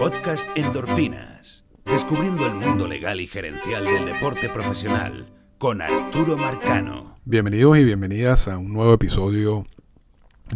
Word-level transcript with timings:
Podcast 0.00 0.48
Endorfinas. 0.56 1.66
Descubriendo 1.84 2.46
el 2.46 2.54
mundo 2.54 2.88
legal 2.88 3.20
y 3.20 3.26
gerencial 3.26 3.84
del 3.84 4.06
deporte 4.06 4.48
profesional 4.48 5.26
con 5.58 5.82
Arturo 5.82 6.38
Marcano. 6.38 7.18
Bienvenidos 7.26 7.76
y 7.76 7.84
bienvenidas 7.84 8.48
a 8.48 8.56
un 8.56 8.72
nuevo 8.72 8.94
episodio 8.94 9.66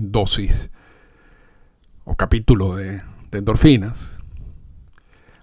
dosis 0.00 0.70
o 2.04 2.16
capítulo 2.16 2.76
de, 2.76 3.02
endorfinas. 3.32 4.18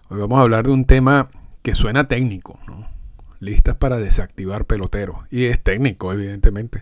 Hoy 0.09 0.19
vamos 0.19 0.39
a 0.39 0.41
hablar 0.41 0.65
de 0.65 0.71
un 0.71 0.85
tema 0.85 1.29
que 1.61 1.75
suena 1.75 2.07
técnico, 2.07 2.59
¿no? 2.65 2.87
listas 3.39 3.75
para 3.75 3.99
desactivar 3.99 4.65
peloteros. 4.65 5.17
Y 5.29 5.43
es 5.43 5.61
técnico, 5.61 6.11
evidentemente. 6.11 6.81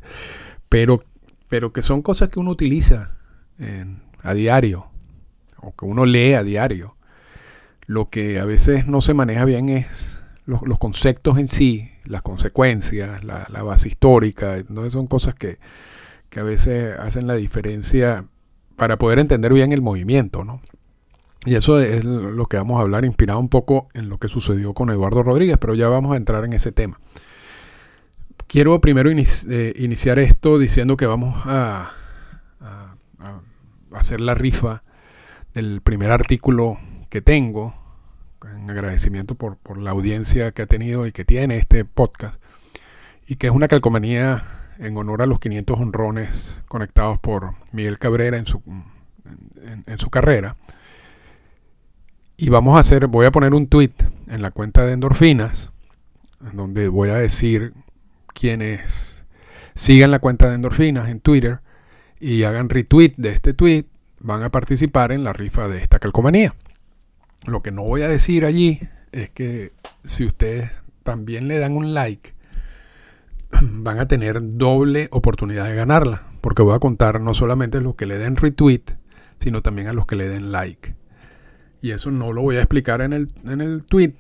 Pero, 0.69 1.03
pero 1.49 1.73
que 1.73 1.81
son 1.81 2.01
cosas 2.01 2.29
que 2.29 2.39
uno 2.39 2.51
utiliza 2.51 3.17
a 4.23 4.33
diario. 4.33 4.85
O 5.57 5.75
que 5.75 5.83
uno 5.83 6.05
lee 6.05 6.35
a 6.35 6.43
diario. 6.43 6.95
Lo 7.89 8.11
que 8.11 8.39
a 8.39 8.45
veces 8.45 8.85
no 8.85 9.01
se 9.01 9.15
maneja 9.15 9.45
bien 9.45 9.67
es 9.67 10.21
los, 10.45 10.61
conceptos 10.77 11.39
en 11.39 11.47
sí, 11.47 11.89
las 12.05 12.21
consecuencias, 12.21 13.23
la, 13.23 13.63
base 13.63 13.87
histórica. 13.87 14.57
Entonces 14.57 14.93
son 14.93 15.07
cosas 15.07 15.33
que, 15.33 15.57
que 16.29 16.39
a 16.39 16.43
veces 16.43 16.99
hacen 16.99 17.25
la 17.25 17.33
diferencia 17.33 18.25
para 18.75 18.99
poder 18.99 19.17
entender 19.17 19.51
bien 19.53 19.71
el 19.71 19.81
movimiento, 19.81 20.43
¿no? 20.43 20.61
Y 21.45 21.55
eso 21.55 21.79
es 21.79 22.05
lo 22.05 22.45
que 22.45 22.57
vamos 22.57 22.77
a 22.77 22.81
hablar, 22.81 23.05
inspirado 23.05 23.39
un 23.39 23.49
poco 23.49 23.87
en 23.95 24.07
lo 24.07 24.19
que 24.19 24.27
sucedió 24.27 24.75
con 24.75 24.91
Eduardo 24.91 25.23
Rodríguez, 25.23 25.57
pero 25.57 25.73
ya 25.73 25.89
vamos 25.89 26.13
a 26.13 26.17
entrar 26.17 26.45
en 26.45 26.53
ese 26.53 26.71
tema. 26.71 26.99
Quiero 28.45 28.79
primero 28.81 29.09
eh, 29.09 29.73
iniciar 29.77 30.19
esto 30.19 30.59
diciendo 30.59 30.95
que 30.95 31.07
vamos 31.07 31.41
a, 31.45 31.93
hacer 33.93 34.21
la 34.21 34.35
rifa 34.35 34.83
del 35.55 35.81
primer 35.81 36.11
artículo 36.11 36.77
que 37.09 37.23
tengo, 37.23 37.78
en 38.43 38.69
agradecimiento 38.69 39.35
por, 39.35 39.57
la 39.77 39.91
audiencia 39.91 40.51
que 40.51 40.61
ha 40.61 40.67
tenido 40.67 41.07
y 41.07 41.11
que 41.11 41.25
tiene 41.25 41.57
este 41.57 41.85
podcast, 41.85 42.41
y 43.27 43.35
que 43.35 43.47
es 43.47 43.53
una 43.53 43.67
calcomanía 43.67 44.43
en 44.79 44.97
honor 44.97 45.21
a 45.21 45.25
los 45.25 45.39
500 45.39 45.79
honrones 45.79 46.63
conectados 46.67 47.19
por 47.19 47.55
Miguel 47.71 47.99
Cabrera 47.99 48.37
en 48.37 48.45
su, 48.45 48.61
en 49.85 49.99
su 49.99 50.09
carrera. 50.09 50.55
Y 52.37 52.49
vamos 52.49 52.77
a 52.77 52.79
hacer, 52.79 53.07
voy 53.07 53.25
a 53.25 53.31
poner 53.31 53.53
un 53.53 53.67
tweet 53.67 53.91
en 54.27 54.41
la 54.41 54.51
cuenta 54.51 54.85
de 54.85 54.93
endorfinas, 54.93 55.71
en 56.49 56.55
donde 56.55 56.87
voy 56.87 57.09
a 57.09 57.15
decir 57.15 57.73
quienes 58.33 59.23
sigan 59.75 60.11
la 60.11 60.19
cuenta 60.19 60.47
de 60.47 60.55
endorfinas 60.55 61.09
en 61.09 61.19
Twitter 61.19 61.59
y 62.19 62.43
hagan 62.43 62.69
retweet 62.69 63.13
de 63.17 63.29
este 63.31 63.53
tweet, 63.53 63.85
van 64.19 64.43
a 64.43 64.49
participar 64.49 65.11
en 65.11 65.23
la 65.23 65.33
rifa 65.33 65.67
de 65.67 65.81
esta 65.81 65.99
calcomanía. 65.99 66.53
Lo 67.45 67.61
que 67.61 67.71
no 67.71 67.83
voy 67.83 68.01
a 68.01 68.07
decir 68.07 68.45
allí 68.45 68.81
es 69.11 69.29
que 69.29 69.71
si 70.03 70.25
ustedes 70.25 70.71
también 71.03 71.47
le 71.47 71.57
dan 71.59 71.75
un 71.75 71.93
like, 71.93 72.33
van 73.61 73.99
a 73.99 74.07
tener 74.07 74.39
doble 74.41 75.07
oportunidad 75.11 75.65
de 75.65 75.75
ganarla, 75.75 76.23
porque 76.41 76.61
voy 76.61 76.75
a 76.75 76.79
contar 76.79 77.21
no 77.21 77.33
solamente 77.33 77.77
a 77.77 77.81
los 77.81 77.95
que 77.95 78.05
le 78.05 78.17
den 78.17 78.35
retweet, 78.35 78.83
sino 79.39 79.61
también 79.61 79.87
a 79.87 79.93
los 79.93 80.05
que 80.05 80.15
le 80.15 80.27
den 80.27 80.51
like. 80.51 80.95
Y 81.81 81.91
eso 81.91 82.11
no 82.11 82.33
lo 82.33 82.41
voy 82.41 82.57
a 82.57 82.61
explicar 82.61 83.01
en 83.01 83.13
el, 83.13 83.33
en 83.45 83.61
el 83.61 83.83
tweet, 83.83 84.15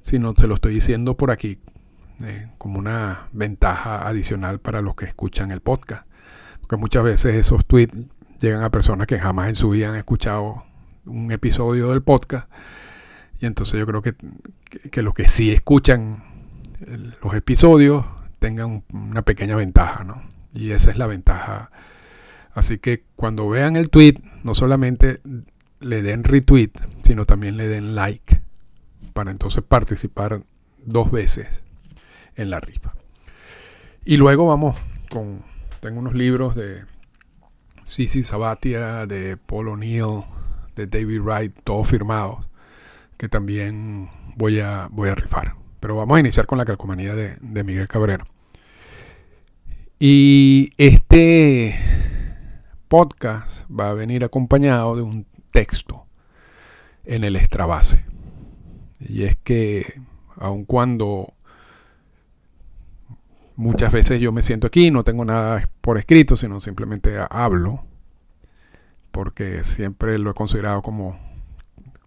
sino 0.00 0.34
se 0.36 0.46
lo 0.46 0.54
estoy 0.54 0.74
diciendo 0.74 1.16
por 1.16 1.30
aquí, 1.30 1.58
eh, 2.22 2.50
como 2.56 2.78
una 2.78 3.28
ventaja 3.32 4.06
adicional 4.06 4.60
para 4.60 4.80
los 4.80 4.94
que 4.94 5.06
escuchan 5.06 5.50
el 5.50 5.60
podcast. 5.60 6.06
Porque 6.60 6.76
muchas 6.76 7.02
veces 7.02 7.34
esos 7.34 7.66
tweets 7.66 7.96
llegan 8.40 8.62
a 8.62 8.70
personas 8.70 9.06
que 9.08 9.18
jamás 9.18 9.48
en 9.48 9.56
su 9.56 9.70
vida 9.70 9.90
han 9.90 9.96
escuchado 9.96 10.64
un 11.08 11.32
episodio 11.32 11.90
del 11.90 12.02
podcast. 12.02 12.48
Y 13.40 13.46
entonces 13.46 13.78
yo 13.78 13.86
creo 13.86 14.02
que, 14.02 14.14
que, 14.90 15.02
los 15.02 15.14
que 15.14 15.28
sí 15.28 15.50
escuchan 15.50 16.24
los 17.22 17.34
episodios 17.34 18.04
tengan 18.38 18.84
una 18.92 19.22
pequeña 19.22 19.56
ventaja, 19.56 20.04
¿no? 20.04 20.22
Y 20.52 20.70
esa 20.70 20.90
es 20.90 20.96
la 20.96 21.06
ventaja. 21.06 21.70
Así 22.52 22.78
que 22.78 23.04
cuando 23.16 23.48
vean 23.48 23.76
el 23.76 23.90
tweet, 23.90 24.14
no 24.42 24.54
solamente 24.54 25.20
le 25.80 26.02
den 26.02 26.24
retweet, 26.24 26.72
sino 27.02 27.24
también 27.24 27.56
le 27.56 27.68
den 27.68 27.94
like 27.94 28.42
para 29.12 29.30
entonces 29.30 29.62
participar 29.62 30.42
dos 30.84 31.10
veces 31.10 31.64
en 32.36 32.50
la 32.50 32.60
rifa. 32.60 32.94
Y 34.04 34.16
luego 34.16 34.46
vamos 34.46 34.76
con, 35.10 35.42
tengo 35.80 36.00
unos 36.00 36.14
libros 36.14 36.54
de 36.54 36.84
Sisi 37.82 38.22
Sabatia, 38.22 39.06
de 39.06 39.36
Paul 39.36 39.68
O'Neill, 39.68 40.24
de 40.78 40.86
David 40.86 41.20
Wright, 41.20 41.52
todos 41.64 41.88
firmados, 41.88 42.48
que 43.16 43.28
también 43.28 44.08
voy 44.36 44.60
a, 44.60 44.88
voy 44.90 45.08
a 45.08 45.14
rifar. 45.14 45.56
Pero 45.80 45.96
vamos 45.96 46.16
a 46.16 46.20
iniciar 46.20 46.46
con 46.46 46.58
la 46.58 46.64
calcomanía 46.64 47.14
de, 47.14 47.36
de 47.40 47.64
Miguel 47.64 47.88
Cabrera. 47.88 48.26
Y 49.98 50.70
este 50.78 51.76
podcast 52.86 53.68
va 53.68 53.90
a 53.90 53.94
venir 53.94 54.22
acompañado 54.24 54.94
de 54.94 55.02
un 55.02 55.26
texto 55.50 56.06
en 57.04 57.24
el 57.24 57.34
extrabase. 57.34 58.04
Y 59.00 59.24
es 59.24 59.36
que 59.36 60.00
aun 60.36 60.64
cuando 60.64 61.34
muchas 63.56 63.92
veces 63.92 64.20
yo 64.20 64.30
me 64.30 64.44
siento 64.44 64.68
aquí, 64.68 64.92
no 64.92 65.02
tengo 65.02 65.24
nada 65.24 65.68
por 65.80 65.98
escrito, 65.98 66.36
sino 66.36 66.60
simplemente 66.60 67.18
hablo, 67.30 67.84
porque 69.18 69.64
siempre 69.64 70.16
lo 70.16 70.30
he 70.30 70.34
considerado 70.34 70.80
como, 70.80 71.18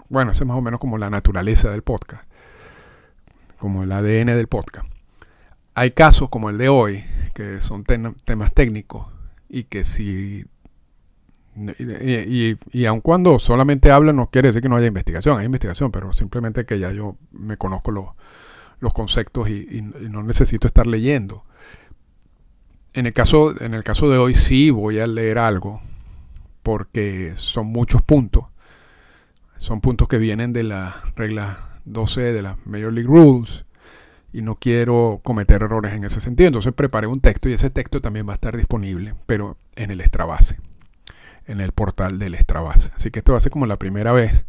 bueno, 0.07 0.31
es 0.31 0.45
más 0.45 0.55
o 0.55 0.61
menos 0.61 0.79
como 0.79 0.97
la 0.97 1.09
naturaleza 1.09 1.69
del 1.69 1.81
podcast, 1.81 2.23
como 3.57 3.83
el 3.83 3.91
ADN 3.91 4.27
del 4.27 4.47
podcast. 4.47 4.88
Hay 5.75 5.91
casos 5.91 6.29
como 6.29 6.49
el 6.49 6.57
de 6.57 6.69
hoy, 6.69 7.03
que 7.33 7.59
son 7.59 7.83
temas 7.83 8.53
técnicos, 8.53 9.07
y 9.49 9.66
que 9.66 9.83
si 9.83 10.45
y, 11.77 12.57
y, 12.72 12.85
aun 12.85 13.01
cuando 13.01 13.39
solamente 13.39 13.91
habla, 13.91 14.13
no 14.13 14.29
quiere 14.29 14.47
decir 14.47 14.61
que 14.61 14.69
no 14.69 14.78
haya 14.78 14.88
investigación, 14.88 15.38
hay 15.38 15.47
investigación, 15.47 15.91
pero 15.91 16.13
simplemente 16.13 16.66
que 16.66 16.79
ya 16.79 16.93
yo 16.93 17.17
me 17.33 17.57
conozco 17.57 17.91
los, 17.91 18.05
los 18.79 18.93
conceptos 18.93 19.49
y, 19.49 19.81
no 20.09 20.23
necesito 20.23 20.66
estar 20.66 20.88
leyendo. 20.88 21.43
En 22.93 23.05
el, 23.05 23.11
caso, 23.11 23.53
en 23.61 23.73
el 23.73 23.83
caso 23.83 24.09
de 24.09 24.17
hoy 24.17 24.33
sí 24.33 24.69
voy 24.69 24.99
a 24.99 25.07
leer 25.07 25.39
algo, 25.39 25.81
porque 26.63 27.33
son 27.35 27.67
muchos 27.67 28.01
puntos. 28.01 28.45
Son 29.57 29.81
puntos 29.81 30.07
que 30.07 30.17
vienen 30.17 30.53
de 30.53 30.63
la 30.63 30.95
regla 31.16 31.79
12 31.85 32.33
de 32.33 32.41
las 32.41 32.57
Major 32.66 32.91
League 32.91 33.07
Rules 33.07 33.66
y 34.33 34.41
no 34.41 34.55
quiero 34.55 35.19
cometer 35.23 35.61
errores 35.61 35.94
en 35.94 36.03
ese 36.03 36.19
sentido. 36.19 36.47
Entonces 36.47 36.73
preparé 36.73 37.07
un 37.07 37.22
texto 37.22 37.49
y 37.49 37.53
ese 37.53 37.69
texto 37.69 38.01
también 38.01 38.27
va 38.27 38.33
a 38.33 38.35
estar 38.35 38.57
disponible, 38.57 39.16
pero 39.25 39.57
en 39.75 39.91
el 39.91 40.01
extra 40.01 40.25
base 40.25 40.57
en 41.51 41.61
el 41.61 41.72
portal 41.72 42.19
del 42.19 42.35
Extrabase. 42.35 42.91
Así 42.95 43.11
que 43.11 43.19
esto 43.19 43.33
va 43.33 43.38
a 43.38 43.41
ser 43.41 43.51
como 43.51 43.66
la 43.66 43.78
primera 43.78 44.11
vez 44.11 44.45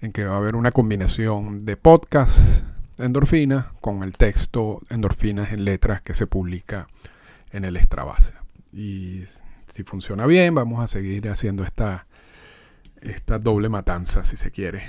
en 0.00 0.12
que 0.12 0.24
va 0.24 0.34
a 0.34 0.38
haber 0.38 0.56
una 0.56 0.72
combinación 0.72 1.64
de 1.64 1.76
podcast 1.76 2.64
endorfinas 2.98 3.66
con 3.80 4.02
el 4.02 4.12
texto 4.12 4.80
endorfinas 4.88 5.52
en 5.52 5.64
letras 5.64 6.00
que 6.00 6.14
se 6.14 6.26
publica 6.26 6.86
en 7.50 7.64
el 7.64 7.76
Extrabase. 7.76 8.34
Y 8.72 9.24
si 9.74 9.82
funciona 9.82 10.24
bien, 10.24 10.54
vamos 10.54 10.80
a 10.80 10.86
seguir 10.86 11.28
haciendo 11.28 11.64
esta, 11.64 12.06
esta 13.00 13.40
doble 13.40 13.68
matanza, 13.68 14.22
si 14.22 14.36
se 14.36 14.52
quiere, 14.52 14.84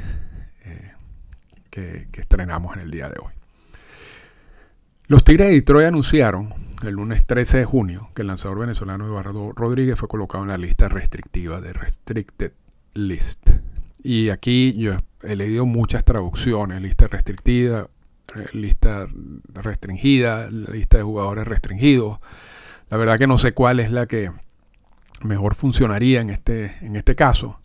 eh, 0.64 0.92
que, 1.72 2.08
que 2.12 2.22
estrenamos 2.22 2.76
en 2.76 2.84
el 2.84 2.92
día 2.92 3.10
de 3.10 3.16
hoy. 3.20 3.34
Los 5.08 5.24
Tigres 5.24 5.48
de 5.48 5.56
Detroit 5.56 5.88
anunciaron 5.88 6.54
el 6.84 6.94
lunes 6.94 7.26
13 7.26 7.58
de 7.58 7.66
junio 7.66 8.12
que 8.14 8.22
el 8.22 8.28
lanzador 8.28 8.60
venezolano 8.60 9.06
Eduardo 9.06 9.54
Rodríguez 9.54 9.98
fue 9.98 10.08
colocado 10.08 10.44
en 10.44 10.52
la 10.52 10.58
lista 10.60 10.88
restrictiva 10.88 11.60
de 11.62 11.74
Restricted 11.74 12.52
List. 12.94 13.50
Y 14.04 14.30
aquí 14.30 14.76
yo 14.78 15.00
he 15.24 15.36
leído 15.36 15.66
muchas 15.66 16.06
traducciones, 16.06 16.80
lista 16.80 17.08
restrictiva, 17.08 17.88
lista 18.54 19.08
restringida, 19.52 20.52
lista 20.52 20.98
de 20.98 21.04
jugadores 21.04 21.48
restringidos. 21.48 22.20
La 22.92 22.98
verdad 22.98 23.18
que 23.18 23.26
no 23.26 23.40
sé 23.40 23.54
cuál 23.54 23.80
es 23.80 23.90
la 23.90 24.06
que 24.06 24.30
mejor 25.26 25.56
funcionaría 25.56 26.22
en 26.22 26.30
este, 26.30 26.76
en 26.82 26.96
este 26.96 27.16
caso. 27.16 27.60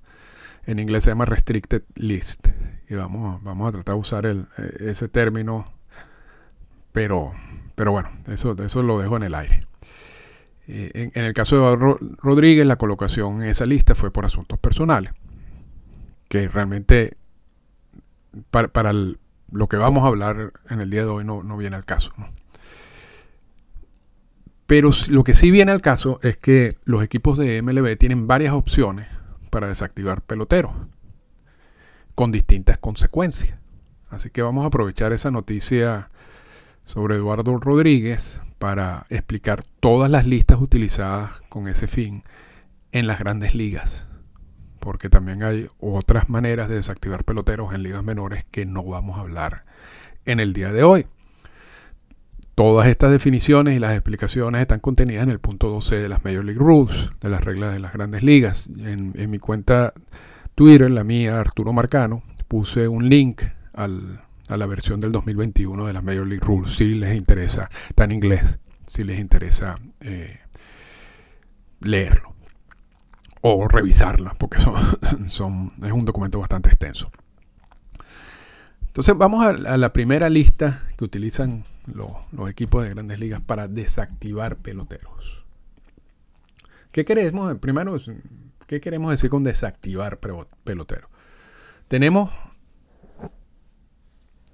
En 0.64 0.78
inglés 0.78 1.04
se 1.04 1.10
llama 1.10 1.24
Restricted 1.24 1.82
List. 1.94 2.48
Y 2.88 2.94
vamos, 2.94 3.42
vamos 3.42 3.68
a 3.68 3.72
tratar 3.72 3.94
de 3.94 4.00
usar 4.00 4.26
eh, 4.26 4.44
ese 4.80 5.08
término, 5.08 5.64
pero 6.92 7.32
pero 7.80 7.92
bueno, 7.92 8.10
eso, 8.28 8.54
eso 8.62 8.82
lo 8.82 9.00
dejo 9.00 9.16
en 9.16 9.22
el 9.22 9.34
aire. 9.34 9.66
Eh, 10.68 11.10
en, 11.14 11.24
el 11.24 11.32
caso 11.32 11.70
de 11.70 11.96
Rodríguez, 12.18 12.66
la 12.66 12.76
colocación 12.76 13.40
en 13.40 13.48
esa 13.48 13.64
lista 13.64 13.94
fue 13.94 14.10
por 14.10 14.26
asuntos 14.26 14.58
personales, 14.58 15.14
que 16.28 16.46
realmente 16.48 17.16
para, 18.50 18.92
lo 18.92 19.66
que 19.66 19.78
vamos 19.78 20.04
a 20.04 20.08
hablar 20.08 20.52
en 20.68 20.80
el 20.80 20.90
día 20.90 21.04
de 21.04 21.08
hoy 21.08 21.24
no, 21.24 21.56
viene 21.56 21.74
al 21.74 21.86
caso. 21.86 22.12
Pero 24.70 24.90
lo 25.08 25.24
que 25.24 25.34
sí 25.34 25.50
viene 25.50 25.72
al 25.72 25.80
caso 25.80 26.20
es 26.22 26.36
que 26.36 26.76
los 26.84 27.02
equipos 27.02 27.36
de 27.36 27.60
MLB 27.60 27.98
tienen 27.98 28.28
varias 28.28 28.52
opciones 28.52 29.08
para 29.50 29.66
desactivar 29.66 30.22
peloteros. 30.22 30.70
con 32.14 32.30
distintas 32.30 32.78
consecuencias. 32.78 33.58
Así 34.10 34.30
que 34.30 34.42
vamos 34.42 34.62
a 34.62 34.68
aprovechar 34.68 35.12
esa 35.12 35.32
noticia 35.32 36.10
sobre 36.84 37.16
Eduardo 37.16 37.58
Rodríguez 37.58 38.40
para 38.60 39.06
explicar 39.08 39.64
todas 39.80 40.08
las 40.08 40.24
listas 40.24 40.60
utilizadas 40.60 41.32
con 41.48 41.66
ese 41.66 41.88
fin 41.88 42.22
en 42.92 43.08
las 43.08 43.18
grandes 43.18 43.56
ligas. 43.56 44.06
Porque 44.78 45.08
también 45.08 45.42
hay 45.42 45.68
otras 45.80 46.28
maneras 46.28 46.68
de 46.68 46.76
desactivar 46.76 47.24
peloteros 47.24 47.74
en 47.74 47.82
ligas 47.82 48.04
menores 48.04 48.44
que 48.48 48.66
no 48.66 48.84
vamos 48.84 49.18
a 49.18 49.22
hablar 49.22 49.64
en 50.26 50.38
el 50.38 50.52
día 50.52 50.70
de 50.72 50.84
hoy. 50.84 51.06
Todas 52.60 52.88
estas 52.88 53.10
definiciones 53.10 53.74
y 53.74 53.78
las 53.78 53.92
explicaciones 53.92 54.60
están 54.60 54.80
contenidas 54.80 55.22
en 55.22 55.30
el 55.30 55.38
punto 55.38 55.70
12 55.70 55.98
de 55.98 56.10
las 56.10 56.22
Major 56.26 56.44
League 56.44 56.60
Rules, 56.60 57.08
de 57.22 57.30
las 57.30 57.42
reglas 57.42 57.72
de 57.72 57.80
las 57.80 57.94
grandes 57.94 58.22
ligas. 58.22 58.68
En, 58.76 59.14
mi 59.30 59.38
cuenta 59.38 59.94
Twitter, 60.54 60.90
la 60.90 61.02
mía, 61.02 61.40
Arturo 61.40 61.72
Marcano, 61.72 62.22
puse 62.48 62.86
un 62.86 63.08
link 63.08 63.44
a 63.72 63.88
la 63.88 64.66
versión 64.66 65.00
del 65.00 65.10
2021 65.10 65.86
de 65.86 65.92
las 65.94 66.04
Major 66.04 66.26
League 66.26 66.44
Rules, 66.44 66.76
si 66.76 66.96
les 66.96 67.16
interesa, 67.16 67.70
está 67.88 68.04
en 68.04 68.12
inglés, 68.12 68.58
si 68.86 69.04
les 69.04 69.18
interesa 69.18 69.76
eh, 70.00 70.40
leerlo 71.80 72.34
o 73.40 73.68
revisarla, 73.68 74.34
porque 74.38 74.60
son, 74.60 74.76
es 75.82 75.92
un 75.92 76.04
documento 76.04 76.38
bastante 76.38 76.68
extenso. 76.68 77.10
Entonces 78.90 79.16
vamos 79.16 79.46
a, 79.46 79.52
la 79.52 79.92
primera 79.92 80.28
lista 80.28 80.84
que 80.98 81.04
utilizan 81.04 81.64
los 81.86 82.50
equipos 82.50 82.82
de 82.82 82.90
grandes 82.90 83.20
ligas 83.20 83.40
para 83.40 83.68
desactivar 83.68 84.56
peloteros. 84.56 85.44
¿Qué 86.90 87.04
queremos? 87.04 87.54
Primero, 87.58 87.96
¿qué 88.66 88.80
queremos 88.80 89.12
decir 89.12 89.30
con 89.30 89.44
desactivar 89.44 90.18
peloteros? 90.64 91.08
Tenemos 91.86 92.30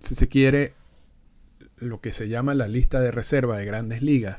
si 0.06 0.15
se 0.15 0.29
quiere, 0.29 0.75
lo 1.79 2.00
que 2.00 2.12
se 2.12 2.29
llama 2.29 2.55
la 2.55 2.69
lista 2.69 3.00
de 3.00 3.11
reserva 3.11 3.56
de 3.56 3.65
grandes 3.65 4.03
ligas, 4.03 4.39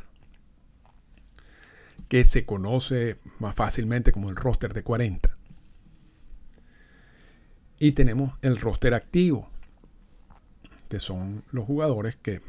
que 2.07 2.23
se 2.23 2.45
conoce 2.45 3.17
más 3.39 3.53
fácilmente 3.53 4.13
como 4.13 4.29
el 4.29 4.37
roster 4.37 4.73
de 4.73 4.83
40. 4.83 5.37
Y 7.79 7.91
tenemos 7.91 8.37
el 8.41 8.57
roster 8.57 8.93
activo, 8.93 9.49
que 10.87 10.99
son 10.99 11.43
los 11.51 11.65
jugadores 11.65 12.15
que 12.15 12.41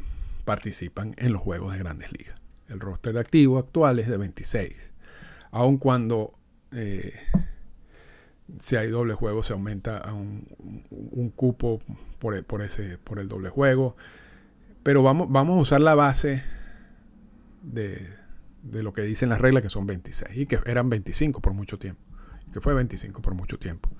participan 0.45 1.15
en 1.19 1.33
los 1.33 1.43
juegos 1.43 1.73
de 1.73 1.79
grandes 1.79 2.13
ligas. 2.13 2.41
El 2.69 2.81
roster 2.81 3.17
activo 3.19 3.59
actual 3.59 3.99
es 3.99 4.09
de 4.09 4.17
26, 4.17 4.93
aun 5.51 5.79
cuando 5.79 6.35
eh, 6.73 7.15
si 8.61 8.77
hay 8.77 8.89
doble 8.89 9.15
juego 9.15 9.43
se 9.43 9.53
aumenta 9.53 9.99
a 9.99 10.13
un, 10.13 10.47
cupo 11.37 11.81
por, 12.19 12.43
por, 12.45 12.63
ese, 12.63 12.99
por 12.99 13.19
el 13.19 13.29
doble 13.29 13.51
juego. 13.51 13.97
Pero 14.83 15.03
vamos, 15.03 15.29
vamos 15.31 15.59
a 15.59 15.61
usar 15.61 15.81
la 15.81 15.95
base 15.95 16.43
de, 17.63 18.09
de 18.63 18.83
lo 18.83 18.93
que 18.93 19.03
dicen 19.03 19.29
las 19.29 19.41
reglas, 19.41 19.63
que 19.63 19.71
son 19.71 19.87
26, 19.87 20.37
y 20.37 20.47
que 20.47 20.61
eran 20.67 20.89
25 20.89 21.41
por 21.41 21.53
mucho 21.53 21.79
tiempo, 21.79 22.03
que 22.53 22.61
fue 22.61 22.75
25 22.75 23.21
por 23.21 23.35
mucho 23.35 23.59
tiempo. 23.59 23.91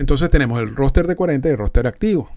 Entonces 0.00 0.30
tenemos 0.30 0.58
el 0.62 0.74
roster 0.74 1.06
de 1.06 1.14
40 1.14 1.46
y 1.46 1.52
el 1.52 1.58
roster 1.58 1.86
activo. 1.86 2.30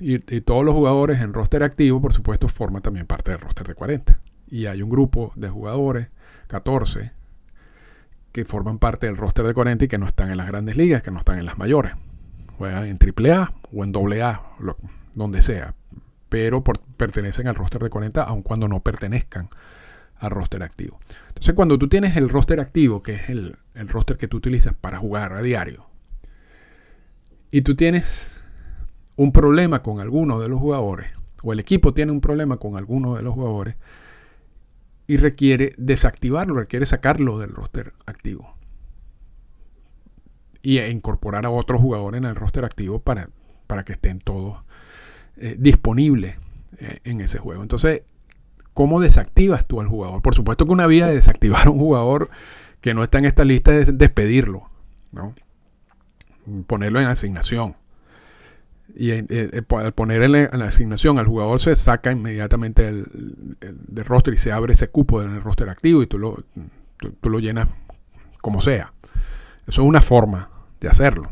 Y, 0.00 0.18
todos 0.40 0.64
los 0.64 0.74
jugadores 0.74 1.20
en 1.20 1.34
roster 1.34 1.62
activo, 1.62 2.00
por 2.00 2.14
supuesto, 2.14 2.48
forman 2.48 2.80
también 2.80 3.04
parte 3.04 3.30
del 3.30 3.40
roster 3.40 3.66
de 3.66 3.74
40. 3.74 4.18
Y 4.48 4.64
hay 4.64 4.80
un 4.80 4.88
grupo 4.88 5.30
de 5.36 5.50
jugadores, 5.50 6.08
14, 6.46 7.12
que 8.32 8.46
forman 8.46 8.78
parte 8.78 9.04
del 9.04 9.18
roster 9.18 9.46
de 9.46 9.52
40 9.52 9.84
y 9.84 9.88
que 9.88 9.98
no 9.98 10.06
están 10.06 10.30
en 10.30 10.38
las 10.38 10.46
grandes 10.46 10.78
ligas, 10.78 11.02
que 11.02 11.10
no 11.10 11.18
están 11.18 11.38
en 11.38 11.44
las 11.44 11.58
mayores. 11.58 11.92
Juegan 12.56 12.86
en 12.86 12.96
AAA 12.96 13.52
o 13.70 13.84
en 13.84 13.92
AA, 13.94 14.42
donde 15.12 15.42
sea. 15.42 15.74
Pero 16.30 16.64
pertenecen 16.64 17.48
al 17.48 17.54
roster 17.54 17.82
de 17.82 17.90
40, 17.90 18.22
aun 18.22 18.40
cuando 18.42 18.66
no 18.66 18.80
pertenezcan 18.80 19.50
al 20.16 20.30
roster 20.30 20.62
activo. 20.62 20.98
Entonces, 21.28 21.54
cuando 21.54 21.78
tú 21.78 21.86
tienes 21.86 22.16
el 22.16 22.30
roster 22.30 22.60
activo, 22.60 23.02
que 23.02 23.16
es 23.16 23.28
el, 23.28 23.58
el 23.74 23.88
roster 23.90 24.16
que 24.16 24.26
tú 24.26 24.38
utilizas 24.38 24.72
para 24.72 24.96
jugar 24.96 25.34
a 25.34 25.42
diario, 25.42 25.89
y 27.50 27.62
tú 27.62 27.74
tienes 27.74 28.40
un 29.16 29.32
problema 29.32 29.82
con 29.82 30.00
alguno 30.00 30.40
de 30.40 30.48
los 30.48 30.60
jugadores, 30.60 31.10
o 31.42 31.52
el 31.52 31.60
equipo 31.60 31.94
tiene 31.94 32.12
un 32.12 32.20
problema 32.20 32.56
con 32.56 32.76
alguno 32.76 33.14
de 33.14 33.22
los 33.22 33.34
jugadores, 33.34 33.76
y 35.06 35.16
requiere 35.16 35.74
desactivarlo, 35.76 36.54
requiere 36.54 36.86
sacarlo 36.86 37.38
del 37.38 37.50
roster 37.50 37.92
activo. 38.06 38.54
Y 40.62 40.78
incorporar 40.78 41.46
a 41.46 41.50
otro 41.50 41.78
jugador 41.78 42.14
en 42.14 42.24
el 42.24 42.36
roster 42.36 42.64
activo 42.64 43.00
para, 43.00 43.28
para 43.66 43.84
que 43.84 43.94
estén 43.94 44.20
todos 44.20 44.58
eh, 45.36 45.56
disponibles 45.58 46.36
eh, 46.78 47.00
en 47.04 47.20
ese 47.20 47.38
juego. 47.38 47.62
Entonces, 47.62 48.02
¿cómo 48.72 49.00
desactivas 49.00 49.66
tú 49.66 49.80
al 49.80 49.88
jugador? 49.88 50.22
Por 50.22 50.34
supuesto 50.34 50.64
que 50.64 50.72
una 50.72 50.86
vía 50.86 51.06
de 51.06 51.14
desactivar 51.14 51.66
a 51.66 51.70
un 51.70 51.78
jugador 51.78 52.30
que 52.80 52.94
no 52.94 53.02
está 53.02 53.18
en 53.18 53.24
esta 53.24 53.44
lista 53.44 53.74
es 53.74 53.98
despedirlo, 53.98 54.70
¿no? 55.12 55.34
Ponerlo 56.66 57.00
en 57.00 57.06
asignación. 57.06 57.74
Y 58.96 59.10
eh, 59.10 59.24
eh, 59.28 59.62
al 59.70 59.92
poner 59.92 60.22
en 60.22 60.32
la, 60.32 60.66
asignación 60.66 61.18
al 61.18 61.26
jugador 61.26 61.58
se 61.58 61.76
saca 61.76 62.10
inmediatamente 62.10 62.88
el, 62.88 63.06
del 63.60 64.04
roster 64.04 64.34
y 64.34 64.38
se 64.38 64.52
abre 64.52 64.72
ese 64.72 64.88
cupo 64.88 65.22
en 65.22 65.30
el 65.32 65.42
roster 65.42 65.68
activo 65.68 66.02
y 66.02 66.06
tú 66.06 66.18
lo, 66.18 66.42
tú, 67.20 67.30
lo 67.30 67.38
llenas 67.38 67.68
como 68.40 68.60
sea. 68.60 68.92
Eso 69.66 69.82
es 69.82 69.88
una 69.88 70.02
forma 70.02 70.50
de 70.80 70.88
hacerlo. 70.88 71.30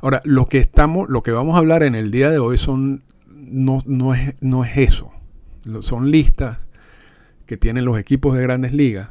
Ahora, 0.00 0.20
lo 0.24 0.46
que 0.46 0.58
estamos, 0.58 1.08
lo 1.08 1.22
que 1.22 1.30
vamos 1.30 1.54
a 1.54 1.58
hablar 1.58 1.84
en 1.84 1.94
el 1.94 2.10
día 2.10 2.30
de 2.30 2.38
hoy 2.38 2.58
son 2.58 3.04
no, 3.28 3.80
no, 3.86 4.14
es, 4.14 4.34
no 4.40 4.64
es 4.64 4.76
eso. 4.76 5.12
Son 5.80 6.10
listas 6.10 6.66
que 7.46 7.56
tienen 7.56 7.84
los 7.84 7.98
equipos 7.98 8.34
de 8.34 8.42
grandes 8.42 8.72
ligas 8.72 9.10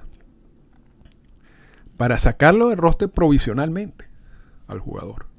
para 1.96 2.18
sacarlo 2.18 2.70
del 2.70 2.78
roster 2.78 3.10
provisionalmente 3.10 4.11
al 4.72 4.80
jugador 4.80 5.32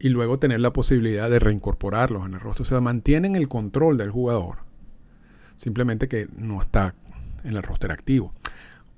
y 0.00 0.08
luego 0.08 0.38
tener 0.38 0.60
la 0.60 0.72
posibilidad 0.72 1.28
de 1.28 1.38
reincorporarlos 1.38 2.26
en 2.26 2.34
el 2.34 2.40
rostro. 2.40 2.62
O 2.62 2.66
sea, 2.66 2.80
mantienen 2.80 3.36
el 3.36 3.48
control 3.48 3.98
del 3.98 4.10
jugador. 4.10 4.56
Simplemente 5.58 6.08
que 6.08 6.26
no 6.34 6.62
está 6.62 6.94
en 7.44 7.54
el 7.54 7.62
roster 7.62 7.92
activo. 7.92 8.32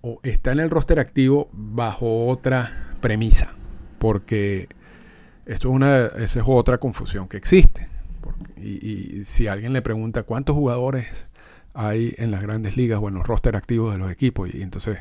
O 0.01 0.21
está 0.23 0.53
en 0.53 0.61
el 0.61 0.71
roster 0.71 1.01
activo 1.01 1.51
bajo 1.53 2.29
otra 2.29 2.71
premisa. 3.01 3.53
Porque 3.99 4.69
esto 5.45 5.69
es 5.69 5.75
una, 5.75 6.06
esa 6.06 6.39
es 6.39 6.44
otra 6.47 6.79
confusión 6.79 7.27
que 7.27 7.37
existe. 7.37 7.89
y, 8.56 9.19
y, 9.19 9.25
si 9.25 9.49
alguien 9.49 9.73
le 9.73 9.82
pregunta 9.82 10.23
cuántos 10.23 10.55
jugadores 10.55 11.27
hay 11.75 12.15
en 12.19 12.31
las 12.31 12.43
grandes 12.43 12.77
ligas 12.77 13.01
o 13.03 13.09
en 13.09 13.15
los 13.15 13.27
roster 13.27 13.56
activos 13.56 13.93
de 13.93 13.99
los 13.99 14.13
equipos, 14.13 14.55
y 14.55 14.63
entonces 14.63 14.99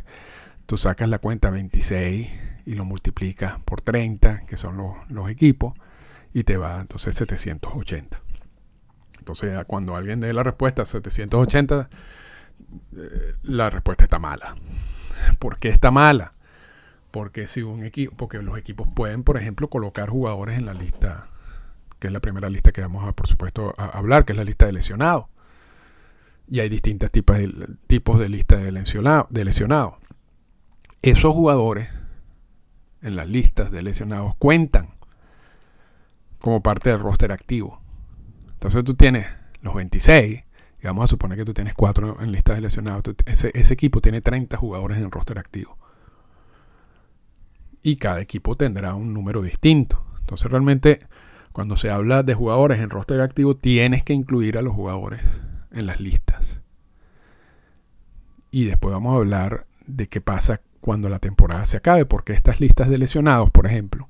tú 0.65 0.77
sacas 0.77 1.10
la 1.10 1.20
cuenta 1.20 1.51
26 1.51 2.50
y 2.65 2.75
lo 2.75 2.86
multiplicas 2.86 3.60
por 3.63 3.82
30, 3.82 4.46
que 4.46 4.58
son 4.58 4.77
los, 4.77 4.96
los 5.10 5.30
equipos, 5.30 5.74
y 6.34 6.44
te 6.44 6.58
va 6.58 6.82
entonces 6.82 7.15
780. 7.15 8.22
Entonces, 9.20 9.58
cuando 9.68 9.96
alguien 9.96 10.20
dé 10.20 10.34
la 10.34 10.44
respuesta 10.44 10.86
780, 10.86 11.89
eh, 12.96 13.34
la 13.44 13.70
respuesta 13.70 14.03
está 14.03 14.20
mala. 14.20 14.56
¿Por 15.39 15.60
qué 15.60 15.70
está 15.70 15.91
mala? 15.91 16.34
Porque 17.12 17.48
si 17.48 17.62
un 17.62 17.84
equipo, 17.84 18.15
porque 18.15 18.41
los 18.41 18.58
equipos 18.58 18.88
pueden, 18.96 19.24
por 19.24 19.38
ejemplo, 19.38 19.70
colocar 19.70 20.10
jugadores 20.10 20.58
en 20.58 20.65
la 20.65 20.74
lista, 20.74 21.27
que 22.00 22.08
es 22.08 22.13
la 22.13 22.20
primera 22.20 22.50
lista 22.50 22.72
que 22.72 22.82
vamos 22.82 23.08
a, 23.08 23.12
por 23.12 23.27
supuesto, 23.27 23.74
a 23.77 23.86
hablar, 23.98 24.25
que 24.25 24.34
es 24.34 24.38
la 24.38 24.44
lista 24.44 24.65
de 24.65 24.74
lesionados. 24.74 25.25
Y 26.48 26.60
hay 26.60 26.70
distintos 26.70 27.12
tipos 27.12 27.38
de, 27.38 27.75
tipos 27.88 28.20
de 28.20 28.30
lista 28.30 28.58
de 28.58 28.72
lesionados. 28.72 29.27
De. 29.30 29.41
Esos 31.03 31.34
jugadores 31.34 31.89
en 33.01 33.15
las 33.15 33.27
listas 33.27 33.72
de 33.72 33.84
lesionados 33.84 34.36
cuentan 34.36 34.89
como 36.39 36.62
parte 36.62 36.89
del 36.89 37.00
roster 37.00 37.31
activo. 37.31 37.81
Entonces 38.53 38.84
tú 38.84 38.96
tienes 38.96 39.27
los 39.62 39.75
26, 39.75 40.43
y 40.81 40.88
vamos 40.88 41.03
a 41.05 41.08
suponer 41.08 41.38
que 41.38 41.46
tú 41.46 41.53
tienes 41.53 41.74
4 41.75 42.22
en 42.22 42.31
lista 42.31 42.55
de 42.55 42.62
lesionados. 42.62 43.03
Ese, 43.25 43.51
ese 43.53 43.74
equipo 43.74 44.01
tiene 44.01 44.22
30 44.22 44.58
jugadores 44.58 44.98
en 44.98 45.12
roster 45.12 45.38
activo. 45.38 45.77
Y 47.84 47.98
cada 47.98 48.22
equipo 48.22 48.55
tendrá 48.55 48.96
un 48.96 49.13
número 49.13 49.41
distinto. 49.41 50.03
Entonces 50.20 50.50
realmente 50.50 51.08
cuando 51.51 51.75
se 51.75 51.89
habla 51.89 52.24
de 52.24 52.34
jugadores 52.34 52.79
en 52.79 52.89
roster 52.89 53.20
activo, 53.22 53.55
tienes 53.55 54.03
que 54.03 54.13
incluir 54.13 54.58
a 54.58 54.62
los 54.62 54.74
jugadores 54.74 55.41
en 55.72 55.86
las 55.86 56.00
listas. 56.00 56.62
Y 58.51 58.65
después 58.65 58.93
vamos 58.93 59.13
a 59.13 59.17
hablar 59.17 59.67
de 59.86 60.08
qué 60.08 60.22
pasa 60.22 60.62
cuando 60.81 61.07
la 61.09 61.19
temporada 61.19 61.65
se 61.65 61.77
acabe, 61.77 62.05
porque 62.05 62.33
estas 62.33 62.59
listas 62.59 62.89
de 62.89 62.97
lesionados, 62.97 63.50
por 63.51 63.67
ejemplo, 63.67 64.09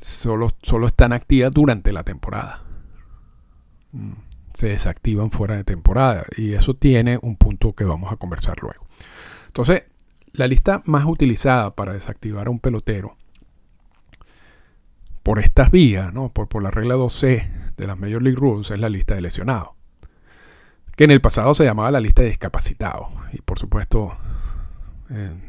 solo, 0.00 0.50
solo 0.62 0.86
están 0.86 1.12
activas 1.12 1.52
durante 1.52 1.92
la 1.92 2.02
temporada. 2.02 2.62
Mm, 3.92 4.12
se 4.52 4.68
desactivan 4.68 5.30
fuera 5.30 5.56
de 5.56 5.64
temporada 5.64 6.24
y 6.36 6.54
eso 6.54 6.74
tiene 6.74 7.18
un 7.20 7.36
punto 7.36 7.74
que 7.74 7.84
vamos 7.84 8.12
a 8.12 8.16
conversar 8.16 8.58
luego. 8.62 8.84
Entonces, 9.46 9.84
la 10.32 10.46
lista 10.46 10.82
más 10.86 11.04
utilizada 11.04 11.74
para 11.74 11.92
desactivar 11.92 12.46
a 12.46 12.50
un 12.50 12.58
pelotero 12.58 13.16
por 15.22 15.38
estas 15.40 15.70
vías, 15.70 16.12
¿no? 16.12 16.28
por, 16.28 16.48
por 16.48 16.62
la 16.62 16.70
regla 16.70 16.94
2C 16.94 17.74
de 17.76 17.86
las 17.86 17.98
Major 17.98 18.22
League 18.22 18.38
Rules, 18.38 18.70
es 18.70 18.78
la 18.78 18.88
lista 18.88 19.14
de 19.14 19.22
lesionados. 19.22 19.70
Que 20.94 21.04
en 21.04 21.10
el 21.10 21.20
pasado 21.20 21.52
se 21.52 21.64
llamaba 21.64 21.90
la 21.90 22.00
lista 22.00 22.22
de 22.22 22.28
discapacitados. 22.28 23.08
Y 23.32 23.42
por 23.42 23.58
supuesto 23.58 24.16
eh, 25.10 25.45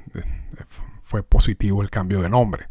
fue 1.02 1.24
positivo 1.24 1.82
el 1.82 1.90
cambio 1.90 2.22
de 2.22 2.30
nombre. 2.30 2.68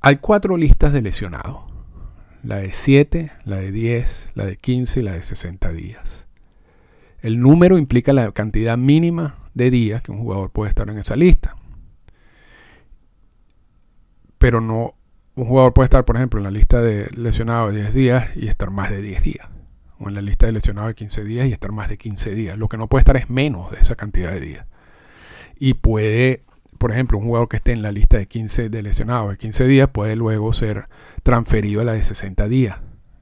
Hay 0.00 0.16
cuatro 0.16 0.56
listas 0.56 0.92
de 0.92 1.02
lesionados. 1.02 1.62
La 2.42 2.56
de 2.58 2.72
7, 2.72 3.32
la 3.44 3.56
de 3.56 3.72
10, 3.72 4.30
la 4.34 4.46
de 4.46 4.56
15 4.56 5.00
y 5.00 5.02
la 5.02 5.12
de 5.12 5.22
60 5.22 5.72
días. 5.72 6.26
El 7.20 7.40
número 7.40 7.78
implica 7.78 8.12
la 8.12 8.30
cantidad 8.30 8.78
mínima 8.78 9.38
de 9.54 9.70
días 9.70 10.02
que 10.02 10.12
un 10.12 10.18
jugador 10.18 10.50
puede 10.50 10.68
estar 10.68 10.88
en 10.88 10.98
esa 10.98 11.16
lista. 11.16 11.56
Pero 14.38 14.60
no, 14.60 14.94
un 15.34 15.46
jugador 15.46 15.74
puede 15.74 15.86
estar, 15.86 16.04
por 16.04 16.16
ejemplo, 16.16 16.38
en 16.38 16.44
la 16.44 16.50
lista 16.52 16.80
de 16.80 17.08
lesionados 17.16 17.72
de 17.72 17.80
10 17.80 17.94
días 17.94 18.36
y 18.36 18.46
estar 18.46 18.70
más 18.70 18.90
de 18.90 19.02
10 19.02 19.22
días. 19.22 19.48
O 19.98 20.08
en 20.08 20.14
la 20.14 20.22
lista 20.22 20.46
de 20.46 20.52
lesionados 20.52 20.90
de 20.90 20.94
15 20.94 21.24
días 21.24 21.48
y 21.48 21.52
estar 21.52 21.72
más 21.72 21.88
de 21.88 21.98
15 21.98 22.34
días. 22.36 22.56
Lo 22.56 22.68
que 22.68 22.76
no 22.76 22.88
puede 22.88 23.00
estar 23.00 23.16
es 23.16 23.28
menos 23.28 23.72
de 23.72 23.78
esa 23.78 23.96
cantidad 23.96 24.30
de 24.30 24.40
días. 24.40 24.66
Y 25.58 25.74
puede, 25.74 26.42
por 26.78 26.92
ejemplo, 26.92 27.18
un 27.18 27.24
jugador 27.24 27.48
que 27.48 27.56
esté 27.56 27.72
en 27.72 27.82
la 27.82 27.92
lista 27.92 28.18
de 28.18 28.26
15 28.26 28.68
de 28.68 28.82
lesionados 28.82 29.30
de 29.30 29.38
15 29.38 29.66
días 29.66 29.88
puede 29.88 30.16
luego 30.16 30.52
ser 30.52 30.88
transferido 31.22 31.80
a 31.80 31.84
la 31.84 31.92
de 31.92 32.02
60 32.02 32.48
días, 32.48 32.78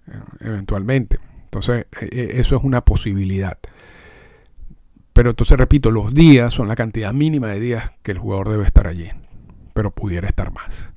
eh, 0.08 0.12
eventualmente. 0.40 1.18
Entonces, 1.44 1.86
e, 2.00 2.08
e, 2.12 2.40
eso 2.40 2.56
es 2.56 2.62
una 2.64 2.84
posibilidad. 2.84 3.58
Pero 5.12 5.30
entonces 5.30 5.56
repito, 5.56 5.90
los 5.90 6.12
días 6.12 6.52
son 6.52 6.68
la 6.68 6.76
cantidad 6.76 7.14
mínima 7.14 7.48
de 7.48 7.58
días 7.58 7.92
que 8.02 8.12
el 8.12 8.18
jugador 8.18 8.50
debe 8.50 8.66
estar 8.66 8.86
allí, 8.86 9.10
pero 9.72 9.90
pudiera 9.90 10.28
estar 10.28 10.52
más. 10.52 10.92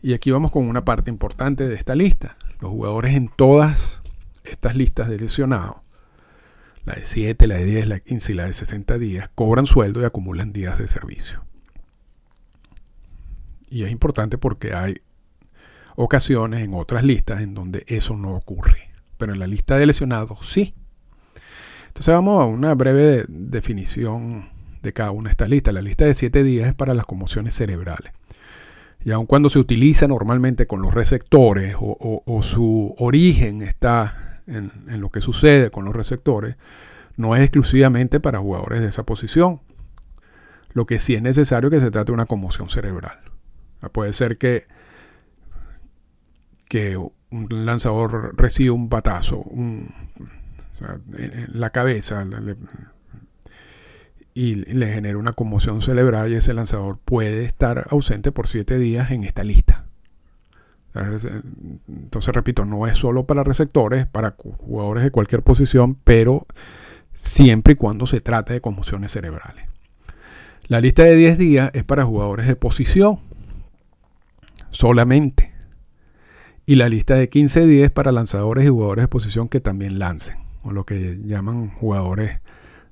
Y 0.00 0.14
aquí 0.14 0.30
vamos 0.30 0.50
con 0.50 0.66
una 0.66 0.86
parte 0.86 1.10
importante 1.10 1.68
de 1.68 1.74
esta 1.74 1.94
lista. 1.94 2.38
Los 2.60 2.70
jugadores 2.70 3.14
en 3.14 3.28
todas 3.28 4.00
estas 4.44 4.74
listas 4.74 5.08
de 5.08 5.18
lesionados, 5.18 5.76
la 6.84 6.94
de 6.94 7.04
7, 7.04 7.46
la 7.46 7.56
de 7.56 7.64
10, 7.64 7.88
la 7.88 7.94
de 7.96 8.02
15 8.02 8.32
y 8.32 8.34
la 8.34 8.44
de 8.44 8.52
60 8.52 8.98
días, 8.98 9.30
cobran 9.34 9.66
sueldo 9.66 10.00
y 10.00 10.04
acumulan 10.04 10.52
días 10.52 10.78
de 10.78 10.88
servicio. 10.88 11.44
Y 13.70 13.84
es 13.84 13.90
importante 13.90 14.38
porque 14.38 14.74
hay 14.74 15.00
ocasiones 15.96 16.60
en 16.64 16.74
otras 16.74 17.04
listas 17.04 17.40
en 17.40 17.54
donde 17.54 17.84
eso 17.86 18.16
no 18.16 18.34
ocurre. 18.34 18.90
Pero 19.16 19.32
en 19.32 19.38
la 19.38 19.46
lista 19.46 19.76
de 19.76 19.86
lesionados 19.86 20.50
sí. 20.50 20.74
Entonces 21.88 22.14
vamos 22.14 22.42
a 22.42 22.46
una 22.46 22.74
breve 22.74 23.24
definición 23.28 24.48
de 24.82 24.92
cada 24.92 25.10
una 25.10 25.28
de 25.28 25.32
estas 25.32 25.48
listas. 25.48 25.74
La 25.74 25.82
lista 25.82 26.04
de 26.04 26.14
7 26.14 26.42
días 26.42 26.68
es 26.68 26.74
para 26.74 26.94
las 26.94 27.04
conmociones 27.04 27.54
cerebrales. 27.54 28.12
Y 29.04 29.12
aun 29.12 29.26
cuando 29.26 29.48
se 29.48 29.58
utiliza 29.58 30.08
normalmente 30.08 30.66
con 30.66 30.82
los 30.82 30.92
receptores 30.92 31.74
o, 31.78 32.40
su 32.42 32.94
origen 32.98 33.62
está 33.62 34.29
en, 34.50 35.00
lo 35.00 35.10
que 35.10 35.20
sucede 35.20 35.70
con 35.70 35.84
los 35.84 35.94
receptores, 35.94 36.56
no 37.16 37.34
es 37.34 37.42
exclusivamente 37.42 38.20
para 38.20 38.38
jugadores 38.38 38.80
de 38.80 38.88
esa 38.88 39.04
posición. 39.04 39.60
Lo 40.72 40.86
que 40.86 40.98
sí 40.98 41.14
es 41.14 41.22
necesario 41.22 41.70
que 41.70 41.80
se 41.80 41.90
trate 41.90 42.06
de 42.06 42.14
una 42.14 42.26
conmoción 42.26 42.68
cerebral. 42.70 43.18
Puede 43.92 44.12
ser 44.12 44.38
que, 44.38 44.66
que 46.68 46.96
un 46.96 47.66
lanzador 47.66 48.34
reciba 48.36 48.74
un 48.74 48.88
batazo, 48.88 49.38
un, 49.38 49.94
en 51.16 51.48
la 51.52 51.70
cabeza 51.70 52.24
y 54.34 54.54
le 54.54 54.92
genera 54.92 55.18
una 55.18 55.32
conmoción 55.32 55.82
cerebral 55.82 56.30
y 56.30 56.36
ese 56.36 56.54
lanzador 56.54 56.98
puede 56.98 57.44
estar 57.44 57.86
ausente 57.90 58.32
por 58.32 58.46
siete 58.46 58.78
días 58.78 59.10
en 59.10 59.24
esta 59.24 59.44
lista. 59.44 59.89
Entonces, 60.94 62.34
repito, 62.34 62.64
no 62.64 62.86
es 62.86 62.96
solo 62.96 63.24
para 63.24 63.44
receptores, 63.44 64.06
para 64.06 64.34
jugadores 64.36 65.04
de 65.04 65.10
cualquier 65.10 65.42
posición, 65.42 65.96
pero 66.04 66.46
siempre 67.14 67.74
y 67.74 67.76
cuando 67.76 68.06
se 68.06 68.20
trate 68.20 68.54
de 68.54 68.60
conmociones 68.60 69.12
cerebrales. 69.12 69.66
La 70.66 70.80
lista 70.80 71.04
de 71.04 71.16
10 71.16 71.38
días 71.38 71.70
es 71.74 71.84
para 71.84 72.04
jugadores 72.04 72.46
de 72.46 72.56
posición 72.56 73.18
solamente. 74.70 75.52
Y 76.66 76.76
la 76.76 76.88
lista 76.88 77.14
de 77.14 77.28
15 77.28 77.66
días 77.66 77.90
para 77.90 78.12
lanzadores 78.12 78.64
y 78.64 78.68
jugadores 78.68 79.04
de 79.04 79.08
posición 79.08 79.48
que 79.48 79.60
también 79.60 79.98
lancen 79.98 80.36
o 80.62 80.72
lo 80.72 80.84
que 80.84 81.18
llaman 81.24 81.70
jugadores 81.70 82.40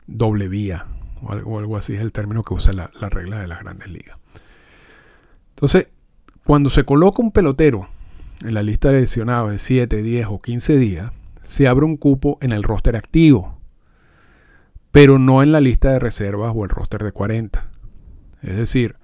doble 0.07 0.49
vía, 0.49 0.87
o 1.23 1.33
algo, 1.33 1.77
así 1.77 1.95
es 1.95 2.01
el 2.01 2.13
término 2.13 2.43
que 2.43 2.55
usa 2.55 2.73
la, 2.73 3.09
regla 3.09 3.41
de 3.41 3.49
las 3.49 3.61
grandes 3.61 3.89
ligas. 3.89 4.19
Entonces, 5.51 5.89
cuando 6.49 6.71
se 6.71 6.85
coloca 6.85 7.21
un 7.21 7.31
pelotero 7.31 7.89
en 8.43 8.55
la 8.55 8.63
lista 8.63 8.91
de 8.91 9.03
lesionados 9.03 9.51
de 9.51 9.59
7, 9.59 10.01
10 10.01 10.29
o 10.31 10.39
15 10.39 10.79
días, 10.79 11.13
se 11.43 11.69
abre 11.69 11.85
un 11.85 11.99
cupo 11.99 12.39
en 12.41 12.53
el 12.53 12.63
roster 12.63 12.97
activo, 12.97 13.59
pero 14.91 15.19
no 15.19 15.43
en 15.43 15.53
la 15.53 15.61
lista 15.61 15.93
de 15.93 15.99
reservas 15.99 16.55
o 16.57 16.65
el 16.65 16.71
roster 16.71 17.05
de 17.05 17.13
40. 17.13 17.69
Es 18.41 18.57
decir, 18.57 18.97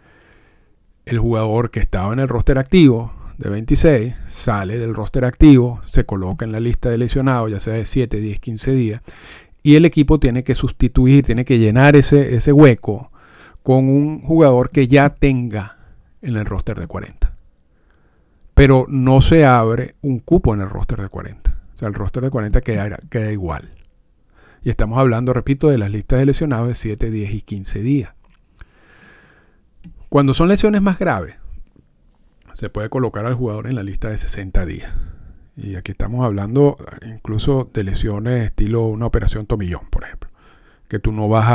el 1.05 1.19
jugador 1.19 1.71
que 1.71 1.81
estaba 1.81 2.15
en 2.15 2.21
el 2.21 2.29
roster 2.29 2.57
activo 2.57 3.13
de 3.37 3.51
26 3.51 4.15
sale 4.27 4.79
del 4.79 4.95
roster 4.95 5.27
activo, 5.27 5.83
se 5.85 6.07
coloca 6.07 6.47
en 6.47 6.53
la 6.53 6.61
lista 6.61 6.89
de 6.89 6.97
lesionados, 6.97 7.51
ya 7.51 7.61
sea 7.61 7.75
de 7.75 7.85
7, 7.85 8.21
10, 8.21 8.41
15 8.41 8.73
días, 8.73 9.03
y 9.63 9.75
el 9.75 9.85
equipo 9.85 10.19
tiene 10.19 10.45
que 10.45 10.55
sustituir, 10.55 11.27
tiene 11.27 11.45
que 11.45 11.59
llenar 11.59 11.95
ese, 11.95 12.37
ese 12.37 12.53
hueco 12.55 13.11
con 13.63 13.91
un 13.91 14.23
jugador 14.23 14.71
que 14.71 14.89
ya 14.89 15.11
tenga 15.11 15.77
en 16.23 16.39
el 16.39 16.47
roster 16.47 16.81
de 16.81 16.87
40. 16.87 17.24
Pero 18.55 18.87
no 18.89 19.21
se 19.21 19.45
abre 19.45 19.97
un 20.01 20.21
cupo 20.21 20.55
en 20.55 20.61
el 20.61 20.71
roster 20.71 21.01
de 21.01 21.09
40. 21.09 21.59
O 21.75 21.79
sea, 21.79 21.89
el 21.89 21.95
roster 21.95 22.23
de 22.23 22.31
40 22.31 22.61
queda, 22.61 23.33
igual. 23.33 23.71
Y 24.63 24.71
estamos 24.71 24.99
hablando, 24.99 25.33
repito, 25.33 25.69
de 25.69 25.79
las 25.79 25.91
listas 25.91 26.21
de 26.21 26.27
lesionados 26.27 26.69
de 26.69 26.75
7, 26.75 27.11
10 27.11 27.35
y 27.35 27.43
15 27.43 27.83
días. 27.83 28.15
Cuando 30.09 30.33
son 30.33 30.49
lesiones 30.49 30.81
más 30.81 30.99
graves, 30.99 31.35
se 32.55 32.71
puede 32.71 32.89
colocar 32.89 33.27
al 33.27 33.35
jugador 33.35 33.67
en 33.67 33.75
la 33.75 33.83
lista 33.83 34.09
de 34.09 34.19
60 34.19 34.65
días. 34.65 34.93
Y 35.57 35.75
aquí 35.75 35.93
estamos 35.93 36.25
hablando 36.25 36.77
incluso 37.05 37.69
de 37.73 37.85
lesiones 37.85 38.45
estilo 38.45 38.87
una 38.87 39.07
operación 39.07 39.47
tomillón, 39.47 39.89
por 39.91 40.05
ejemplo. 40.05 40.31
Que 40.89 40.99
tú 40.99 41.13
no 41.13 41.29
vas 41.29 41.47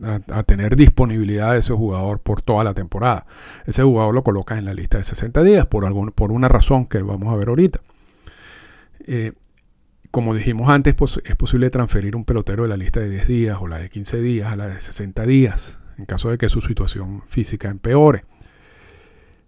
a, 0.00 0.42
tener 0.44 0.76
disponibilidad 0.76 1.52
de 1.52 1.58
ese 1.58 1.74
jugador 1.74 2.20
por 2.20 2.42
toda 2.42 2.64
la 2.64 2.74
temporada. 2.74 3.26
Ese 3.66 3.82
jugador 3.82 4.14
lo 4.14 4.22
colocas 4.22 4.58
en 4.58 4.64
la 4.64 4.74
lista 4.74 4.98
de 4.98 5.04
60 5.04 5.42
días 5.42 5.66
por, 5.66 5.84
algún, 5.84 6.12
por 6.12 6.32
una 6.32 6.48
razón 6.48 6.86
que 6.86 7.02
vamos 7.02 7.32
a 7.32 7.36
ver 7.36 7.48
ahorita. 7.48 7.80
Eh, 9.06 9.32
como 10.10 10.34
dijimos 10.34 10.70
antes, 10.70 10.94
pues, 10.94 11.20
es 11.24 11.36
posible 11.36 11.70
transferir 11.70 12.16
un 12.16 12.24
pelotero 12.24 12.62
de 12.62 12.68
la 12.70 12.76
lista 12.76 13.00
de 13.00 13.10
10 13.10 13.28
días 13.28 13.58
o 13.60 13.66
la 13.66 13.78
de 13.78 13.90
15 13.90 14.20
días 14.20 14.52
a 14.52 14.56
la 14.56 14.68
de 14.68 14.80
60 14.80 15.26
días, 15.26 15.78
en 15.98 16.06
caso 16.06 16.30
de 16.30 16.38
que 16.38 16.48
su 16.48 16.60
situación 16.60 17.22
física 17.26 17.68
empeore. 17.68 18.24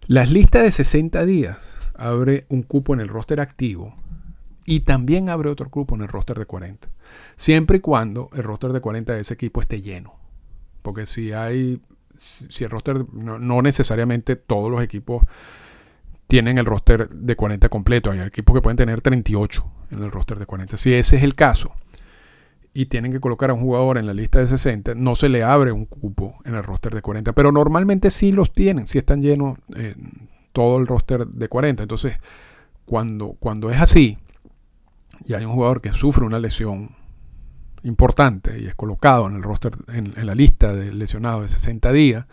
Las 0.07 0.31
listas 0.31 0.63
de 0.63 0.71
60 0.71 1.25
días 1.25 1.57
abre 1.95 2.45
un 2.49 2.63
cupo 2.63 2.93
en 2.93 2.99
el 2.99 3.07
roster 3.07 3.39
activo 3.39 3.95
y 4.65 4.81
también 4.81 5.29
abre 5.29 5.49
otro 5.49 5.69
cupo 5.69 5.95
en 5.95 6.01
el 6.01 6.07
roster 6.07 6.37
de 6.37 6.45
40. 6.45 6.87
Siempre 7.35 7.77
y 7.77 7.79
cuando 7.79 8.29
el 8.33 8.43
roster 8.43 8.71
de 8.71 8.81
40 8.81 9.13
de 9.13 9.21
ese 9.21 9.33
equipo 9.33 9.61
esté 9.61 9.81
lleno. 9.81 10.15
Porque 10.81 11.05
si 11.05 11.31
hay, 11.31 11.81
si 12.17 12.63
el 12.63 12.69
roster, 12.69 13.05
no, 13.13 13.61
necesariamente 13.61 14.35
todos 14.35 14.71
los 14.71 14.81
equipos 14.81 15.23
tienen 16.27 16.57
el 16.57 16.65
roster 16.65 17.09
de 17.09 17.35
40 17.35 17.69
completo. 17.69 18.11
Hay 18.11 18.19
equipos 18.19 18.55
que 18.55 18.61
pueden 18.61 18.77
tener 18.77 19.01
38 19.01 19.65
en 19.91 20.03
el 20.03 20.11
roster 20.11 20.39
de 20.39 20.45
40. 20.45 20.77
Si 20.77 20.93
ese 20.93 21.17
es 21.17 21.23
el 21.23 21.35
caso, 21.35 21.71
y 22.73 22.85
tienen 22.85 23.11
que 23.11 23.19
colocar 23.19 23.49
a 23.49 23.53
un 23.53 23.61
jugador 23.61 23.97
en 23.97 24.07
la 24.07 24.13
lista 24.13 24.39
de 24.39 24.47
60, 24.47 24.95
no 24.95 25.15
se 25.15 25.29
le 25.29 25.43
abre 25.43 25.71
un 25.71 25.85
cupo 25.85 26.39
en 26.45 26.55
el 26.55 26.63
roster 26.63 26.93
de 26.93 27.01
40. 27.01 27.33
Pero 27.33 27.51
normalmente 27.51 28.11
sí 28.11 28.31
los 28.31 28.53
tienen, 28.53 28.87
sí 28.87 28.97
están 28.97 29.21
llenos 29.21 29.57
eh, 29.75 29.95
todo 30.53 30.77
el 30.77 30.87
roster 30.87 31.27
de 31.27 31.49
40. 31.49 31.83
Entonces, 31.83 32.17
cuando, 32.85 33.35
cuando 33.39 33.69
es 33.69 33.79
así, 33.79 34.17
y 35.25 35.33
hay 35.33 35.45
un 35.45 35.53
jugador 35.53 35.81
que 35.81 35.91
sufre 35.91 36.25
una 36.25 36.39
lesión 36.39 36.95
importante 37.83 38.59
y 38.59 38.67
es 38.67 38.75
colocado 38.75 39.27
en 39.27 39.35
el 39.35 39.43
roster, 39.43 39.73
en, 39.93 40.13
la 40.25 40.35
lista 40.35 40.73
de 40.73 40.93
lesionados 40.93 41.43
de 41.43 41.49
60 41.49 41.91
días, 41.91 42.25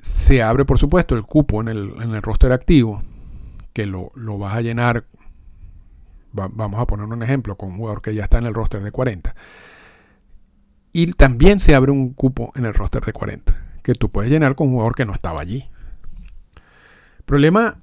se 0.00 0.42
abre 0.42 0.64
por 0.64 0.78
supuesto 0.78 1.14
el 1.14 1.22
cupo 1.22 1.60
en 1.60 1.68
el, 1.68 1.94
en 2.02 2.14
el 2.14 2.22
roster 2.22 2.52
activo, 2.52 3.02
que 3.72 3.86
lo, 3.86 4.12
lo 4.14 4.38
vas 4.38 4.54
a 4.54 4.60
llenar 4.62 5.04
vamos 6.32 6.80
a 6.80 6.86
poner 6.86 7.06
un 7.06 7.22
ejemplo 7.22 7.56
con 7.56 7.70
un 7.70 7.78
jugador 7.78 8.02
que 8.02 8.14
ya 8.14 8.24
está 8.24 8.38
en 8.38 8.46
el 8.46 8.54
roster 8.54 8.82
de 8.82 8.92
40. 8.92 9.34
Y 10.92 11.12
también 11.12 11.60
se 11.60 11.74
abre 11.74 11.92
un 11.92 12.12
cupo 12.14 12.52
en 12.56 12.66
el 12.66 12.74
roster 12.74 13.04
de 13.04 13.12
40, 13.12 13.54
que 13.82 13.94
tú 13.94 14.10
puedes 14.10 14.30
llenar 14.30 14.54
con 14.54 14.68
un 14.68 14.74
jugador 14.74 14.94
que 14.94 15.04
no 15.04 15.12
estaba 15.12 15.40
allí. 15.40 15.68
El 17.18 17.24
problema 17.24 17.78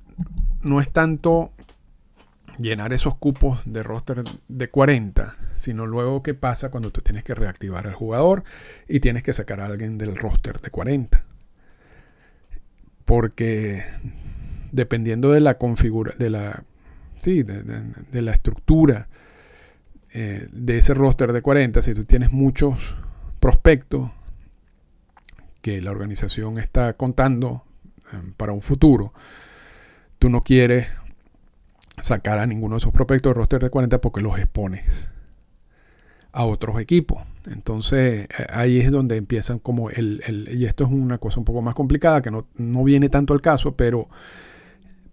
no 0.61 0.81
es 0.81 0.91
tanto 0.91 1.51
llenar 2.57 2.91
esos 2.91 3.15
cupos 3.15 3.59
de 3.65 3.83
roster 3.83 4.23
de 4.47 4.69
40, 4.69 5.35
sino 5.57 5.87
luego 5.87 6.23
qué 6.23 6.35
pasa 6.35 6.69
cuando 6.69 6.91
tú 6.91 7.01
tienes 7.01 7.23
que 7.23 7.33
reactivar 7.35 7.87
al 7.87 7.95
jugador 7.95 8.43
y 8.87 8.99
tienes 8.99 9.23
que 9.23 9.33
sacar 9.33 9.59
a 9.59 9.65
alguien 9.65 9.97
del 9.97 10.15
roster 10.15 10.61
de 10.61 10.69
40. 10.69 11.25
Porque 13.03 13.83
dependiendo 14.71 15.31
de 15.31 15.41
la 15.41 15.57
configura, 15.57 16.13
de 16.19 16.29
la, 16.29 16.63
sí, 17.17 17.41
de, 17.43 18.21
la 18.21 18.31
estructura 18.31 19.07
eh, 20.13 20.47
de 20.51 20.77
ese 20.77 20.93
roster 20.93 21.33
de 21.33 21.41
40, 21.41 21.81
si 21.81 21.93
tú 21.93 22.05
tienes 22.05 22.31
muchos 22.31 22.95
prospectos 23.39 24.11
que 25.61 25.81
la 25.81 25.89
organización 25.89 26.59
está 26.59 26.93
contando 26.93 27.63
eh, 28.13 28.31
para 28.37 28.51
un 28.51 28.61
futuro, 28.61 29.11
tú 30.19 30.29
no 30.29 30.43
quieres 30.43 30.87
sacar 31.99 32.37
a 32.37 32.45
ninguno 32.45 32.75
de 32.75 32.79
esos 32.79 32.93
prospectos 32.93 33.31
del 33.31 33.37
roster 33.37 33.63
de 33.63 33.71
40 33.71 33.99
porque 33.99 34.21
los 34.21 34.37
expones 34.37 35.09
a 36.37 36.45
otros 36.45 36.79
equipos. 36.79 37.23
Entonces 37.47 38.25
eh, 38.25 38.45
ahí 38.51 38.79
es 38.79 38.91
donde 38.91 39.17
empiezan 39.17 39.57
como 39.57 39.89
el, 39.89 40.21
y 40.53 40.65
esto 40.65 40.83
es 40.83 40.91
una 40.91 41.17
cosa 41.17 41.39
un 41.39 41.45
poco 41.45 41.63
más 41.63 41.73
complicada 41.73 42.21
que 42.21 42.29
no, 42.29 42.83
viene 42.83 43.09
tanto 43.09 43.33
al 43.33 43.41
caso, 43.41 43.75
pero, 43.75 44.07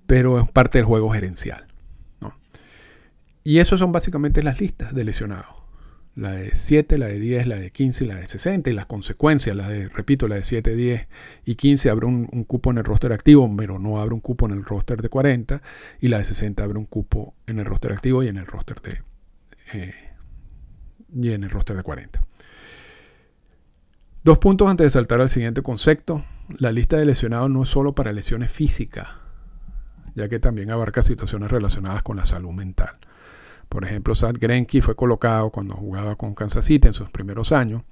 pero 0.06 0.38
es 0.38 0.50
parte 0.50 0.78
del 0.78 0.84
juego 0.84 1.10
gerencial. 1.10 1.66
Y 3.46 3.58
eso 3.58 3.76
son 3.76 3.92
básicamente 3.92 4.42
las 4.42 4.58
listas 4.58 4.94
de 4.94 5.04
lesionados. 5.04 5.54
La 6.16 6.32
de 6.32 6.54
7, 6.54 6.96
la 6.96 7.08
de 7.08 7.18
10, 7.18 7.46
la 7.46 7.56
de 7.56 7.70
15 7.70 8.04
y 8.04 8.06
la 8.06 8.14
de 8.14 8.26
60 8.26 8.70
y 8.70 8.72
las 8.72 8.86
consecuencias, 8.86 9.54
la 9.54 9.68
de, 9.68 9.88
repito, 9.88 10.28
la 10.28 10.36
de 10.36 10.44
7, 10.44 10.74
10 10.74 11.08
y 11.44 11.54
15 11.56 11.90
abre 11.90 12.06
un, 12.06 12.26
cupo 12.44 12.70
en 12.70 12.78
el 12.78 12.84
roster 12.84 13.12
activo, 13.12 13.50
pero 13.54 13.78
no 13.78 14.00
abre 14.00 14.14
un 14.14 14.20
cupo 14.20 14.46
en 14.46 14.52
el 14.52 14.64
roster 14.64 15.02
de 15.02 15.10
40 15.10 15.60
y 16.00 16.08
la 16.08 16.18
de 16.18 16.24
60 16.24 16.64
abre 16.64 16.78
un 16.78 16.86
cupo 16.86 17.34
en 17.46 17.58
el 17.58 17.66
roster 17.66 17.92
activo 17.92 18.22
y 18.22 18.28
en 18.28 18.38
el 18.38 18.46
roster 18.46 18.80
de... 18.80 19.02
Eh, 19.74 20.13
y 21.14 21.32
en 21.32 21.44
el 21.44 21.50
roster 21.50 21.76
de 21.76 21.82
40. 21.82 22.20
Dos 24.22 24.38
puntos 24.38 24.68
antes 24.68 24.86
de 24.86 24.90
saltar 24.90 25.20
al 25.20 25.28
siguiente 25.28 25.62
concepto. 25.62 26.24
La 26.58 26.72
lista 26.72 26.96
de 26.96 27.06
lesionados 27.06 27.50
no 27.50 27.62
es 27.62 27.68
solo 27.68 27.94
para 27.94 28.12
lesiones 28.12 28.50
físicas, 28.50 29.08
ya 30.14 30.28
que 30.28 30.38
también 30.38 30.70
abarca 30.70 31.02
situaciones 31.02 31.50
relacionadas 31.50 32.02
con 32.02 32.16
la 32.16 32.24
salud 32.24 32.52
mental. 32.52 32.96
Por 33.68 33.84
ejemplo, 33.84 34.14
Sad 34.14 34.36
Grenke 34.38 34.82
fue 34.82 34.94
colocado 34.94 35.50
cuando 35.50 35.74
jugaba 35.74 36.16
con 36.16 36.34
Kansas 36.34 36.64
City 36.64 36.88
en 36.88 36.94
sus 36.94 37.10
primeros 37.10 37.52
años 37.52 37.82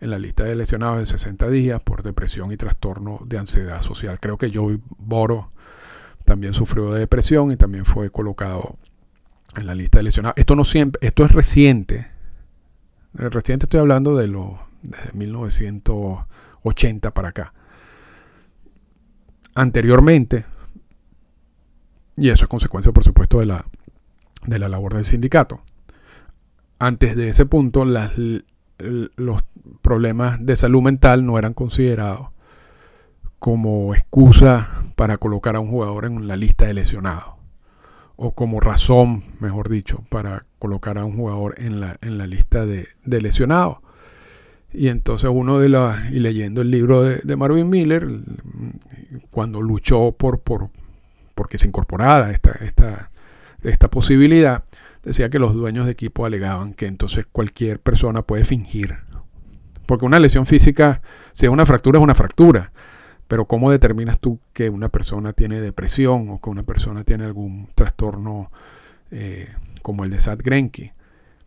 en 0.00 0.10
la 0.10 0.18
lista 0.18 0.44
de 0.44 0.54
lesionados 0.54 0.98
de 0.98 1.06
60 1.06 1.48
días 1.48 1.82
por 1.82 2.02
depresión 2.02 2.52
y 2.52 2.56
trastorno 2.56 3.20
de 3.24 3.38
ansiedad 3.38 3.80
social. 3.80 4.18
Creo 4.20 4.36
que 4.36 4.50
Joey 4.52 4.80
Boro 4.98 5.50
también 6.24 6.54
sufrió 6.54 6.92
de 6.92 7.00
depresión 7.00 7.50
y 7.50 7.56
también 7.56 7.84
fue 7.84 8.10
colocado 8.10 8.76
en 9.56 9.66
la 9.66 9.74
lista 9.74 9.98
de 9.98 10.04
lesionados. 10.04 10.36
Esto 10.36 10.56
no 10.56 10.64
siempre, 10.64 11.06
esto 11.06 11.24
es 11.24 11.32
reciente, 11.32 12.10
Reciente 13.14 13.66
estoy 13.66 13.80
hablando 13.80 14.16
de 14.16 14.26
los 14.26 14.52
desde 14.84 15.12
1980 15.14 17.10
para 17.12 17.28
acá. 17.28 17.54
Anteriormente, 19.54 20.44
y 22.16 22.28
eso 22.30 22.44
es 22.44 22.48
consecuencia, 22.48 22.92
por 22.92 23.04
supuesto, 23.04 23.40
de 23.40 23.46
la, 23.46 23.64
de 24.46 24.58
la 24.58 24.68
labor 24.68 24.94
del 24.94 25.04
sindicato. 25.04 25.62
Antes 26.78 27.16
de 27.16 27.28
ese 27.28 27.46
punto, 27.46 27.84
los 27.84 29.44
problemas 29.80 30.44
de 30.44 30.56
salud 30.56 30.82
mental 30.82 31.24
no 31.24 31.38
eran 31.38 31.54
considerados 31.54 32.28
como 33.38 33.94
excusa 33.94 34.68
para 34.96 35.18
colocar 35.18 35.54
a 35.56 35.60
un 35.60 35.70
jugador 35.70 36.04
en 36.06 36.26
la 36.26 36.36
lista 36.36 36.66
de 36.66 36.74
lesionados 36.74 37.33
o 38.16 38.34
como 38.34 38.60
razón, 38.60 39.24
mejor 39.40 39.68
dicho, 39.68 40.04
para 40.08 40.46
colocar 40.58 40.98
a 40.98 41.04
un 41.04 41.16
jugador 41.16 41.54
en 41.58 41.80
la, 41.80 41.96
en 42.00 42.18
la 42.18 42.26
lista 42.26 42.64
de, 42.66 42.88
lesionados. 43.04 43.78
Y 44.72 44.88
entonces 44.88 45.30
uno 45.32 45.58
de 45.58 45.68
las, 45.68 46.10
y 46.12 46.20
leyendo 46.20 46.62
el 46.62 46.70
libro 46.70 47.02
de, 47.02 47.36
Marvin 47.36 47.68
Miller, 47.68 48.08
cuando 49.30 49.62
luchó 49.62 50.12
por, 50.12 50.40
por 50.40 50.70
porque 51.34 51.58
se 51.58 51.66
incorporara 51.66 52.30
esta, 52.30 52.52
esta, 52.52 53.10
esta 53.62 53.88
posibilidad, 53.88 54.64
decía 55.02 55.28
que 55.28 55.38
los 55.38 55.54
dueños 55.54 55.86
de 55.86 55.92
equipo 55.92 56.24
alegaban 56.24 56.74
que 56.74 56.86
entonces 56.86 57.26
cualquier 57.30 57.80
persona 57.80 58.22
puede 58.22 58.44
fingir. 58.44 58.98
Porque 59.86 60.06
una 60.06 60.18
lesión 60.18 60.46
física, 60.46 61.02
si 61.32 61.46
es 61.46 61.52
una 61.52 61.66
fractura, 61.66 61.98
es 61.98 62.02
una 62.02 62.14
fractura. 62.14 62.72
Pero 63.28 63.46
¿cómo 63.46 63.70
determinas 63.70 64.18
tú 64.18 64.38
que 64.52 64.68
una 64.70 64.88
persona 64.88 65.32
tiene 65.32 65.60
depresión 65.60 66.28
o 66.30 66.40
que 66.40 66.50
una 66.50 66.62
persona 66.62 67.04
tiene 67.04 67.24
algún 67.24 67.68
trastorno 67.74 68.50
eh, 69.10 69.48
como 69.82 70.04
el 70.04 70.10
de 70.10 70.20
Sad 70.20 70.38
Grenke? 70.42 70.92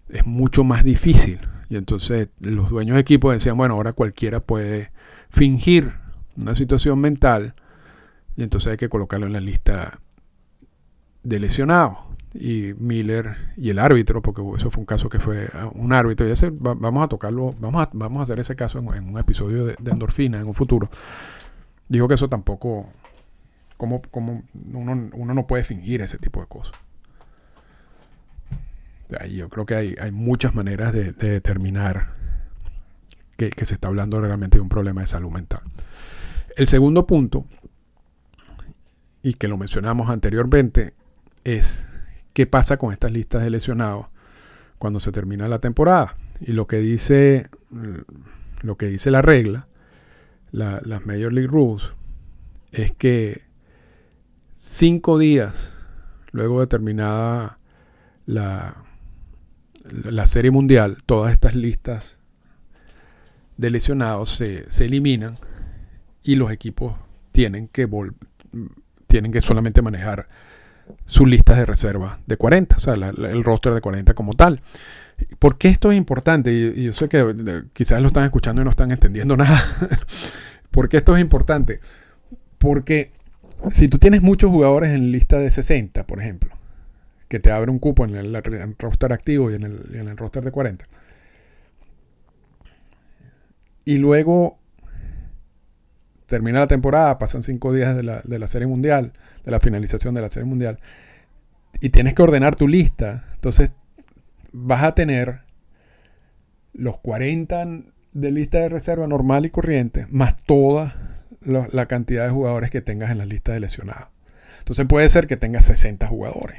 Es 0.10 0.26
mucho 0.26 0.64
más 0.64 0.84
difícil. 0.84 1.40
Y 1.70 1.76
entonces 1.76 2.30
los 2.40 2.70
dueños 2.70 2.96
de 2.96 3.02
equipo 3.02 3.32
decían, 3.32 3.58
bueno, 3.58 3.76
ahora 3.76 3.94
cualquiera 3.94 4.40
puede 4.40 4.92
fingir 5.30 5.94
una 6.36 6.56
situación 6.56 7.00
mental 7.00 7.54
y 8.36 8.44
entonces 8.44 8.72
hay 8.72 8.78
que 8.78 8.90
colocarlo 8.90 9.26
en 9.26 9.34
la 9.34 9.42
lista 9.42 10.00
de 11.24 11.40
lesionados. 11.40 11.98
Y 12.34 12.74
Miller 12.78 13.36
y 13.56 13.72
el 13.72 13.80
árbitro, 13.80 14.22
porque 14.22 14.44
eso 14.58 14.70
fue 14.70 14.82
un 14.82 14.86
caso 14.86 15.10
que 15.10 15.20
fue 15.20 15.50
un 15.74 15.92
árbitro, 15.92 16.28
y 16.28 16.32
ese, 16.32 16.52
vamos 16.52 17.04
a 17.04 17.08
tocarlo, 17.08 17.56
vamos 17.60 17.82
a, 17.82 17.90
vamos 17.94 18.20
a 18.20 18.24
hacer 18.24 18.40
ese 18.40 18.56
caso 18.56 18.78
en, 18.78 19.10
un 19.10 19.18
episodio 19.18 19.66
de, 19.66 19.76
de 19.80 19.92
en 19.92 20.48
un 20.48 20.54
futuro 20.54 20.90
dijo 21.90 22.08
que 22.08 22.16
eso 22.16 22.30
tampoco, 22.30 22.90
como, 23.78 24.02
como 24.04 24.44
uno, 24.74 25.10
uno, 25.14 25.34
no 25.34 25.48
puede 25.48 25.64
fingir 25.64 26.02
ese 26.02 26.18
tipo 26.18 26.42
de 26.42 26.48
cosas. 26.48 26.76
yo 29.32 29.50
creo 29.50 29.66
que 29.66 29.76
hay, 29.76 29.96
hay 30.00 30.12
muchas 30.12 30.54
maneras 30.54 30.94
de, 30.94 31.14
determinar 31.14 32.16
que, 33.38 33.50
que, 33.50 33.66
se 33.66 33.76
está 33.76 33.88
hablando 33.88 34.20
realmente 34.20 34.58
de 34.58 34.62
un 34.62 34.70
problema 34.70 35.02
de 35.02 35.08
salud 35.08 35.32
mental. 35.32 35.62
El 36.56 36.68
segundo 36.68 37.06
punto, 37.06 37.46
y 39.22 39.34
que 39.34 39.48
lo 39.48 39.58
mencionamos 39.58 40.10
anteriormente, 40.10 40.94
es 41.44 41.88
qué 42.34 42.46
pasa 42.48 42.78
con 42.78 42.94
estas 42.94 43.12
listas 43.12 43.42
de 43.44 43.50
lesionados 43.50 44.08
cuando 44.78 45.00
se 45.00 45.12
termina 45.12 45.48
la 45.48 45.60
temporada. 45.60 46.16
Y 46.40 46.54
lo 46.54 46.68
que 46.68 46.78
dice, 46.78 47.50
lo 48.62 48.78
que 48.78 48.88
dice 48.88 49.12
la 49.12 49.22
regla 49.22 49.68
las 50.52 51.06
Major 51.06 51.34
League 51.34 51.48
Rules 51.48 51.94
es 52.72 52.92
que 52.92 53.44
cinco 54.56 55.18
días 55.18 55.78
luego 56.32 56.60
de 56.60 56.68
terminada 56.68 57.60
la, 58.26 58.84
la 60.04 60.26
serie 60.26 60.52
mundial, 60.52 60.98
todas 61.06 61.32
estas 61.32 61.56
listas 61.56 62.20
de 63.58 63.70
lesionados 63.70 64.30
se, 64.30 64.70
se 64.70 64.86
eliminan 64.86 65.38
y 66.24 66.36
los 66.36 66.52
equipos 66.52 66.96
tienen 67.32 67.68
que, 67.68 67.90
tienen 69.08 69.32
que 69.32 69.42
solamente 69.42 69.82
manejar 69.82 70.28
sus 71.06 71.28
listas 71.28 71.58
de 71.58 71.66
reserva 71.66 72.20
de 72.26 72.38
40, 72.38 72.76
o 72.76 72.80
sea, 72.80 72.94
el 72.94 73.44
roster 73.44 73.74
de 73.74 73.82
40 73.82 74.14
como 74.14 74.34
tal. 74.34 74.62
¿Por 75.40 75.58
qué 75.58 75.70
esto 75.70 75.92
es 75.92 75.98
importante? 75.98 76.54
Y, 76.54 76.84
yo 76.84 76.94
sé 76.94 77.10
que 77.10 77.64
quizás 77.74 78.02
lo 78.02 78.08
están 78.08 78.24
escuchando 78.24 78.62
y 78.62 78.66
no 78.66 78.72
están 78.72 78.92
entendiendo 78.92 79.36
nada. 79.38 79.60
¿Por 80.72 80.90
qué 80.90 80.98
esto 80.98 81.16
es 81.16 81.22
importante? 81.22 81.80
Porque 82.58 83.12
si 83.72 83.88
tú 83.88 83.98
tienes 83.98 84.22
muchos 84.22 84.52
jugadores 84.52 84.92
en 84.92 85.12
lista 85.12 85.38
de 85.40 85.50
60, 85.50 86.06
por 86.06 86.20
ejemplo, 86.20 86.52
que 87.28 87.40
te 87.40 87.52
abre 87.52 87.72
un 87.72 87.80
cupo 87.80 88.06
en 88.06 88.16
el, 88.16 88.76
roster 88.78 89.12
activo 89.12 89.52
y 89.52 89.56
en 89.56 89.64
el, 89.64 90.18
roster 90.18 90.44
de 90.44 90.52
40, 90.52 90.86
y 93.86 93.98
luego 93.98 94.60
termina 96.28 96.60
la 96.60 96.68
temporada, 96.68 97.18
pasan 97.18 97.42
cinco 97.42 97.74
días 97.74 97.96
de 97.96 98.04
la, 98.04 98.22
de 98.24 98.38
la, 98.38 98.48
serie 98.48 98.68
mundial, 98.68 99.14
de 99.46 99.52
la 99.52 99.60
finalización 99.60 100.14
de 100.14 100.22
la 100.22 100.30
serie 100.30 100.48
mundial, 100.48 100.80
y 101.80 101.90
tienes 101.90 102.14
que 102.14 102.22
ordenar 102.22 102.56
tu 102.56 102.68
lista. 102.68 103.26
Entonces 103.34 103.72
vas 104.52 104.84
a 104.84 104.96
tener 104.96 105.42
los 106.74 106.98
40 107.00 107.66
de 108.14 108.32
lista 108.32 108.60
de 108.60 108.70
reserva 108.70 109.08
normal 109.08 109.46
y 109.46 109.50
corriente, 109.50 110.08
más 110.10 110.36
toda 110.44 111.24
la 111.42 111.86
cantidad 111.86 112.26
de 112.26 112.32
jugadores 112.32 112.72
que 112.72 112.82
tengas 112.82 113.12
en 113.12 113.20
la 113.20 113.26
lista 113.26 113.54
de 113.54 113.60
lesionados. 113.60 114.10
Entonces 114.60 114.86
puede 114.86 115.08
ser 115.10 115.28
que 115.28 115.38
tengas 115.38 115.66
60 115.66 116.08
jugadores 116.08 116.58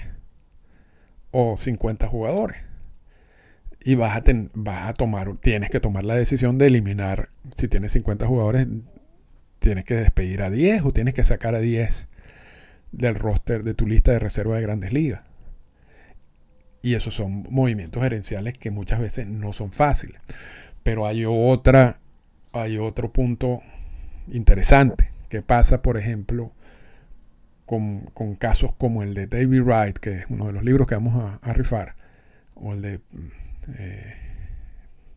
o 1.30 1.56
50 1.56 2.06
jugadores. 2.06 2.56
Y 3.84 3.94
vas 3.94 4.16
a, 4.16 4.22
vas 4.54 4.88
a 4.88 4.94
tomar, 4.94 5.36
tienes 5.36 5.70
que 5.70 5.80
tomar 5.80 6.04
la 6.04 6.14
decisión 6.14 6.58
de 6.58 6.66
eliminar, 6.66 7.28
si 7.56 7.68
tienes 7.68 7.92
50 7.92 8.26
jugadores, 8.26 8.66
tienes 9.58 9.84
que 9.84 9.94
despedir 9.94 10.42
a 10.42 10.50
10 10.50 10.84
o 10.84 10.92
tienes 10.92 11.14
que 11.14 11.24
sacar 11.24 11.54
a 11.54 11.60
10 11.60 12.08
del 12.92 13.14
roster 13.14 13.62
de 13.62 13.74
tu 13.74 13.86
lista 13.86 14.12
de 14.12 14.18
reserva 14.18 14.56
de 14.56 14.62
grandes 14.62 14.92
ligas. 14.92 15.27
Y 16.82 16.94
esos 16.94 17.14
son 17.14 17.46
movimientos 17.50 18.02
gerenciales 18.02 18.54
que 18.54 18.70
muchas 18.70 19.00
veces 19.00 19.26
no 19.26 19.52
son 19.52 19.72
fáciles. 19.72 20.20
Pero 20.82 21.06
hay 21.06 21.24
hay 22.52 22.78
otro 22.78 23.12
punto 23.12 23.62
interesante 24.30 25.10
que 25.28 25.42
pasa, 25.42 25.82
por 25.82 25.96
ejemplo, 25.96 26.52
con, 27.66 28.10
casos 28.38 28.72
como 28.74 29.02
el 29.02 29.12
de 29.14 29.26
David 29.26 29.62
Wright, 29.62 29.98
que 29.98 30.18
es 30.20 30.26
uno 30.30 30.46
de 30.46 30.52
los 30.52 30.64
libros 30.64 30.86
que 30.86 30.94
vamos 30.94 31.38
a, 31.42 31.52
rifar. 31.52 31.96
Eh, 33.78 34.14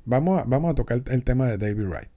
vamos, 0.03 0.41
a, 0.41 0.43
vamos 0.43 0.71
a 0.71 0.75
tocar 0.75 1.01
el 1.05 1.23
tema 1.23 1.47
de 1.47 1.57
David 1.57 1.87
Wright. 1.87 2.09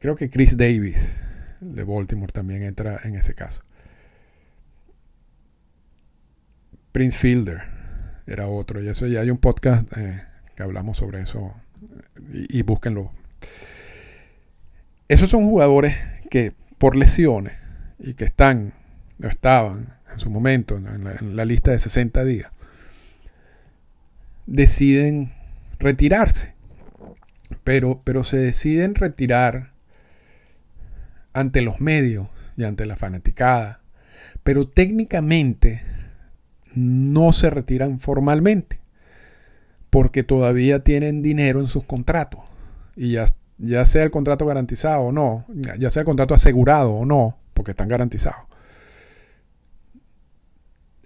Creo 0.00 0.16
que 0.16 0.30
Chris 0.30 0.56
Davis 0.56 1.18
de 1.60 1.84
Baltimore 1.84 2.32
también 2.32 2.62
entra 2.62 3.00
en 3.04 3.16
ese 3.16 3.34
caso. 3.34 3.62
Prince 6.94 7.18
Fielder 7.18 7.64
era 8.24 8.46
otro, 8.46 8.80
y 8.80 8.88
eso 8.88 9.08
ya 9.08 9.20
hay 9.20 9.30
un 9.30 9.38
podcast 9.38 9.84
eh, 9.98 10.22
que 10.54 10.62
hablamos 10.62 10.98
sobre 10.98 11.22
eso, 11.22 11.52
y, 12.32 12.60
y 12.60 12.62
búsquenlo. 12.62 13.10
Esos 15.08 15.28
son 15.28 15.42
jugadores 15.44 15.96
que 16.30 16.52
por 16.78 16.94
lesiones 16.94 17.54
y 17.98 18.14
que 18.14 18.24
están, 18.24 18.74
o 19.20 19.26
estaban 19.26 19.94
en 20.12 20.20
su 20.20 20.30
momento 20.30 20.76
en 20.76 21.34
la, 21.36 21.44
lista 21.44 21.72
de 21.72 21.80
60 21.80 22.24
días, 22.24 22.52
deciden 24.46 25.32
retirarse. 25.80 26.54
Pero, 27.64 28.02
pero 28.04 28.22
se 28.22 28.36
deciden 28.36 28.94
retirar 28.94 29.72
ante 31.32 31.60
los 31.60 31.80
medios 31.80 32.28
y 32.56 32.62
ante 32.62 32.86
la 32.86 32.94
fanaticada. 32.94 33.80
Pero 34.44 34.68
técnicamente 34.68 35.82
no 36.76 37.32
se 37.32 37.50
retiran 37.50 38.00
formalmente. 38.00 38.80
Porque 39.90 40.22
todavía 40.22 40.82
tienen 40.82 41.22
dinero 41.22 41.60
en 41.60 41.68
sus 41.68 41.84
contratos. 41.84 42.40
Y 42.96 43.12
ya, 43.12 43.26
ya 43.58 43.84
sea 43.84 44.02
el 44.02 44.10
contrato 44.10 44.46
garantizado 44.46 45.02
o 45.02 45.12
no, 45.12 45.46
ya 45.78 45.90
sea 45.90 46.00
el 46.00 46.06
contrato 46.06 46.34
asegurado 46.34 46.92
o 46.92 47.04
no, 47.04 47.38
porque 47.54 47.72
están 47.72 47.88
garantizados. 47.88 48.46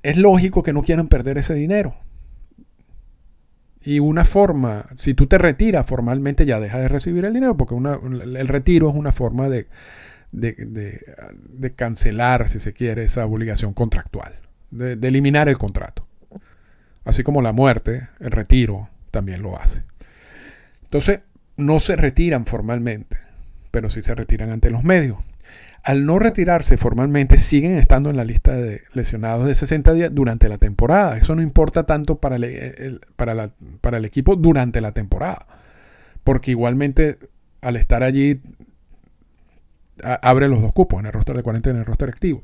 Es 0.03 0.17
lógico 0.17 0.63
que 0.63 0.73
no 0.73 0.83
quieran 0.83 1.09
perder 1.09 1.39
ese 1.39 1.55
dinero. 1.55 1.97
Y 3.83 4.01
una 4.01 4.25
forma, 4.25 4.87
si 4.97 5.15
tú 5.15 5.27
te 5.27 5.39
retiras 5.39 5.87
formalmente 5.87 6.45
ya 6.45 6.61
dejas 6.61 6.83
de 6.83 6.89
recibir 6.89 7.25
el 7.25 7.33
dinero, 7.33 7.57
porque 7.57 7.75
el 7.77 8.49
retiro 8.49 8.91
es 8.91 8.95
una 8.95 9.13
forma 9.13 9.49
de, 9.49 9.67
de, 10.33 11.75
cancelar, 11.75 12.49
si 12.49 12.61
se 12.61 12.73
quiere, 12.73 13.05
esa 13.05 13.25
obligación 13.27 13.73
contractual, 13.73 14.35
de, 14.71 14.93
eliminar 15.07 15.49
el 15.49 15.59
contrato. 15.59 16.07
Así 17.05 17.23
como 17.23 17.43
la 17.43 17.53
muerte, 17.53 18.09
el 18.21 18.31
retiro 18.31 18.89
también 19.11 19.43
lo 19.43 19.59
hace. 19.59 19.83
Entonces, 20.83 21.21
no 21.57 21.81
se 21.81 21.97
retiran 21.97 22.47
formalmente, 22.47 23.17
pero 23.71 23.91
sí 23.91 24.03
se 24.03 24.15
retiran 24.15 24.51
ante 24.51 24.71
los 24.71 24.85
medios 24.85 25.19
al 25.85 26.05
no 26.05 26.19
retirarse 26.19 26.77
formalmente, 26.77 27.39
siguen 27.39 27.79
estando 27.79 28.11
en 28.11 28.17
la 28.17 28.25
lista 28.25 28.53
de 28.53 28.83
lesionados 28.93 29.47
de 29.47 29.55
60 29.55 29.93
días 29.95 30.11
durante 30.13 30.49
la 30.49 30.59
temporada. 30.59 31.17
Eso 31.17 31.35
no 31.35 31.43
importa 31.43 31.87
tanto 31.87 32.17
para 32.17 32.37
el, 32.37 33.01
para, 33.17 33.53
para 33.81 33.97
el 33.97 34.05
equipo 34.05 34.37
durante 34.37 34.81
la 34.81 34.93
temporada. 34.93 35.47
Porque 36.25 36.51
igualmente 36.51 37.19
al 37.63 37.77
estar 37.77 38.03
allí 38.03 38.41
abre 40.03 40.49
los 40.49 40.61
dos 40.61 40.73
cupos, 40.73 41.01
en 41.01 41.07
el 41.07 41.13
roster 41.13 41.37
de 41.37 41.43
40 41.43 41.69
y 41.69 41.73
en 41.73 41.79
el 41.79 41.87
roster 41.87 42.09
activo. 42.09 42.43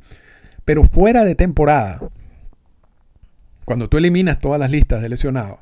Pero 0.65 0.85
fuera 0.85 1.25
de 1.25 1.35
temporada, 1.35 2.01
cuando 3.65 3.89
tú 3.89 3.99
eliminas 3.99 4.39
todas 4.39 4.59
las 4.59 4.71
listas 4.71 5.03
de 5.03 5.09
lesionados, 5.09 5.59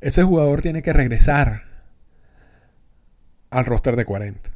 ese 0.00 0.22
jugador 0.22 0.62
tiene 0.62 0.82
que 0.82 0.92
regresar 0.92 1.64
al 3.50 3.64
roster 3.64 3.96
de 3.96 4.04
40. 4.04 4.50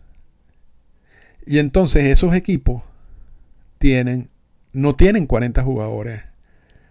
Y 1.46 1.58
entonces 1.58 2.04
esos 2.04 2.34
equipos 2.34 2.82
tienen, 3.78 4.30
no 4.72 4.94
tienen 4.94 5.26
40 5.26 5.62
jugadores, 5.62 6.22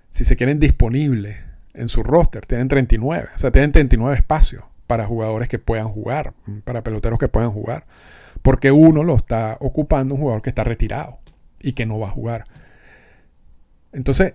si 0.10 0.26
se 0.26 0.36
quieren, 0.36 0.60
disponibles 0.60 1.38
en 1.74 1.90
su 1.90 2.04
roster. 2.04 2.46
Tienen 2.46 2.68
39. 2.68 3.30
O 3.36 3.38
sea, 3.38 3.52
tienen 3.52 3.72
39 3.72 4.18
espacios 4.18 4.64
para 4.88 5.06
jugadores 5.06 5.48
que 5.48 5.60
puedan 5.60 5.88
jugar, 5.88 6.34
para 6.64 6.84
peloteros 6.84 7.20
que 7.20 7.28
puedan 7.28 7.52
jugar. 7.52 7.86
Porque 8.42 8.72
uno 8.72 9.04
lo 9.04 9.16
está 9.16 9.58
ocupando 9.60 10.16
un 10.16 10.22
jugador 10.22 10.42
que 10.42 10.50
está 10.50 10.64
retirado 10.64 11.20
y 11.60 11.74
que 11.74 11.86
no 11.86 12.00
va 12.00 12.08
a 12.08 12.12
jugar. 12.12 12.46
Entonces, 13.94 14.34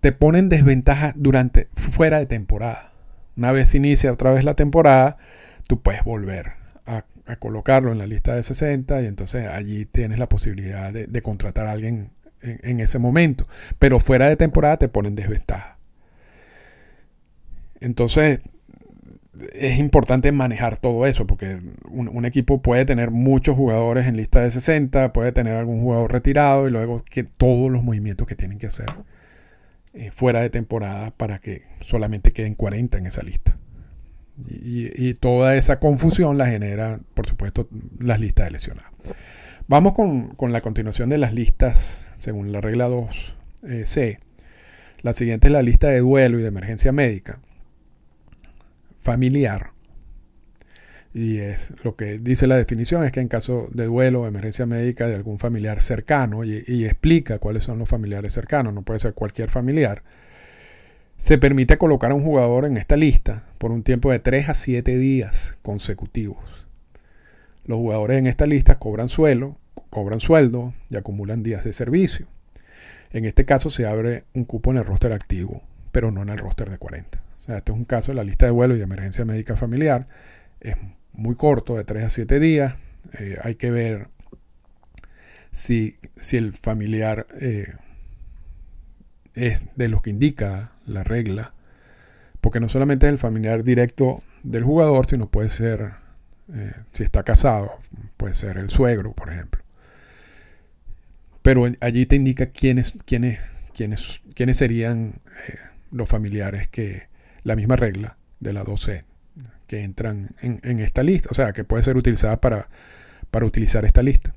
te 0.00 0.12
ponen 0.12 0.48
desventaja 0.48 1.12
durante, 1.16 1.68
fuera 1.74 2.18
de 2.18 2.26
temporada. 2.26 2.92
Una 3.36 3.52
vez 3.52 3.74
inicia 3.74 4.12
otra 4.12 4.32
vez 4.32 4.44
la 4.44 4.54
temporada, 4.54 5.16
tú 5.66 5.80
puedes 5.82 6.04
volver 6.04 6.52
a 7.26 7.36
colocarlo 7.36 7.92
en 7.92 7.98
la 7.98 8.06
lista 8.06 8.34
de 8.34 8.42
60 8.42 9.02
y 9.02 9.06
entonces 9.06 9.48
allí 9.48 9.86
tienes 9.86 10.18
la 10.18 10.28
posibilidad 10.28 10.92
de, 10.92 11.22
contratar 11.22 11.66
a 11.66 11.72
alguien 11.72 12.10
en, 12.42 12.80
ese 12.80 12.98
momento. 12.98 13.48
Pero 13.78 13.98
fuera 14.00 14.28
de 14.28 14.36
temporada 14.36 14.76
te 14.76 14.88
ponen 14.88 15.14
desventaja. 15.14 15.78
Entonces 17.80 18.40
es 19.52 19.78
importante 19.78 20.32
manejar 20.32 20.78
todo 20.78 21.06
eso 21.06 21.26
porque 21.26 21.60
un, 21.90 22.24
equipo 22.24 22.62
puede 22.62 22.84
tener 22.84 23.10
muchos 23.10 23.56
jugadores 23.56 24.06
en 24.06 24.16
lista 24.16 24.40
de 24.40 24.50
60, 24.50 25.12
puede 25.12 25.32
tener 25.32 25.56
algún 25.56 25.80
jugador 25.80 26.12
retirado 26.12 26.68
y 26.68 26.70
luego 26.70 27.04
que 27.04 27.24
todos 27.24 27.70
los 27.70 27.82
movimientos 27.82 28.26
que 28.26 28.36
tienen 28.36 28.58
que 28.58 28.68
hacer 28.68 28.86
eh, 29.92 30.10
fuera 30.14 30.40
de 30.40 30.50
temporada 30.50 31.10
para 31.10 31.38
que 31.38 31.62
solamente 31.84 32.32
queden 32.32 32.54
40 32.54 32.98
en 32.98 33.06
esa 33.06 33.22
lista. 33.22 33.56
Y, 34.48 35.14
toda 35.14 35.54
esa 35.54 35.78
confusión 35.78 36.36
la 36.38 36.46
genera, 36.48 36.98
por 37.14 37.28
supuesto, 37.28 37.68
las 38.00 38.18
listas 38.18 38.46
de 38.46 38.50
lesionados. 38.50 38.90
Vamos 39.68 39.92
con, 39.94 40.34
la 40.52 40.60
continuación 40.60 41.08
de 41.08 41.18
las 41.18 41.32
listas 41.32 42.08
según 42.18 42.50
la 42.50 42.60
regla 42.60 42.88
2C. 42.88 43.98
Eh, 43.98 44.18
la 45.02 45.12
siguiente 45.12 45.46
es 45.46 45.52
la 45.52 45.62
lista 45.62 45.88
de 45.88 46.00
duelo 46.00 46.40
y 46.40 46.42
de 46.42 46.48
emergencia 46.48 46.90
médica. 46.90 47.38
Familiar. 49.04 49.70
Y 51.12 51.36
es 51.36 51.72
lo 51.84 51.94
que 51.94 52.18
dice 52.18 52.46
la 52.46 52.56
definición 52.56 53.04
es 53.04 53.12
que 53.12 53.20
en 53.20 53.28
caso 53.28 53.68
de 53.72 53.84
duelo 53.84 54.22
o 54.22 54.26
emergencia 54.26 54.64
médica 54.64 55.06
de 55.06 55.14
algún 55.14 55.38
familiar 55.38 55.80
cercano, 55.82 56.42
y 56.42 56.84
explica 56.86 57.38
cuáles 57.38 57.64
son 57.64 57.78
los 57.78 57.88
familiares 57.88 58.32
cercanos, 58.32 58.72
no 58.72 58.82
puede 58.82 58.98
ser 58.98 59.12
cualquier 59.12 59.50
familiar, 59.50 60.02
se 61.18 61.36
permite 61.36 61.76
colocar 61.76 62.10
a 62.12 62.14
un 62.14 62.24
jugador 62.24 62.64
en 62.64 62.78
esta 62.78 62.96
lista 62.96 63.44
por 63.58 63.72
un 63.72 63.82
tiempo 63.82 64.10
de 64.10 64.20
3 64.20 64.48
a 64.48 64.54
7 64.54 64.96
días 64.96 65.56
consecutivos. 65.60 66.66
Los 67.66 67.76
jugadores 67.76 68.18
en 68.18 68.26
esta 68.26 68.46
lista 68.46 68.78
cobran 68.78 69.10
sueldo, 69.10 69.58
cobran 69.90 70.20
sueldo 70.20 70.72
y 70.88 70.96
acumulan 70.96 71.42
días 71.42 71.62
de 71.62 71.74
servicio. 71.74 72.26
En 73.12 73.26
este 73.26 73.44
caso 73.44 73.68
se 73.68 73.86
abre 73.86 74.24
un 74.32 74.44
cupo 74.44 74.70
en 74.70 74.78
el 74.78 74.84
roster 74.86 75.12
activo, 75.12 75.62
pero 75.92 76.10
no 76.10 76.22
en 76.22 76.30
el 76.30 76.38
roster 76.38 76.70
de 76.70 76.78
40. 76.78 77.23
O 77.44 77.46
sea, 77.46 77.58
este 77.58 77.72
es 77.72 77.78
un 77.78 77.84
caso 77.84 78.12
de 78.12 78.16
la 78.16 78.24
lista 78.24 78.46
de 78.46 78.52
vuelo 78.52 78.74
y 78.74 78.78
de 78.78 78.84
emergencia 78.84 79.26
médica 79.26 79.54
familiar. 79.54 80.08
Es 80.60 80.76
muy 81.12 81.36
corto, 81.36 81.76
de 81.76 81.84
3 81.84 82.04
a 82.04 82.10
7 82.10 82.40
días. 82.40 82.76
Eh, 83.18 83.36
hay 83.42 83.56
que 83.56 83.70
ver 83.70 84.08
si, 85.52 85.98
si 86.16 86.38
el 86.38 86.54
familiar 86.54 87.26
eh, 87.38 87.74
es 89.34 89.62
de 89.76 89.88
los 89.88 90.00
que 90.00 90.08
indica 90.08 90.72
la 90.86 91.04
regla, 91.04 91.52
porque 92.40 92.60
no 92.60 92.70
solamente 92.70 93.06
es 93.06 93.12
el 93.12 93.18
familiar 93.18 93.62
directo 93.62 94.22
del 94.42 94.64
jugador, 94.64 95.06
sino 95.06 95.28
puede 95.28 95.50
ser, 95.50 95.92
eh, 96.50 96.72
si 96.92 97.02
está 97.02 97.24
casado, 97.24 97.72
puede 98.16 98.32
ser 98.32 98.56
el 98.56 98.70
suegro, 98.70 99.12
por 99.12 99.28
ejemplo. 99.28 99.62
Pero 101.42 101.66
allí 101.80 102.06
te 102.06 102.16
indica 102.16 102.46
quiénes, 102.46 102.94
quiénes, 103.04 103.38
quiénes, 103.74 104.22
quiénes 104.34 104.56
serían 104.56 105.20
los 105.90 106.08
familiares 106.08 106.68
que 106.68 107.12
la 107.44 107.56
misma 107.56 107.76
regla 107.76 108.16
de 108.40 108.52
la 108.52 108.64
12 108.64 109.04
que 109.66 109.82
entran 109.82 110.34
en, 110.42 110.78
esta 110.80 111.02
lista, 111.02 111.28
o 111.30 111.34
sea, 111.34 111.52
que 111.52 111.64
puede 111.64 111.82
ser 111.82 111.96
utilizada 111.96 112.40
para, 112.40 112.68
para 113.30 113.46
utilizar 113.46 113.84
esta 113.84 114.02
lista. 114.02 114.34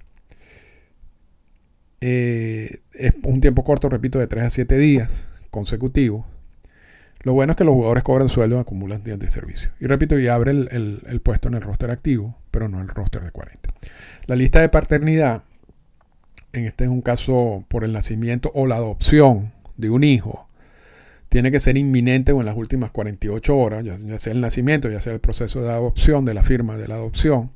Eh, 2.00 2.82
es 2.94 3.14
un 3.24 3.42
tiempo 3.42 3.64
corto, 3.64 3.90
repito, 3.90 4.20
de 4.20 4.28
3 4.28 4.44
a 4.46 4.50
7 4.50 4.78
días 4.78 5.28
consecutivos. 5.50 6.26
Lo 7.22 7.34
bueno 7.34 7.52
es 7.52 7.58
que 7.58 7.64
los 7.64 7.74
jugadores 7.74 8.04
cobran 8.04 8.30
sueldo 8.30 8.58
y 8.58 8.60
acumulan 8.60 9.04
días 9.04 9.20
de 9.20 9.30
servicio. 9.30 9.72
Y 9.80 9.88
repito, 9.88 10.18
y 10.20 10.28
abre 10.28 10.52
el, 10.52 11.22
puesto 11.24 11.48
en 11.48 11.56
el 11.56 11.62
roster 11.62 11.92
activo, 11.92 12.38
pero 12.52 12.70
no 12.70 12.80
el 12.80 12.88
roster 12.88 13.24
de 13.24 13.32
40. 13.32 13.70
La 14.28 14.36
lista 14.36 14.62
de 14.62 14.70
paternidad, 14.70 15.44
en 16.54 16.66
este 16.66 16.86
es 16.86 16.90
un 16.90 17.02
caso 17.02 17.66
por 17.68 17.84
el 17.84 17.92
nacimiento 17.92 18.52
o 18.54 18.68
la 18.68 18.76
adopción 18.76 19.52
de 19.76 19.90
un 19.90 20.04
hijo, 20.04 20.47
tiene 21.30 21.52
que 21.52 21.60
ser 21.60 21.78
inminente 21.78 22.32
o 22.32 22.40
en 22.40 22.46
las 22.46 22.56
últimas 22.56 22.92
48 22.92 23.58
horas, 23.58 23.84
ya, 23.84 24.20
sea 24.20 24.34
el 24.34 24.42
nacimiento, 24.42 24.90
ya 24.90 25.02
sea 25.02 25.14
el 25.14 25.20
proceso 25.20 25.62
de 25.62 25.72
adopción, 25.72 26.26
de 26.26 26.34
la 26.34 26.44
firma 26.44 26.78
de 26.78 26.88
la 26.88 26.96
adopción. 26.96 27.52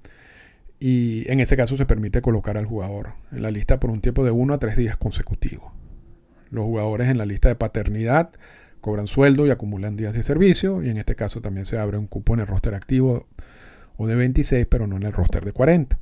Y 0.80 1.32
en 1.32 1.40
ese 1.40 1.56
caso 1.56 1.78
se 1.78 1.86
permite 1.86 2.22
colocar 2.22 2.58
al 2.58 2.66
jugador 2.66 3.14
en 3.32 3.44
la 3.44 3.52
lista 3.52 3.80
por 3.80 3.92
un 3.92 4.02
tiempo 4.02 4.26
de 4.26 4.32
1 4.32 4.54
a 4.54 4.58
3 4.58 4.76
días 4.76 4.98
consecutivos. 4.98 5.72
Los 6.50 6.66
jugadores 6.66 7.08
en 7.08 7.18
la 7.18 7.26
lista 7.26 7.50
de 7.50 7.56
paternidad 7.56 8.32
cobran 8.82 9.08
sueldo 9.08 9.48
y 9.48 9.52
acumulan 9.52 9.96
días 9.96 10.14
de 10.14 10.24
servicio. 10.24 10.84
Y 10.84 10.90
en 10.90 10.98
este 10.98 11.16
caso 11.16 11.40
también 11.40 11.66
se 11.66 11.78
abre 11.78 11.98
un 11.98 12.08
cupo 12.08 12.34
en 12.34 12.42
el 12.42 12.48
roster 12.48 12.74
activo 12.74 13.28
o 13.96 14.08
de 14.08 14.16
26, 14.16 14.66
pero 14.70 14.88
no 14.88 14.98
en 14.98 15.04
el 15.04 15.14
roster 15.14 15.46
de 15.46 15.54
40. 15.54 15.98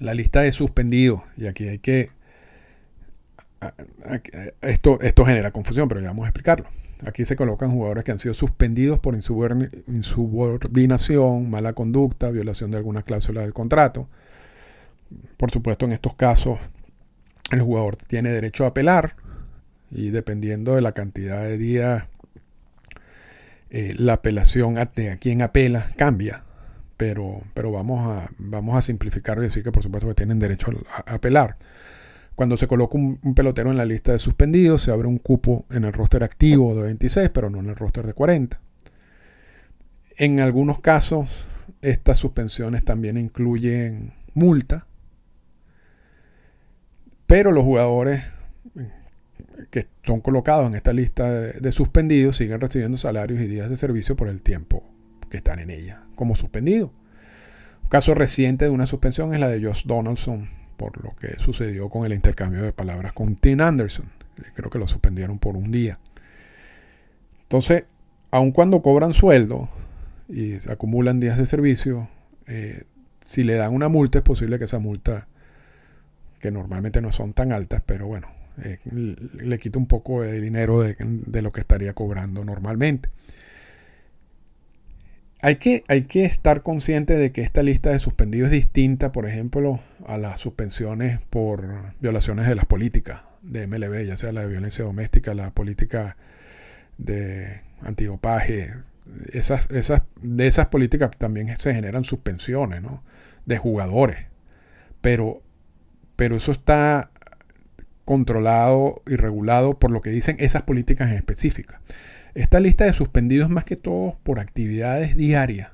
La 0.00 0.14
lista 0.14 0.40
de 0.40 0.50
suspendidos, 0.50 1.20
y 1.36 1.46
aquí 1.46 1.68
hay 1.68 1.78
que... 1.78 2.10
Esto, 4.62 5.00
esto 5.00 5.24
genera 5.24 5.50
confusión, 5.50 5.88
pero 5.88 6.00
ya 6.00 6.08
vamos 6.08 6.24
a 6.24 6.28
explicarlo. 6.28 6.66
Aquí 7.06 7.24
se 7.24 7.36
colocan 7.36 7.70
jugadores 7.70 8.04
que 8.04 8.12
han 8.12 8.18
sido 8.18 8.34
suspendidos 8.34 8.98
por 8.98 9.14
insubordinación, 9.14 11.50
mala 11.50 11.72
conducta, 11.72 12.30
violación 12.30 12.70
de 12.70 12.76
alguna 12.76 13.02
cláusula 13.02 13.40
del 13.40 13.54
contrato. 13.54 14.08
Por 15.36 15.50
supuesto, 15.50 15.86
en 15.86 15.92
estos 15.92 16.14
casos, 16.14 16.58
el 17.50 17.62
jugador 17.62 17.96
tiene 17.96 18.30
derecho 18.30 18.64
a 18.64 18.68
apelar 18.68 19.16
y 19.90 20.10
dependiendo 20.10 20.74
de 20.74 20.82
la 20.82 20.92
cantidad 20.92 21.42
de 21.42 21.58
días, 21.58 22.04
eh, 23.70 23.94
la 23.98 24.14
apelación 24.14 24.78
a, 24.78 24.86
quien 24.86 25.42
apela 25.42 25.90
cambia. 25.96 26.44
Pero, 26.96 27.42
pero 27.54 27.72
vamos, 27.72 28.06
a, 28.06 28.30
vamos 28.38 28.76
a 28.76 28.82
simplificar 28.82 29.38
y 29.38 29.42
decir 29.42 29.64
que 29.64 29.72
por 29.72 29.82
supuesto 29.82 30.06
que 30.08 30.14
tienen 30.14 30.38
derecho 30.38 30.70
a, 30.92 31.14
apelar. 31.14 31.56
Cuando 32.34 32.56
se 32.56 32.66
coloca 32.66 32.96
un, 32.96 33.18
pelotero 33.34 33.70
en 33.70 33.76
la 33.76 33.84
lista 33.84 34.12
de 34.12 34.18
suspendidos, 34.18 34.82
se 34.82 34.90
abre 34.90 35.08
un 35.08 35.18
cupo 35.18 35.66
en 35.70 35.84
el 35.84 35.92
roster 35.92 36.22
activo 36.24 36.74
de 36.74 36.82
26, 36.82 37.30
pero 37.30 37.50
no 37.50 37.58
en 37.60 37.68
el 37.68 37.76
roster 37.76 38.06
de 38.06 38.14
40. 38.14 38.60
En 40.16 40.40
algunos 40.40 40.80
casos, 40.80 41.46
estas 41.82 42.18
suspensiones 42.18 42.84
también 42.84 43.16
incluyen 43.16 44.14
multa, 44.34 44.86
pero 47.26 47.52
los 47.52 47.64
jugadores 47.64 48.24
que 49.70 49.86
son 50.04 50.20
colocados 50.20 50.66
en 50.66 50.74
esta 50.74 50.92
lista 50.92 51.30
de, 51.30 51.72
suspendidos 51.72 52.36
siguen 52.36 52.60
recibiendo 52.60 52.96
salarios 52.96 53.40
y 53.40 53.46
días 53.46 53.68
de 53.68 53.76
servicio 53.76 54.16
por 54.16 54.28
el 54.28 54.42
tiempo 54.42 54.82
que 55.30 55.38
están 55.38 55.58
en 55.58 55.70
ella 55.70 56.04
como 56.14 56.36
suspendidos. 56.36 56.90
Un 57.82 57.88
caso 57.88 58.14
reciente 58.14 58.64
de 58.64 58.70
una 58.70 58.86
suspensión 58.86 59.34
es 59.34 59.40
la 59.40 59.48
de 59.48 59.64
Josh 59.64 59.84
Donaldson 59.84 60.48
por 60.80 61.04
lo 61.04 61.14
que 61.14 61.38
sucedió 61.38 61.90
con 61.90 62.06
el 62.06 62.14
intercambio 62.14 62.62
de 62.62 62.72
palabras 62.72 63.12
con 63.12 63.36
Tim 63.36 63.60
Anderson. 63.60 64.06
Creo 64.54 64.70
que 64.70 64.78
lo 64.78 64.88
suspendieron 64.88 65.38
por 65.38 65.54
un 65.54 65.70
día. 65.70 65.98
Entonces, 67.42 67.84
aun 68.30 68.50
cuando 68.50 68.80
cobran 68.80 69.12
sueldo 69.12 69.68
y 70.26 70.54
acumulan 70.70 71.20
días 71.20 71.36
de 71.36 71.44
servicio, 71.44 72.08
eh, 72.46 72.84
si 73.20 73.44
le 73.44 73.56
dan 73.56 73.74
una 73.74 73.90
multa 73.90 74.20
es 74.20 74.24
posible 74.24 74.58
que 74.58 74.64
esa 74.64 74.78
multa, 74.78 75.28
que 76.38 76.50
normalmente 76.50 77.02
no 77.02 77.12
son 77.12 77.34
tan 77.34 77.52
altas, 77.52 77.82
pero 77.84 78.06
bueno, 78.06 78.28
eh, 78.64 78.78
le 78.90 79.58
quita 79.58 79.78
un 79.78 79.86
poco 79.86 80.22
de 80.22 80.40
dinero 80.40 80.80
de, 80.80 81.42
lo 81.42 81.52
que 81.52 81.60
estaría 81.60 81.92
cobrando 81.92 82.42
normalmente. 82.42 83.10
Hay 85.42 85.56
que, 85.56 85.84
hay 85.88 86.02
que 86.02 86.24
estar 86.24 86.62
consciente 86.62 87.16
de 87.16 87.32
que 87.32 87.40
esta 87.40 87.62
lista 87.62 87.90
de 87.90 87.98
suspendidos 87.98 88.48
es 88.48 88.52
distinta, 88.52 89.10
por 89.10 89.26
ejemplo, 89.26 89.80
a 90.06 90.18
las 90.18 90.40
suspensiones 90.40 91.18
por 91.30 91.94
violaciones 92.00 92.46
de 92.46 92.54
las 92.54 92.66
políticas 92.66 93.22
de 93.42 93.66
MLB, 93.66 94.04
ya 94.04 94.18
sea 94.18 94.32
la 94.32 94.42
de 94.42 94.48
violencia 94.48 94.84
doméstica, 94.84 95.32
la 95.32 95.50
política 95.50 96.16
de 96.98 97.62
antidopaje. 97.82 98.74
Esas, 99.32 99.70
esas, 99.70 100.02
de 100.20 100.46
esas 100.46 100.66
políticas 100.68 101.10
también 101.16 101.56
se 101.56 101.74
generan 101.74 102.04
suspensiones 102.04 102.82
de 103.46 103.58
jugadores. 103.58 104.18
Pero, 105.00 105.42
pero 106.16 106.36
eso 106.36 106.52
está 106.52 107.10
controlado 108.04 109.02
y 109.06 109.16
regulado 109.16 109.78
por 109.78 109.90
lo 109.90 110.00
que 110.02 110.10
dicen 110.10 110.36
esas 110.38 110.64
políticas 110.64 111.10
en 111.10 111.16
específica. 111.16 111.80
Esta 112.34 112.60
lista 112.60 112.84
de 112.84 112.92
suspendidos 112.92 113.50
más 113.50 113.64
que 113.64 113.76
todo 113.76 114.14
por 114.22 114.38
actividades 114.38 115.16
diarias 115.16 115.70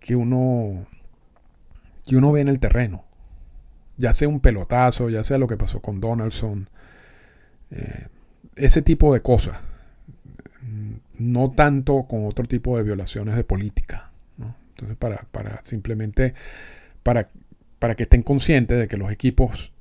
que 0.00 0.16
uno, 0.16 0.86
que 2.06 2.16
uno 2.16 2.32
ve 2.32 2.40
en 2.40 2.48
el 2.48 2.58
terreno. 2.58 3.04
Ya 3.96 4.14
sea 4.14 4.28
un 4.28 4.40
pelotazo, 4.40 5.10
ya 5.10 5.22
sea 5.22 5.38
lo 5.38 5.46
que 5.46 5.56
pasó 5.56 5.80
con 5.80 6.00
Donaldson. 6.00 6.68
Eh, 7.70 8.06
ese 8.56 8.82
tipo 8.82 9.12
de 9.12 9.20
cosas. 9.20 9.58
No 11.18 11.50
tanto 11.50 12.04
con 12.04 12.24
otro 12.24 12.46
tipo 12.46 12.76
de 12.76 12.82
violaciones 12.82 13.36
de 13.36 13.44
política. 13.44 14.10
Entonces, 14.70 14.96
para, 14.96 15.26
para 15.30 15.62
simplemente, 15.62 16.32
para, 17.02 17.28
para 17.78 17.94
que 17.94 18.04
estén 18.04 18.22
conscientes 18.22 18.78
de 18.78 18.88
que 18.88 18.96
los 18.96 19.12
equipos 19.12 19.72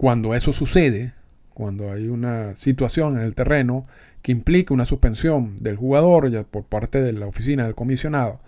cuando 0.00 0.34
eso 0.34 0.54
sucede, 0.54 1.12
cuando 1.54 1.92
hay 1.92 2.08
una 2.08 2.56
situación 2.56 3.16
en 3.16 3.22
el 3.22 3.34
terreno 3.34 3.86
que 4.22 4.32
implica 4.32 4.74
una 4.74 4.84
suspensión 4.84 5.56
del 5.56 5.76
jugador 5.76 6.30
ya 6.30 6.44
por 6.44 6.64
parte 6.64 7.02
de 7.02 7.12
la 7.12 7.26
oficina 7.26 7.64
del 7.64 7.74
comisionado, 7.74 8.40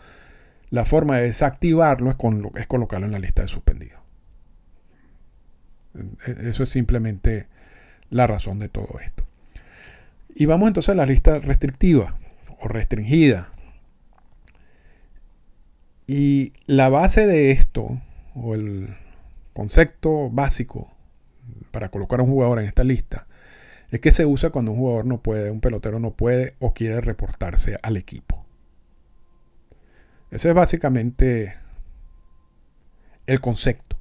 la 0.71 0.85
forma 0.85 1.17
de 1.17 1.25
desactivarlo 1.25 2.11
es, 2.11 2.17
con, 2.17 2.51
es 2.57 2.67
colocarlo 2.67 3.07
en 3.07 3.13
la 3.13 3.19
lista 3.19 3.43
de 3.43 3.49
suspendidos. 3.49 4.01
E, 6.27 6.49
eso 6.49 6.63
es 6.63 6.69
simplemente 6.69 7.47
la 8.11 8.27
razón 8.27 8.59
de 8.59 8.69
todo 8.69 8.99
esto. 9.05 9.27
Y 10.35 10.47
vamos 10.47 10.69
entonces 10.69 10.91
a 10.91 10.95
la 10.95 11.07
lista 11.07 11.39
restrictiva 11.39 12.17
o 12.61 12.69
restringida. 12.69 13.51
Y 16.07 16.53
la 16.67 16.89
base 16.89 17.27
de 17.27 17.51
esto, 17.51 18.01
o 18.35 18.55
el 18.55 18.97
concepto 19.53 20.31
básico 20.31 20.92
para 21.73 21.91
colocar 21.91 22.21
a 22.21 22.23
un 22.23 22.31
jugador 22.31 22.61
en 22.61 22.67
esta 22.67 22.85
lista 22.85 23.27
es 23.93 24.01
que 24.01 24.11
se 24.11 24.25
usa 24.25 24.51
cuando 24.51 24.73
un 24.73 24.79
jugador 24.79 25.05
no 25.05 25.21
puede, 25.21 25.51
un 25.51 25.61
pelotero 25.61 25.99
no 25.99 26.13
puede 26.13 26.55
o 26.61 26.73
quiere 26.73 27.03
reportarse 27.03 27.79
al 27.83 27.99
equipo. 27.99 28.47
Ese 30.31 30.49
es 30.49 30.55
básicamente 30.55 31.57
el 33.27 33.41
concepto. 33.41 33.99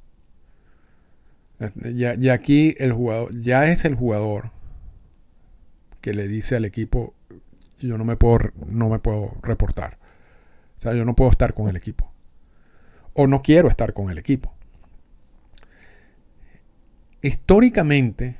Y 1.84 2.28
aquí 2.30 2.74
el 2.78 2.92
jugador, 2.92 3.38
ya 3.38 3.66
es 3.66 3.84
el 3.84 3.94
jugador 3.94 4.50
que 6.00 6.14
le 6.14 6.26
dice 6.26 6.56
al 6.56 6.64
equipo, 6.64 7.14
yo 7.78 7.98
no 7.98 8.04
me 8.06 8.16
puedo, 8.16 8.50
no 8.66 8.88
me 8.88 8.98
puedo 8.98 9.36
reportar. 9.42 9.98
O 10.78 10.80
sea, 10.80 10.94
yo 10.94 11.04
no 11.04 11.14
puedo 11.14 11.30
estar 11.30 11.52
con 11.52 11.68
el 11.68 11.76
equipo. 11.76 12.10
O 13.12 13.26
no 13.26 13.42
quiero 13.42 13.68
estar 13.68 13.92
con 13.92 14.10
el 14.10 14.16
equipo. 14.16 14.54
Históricamente, 17.22 18.36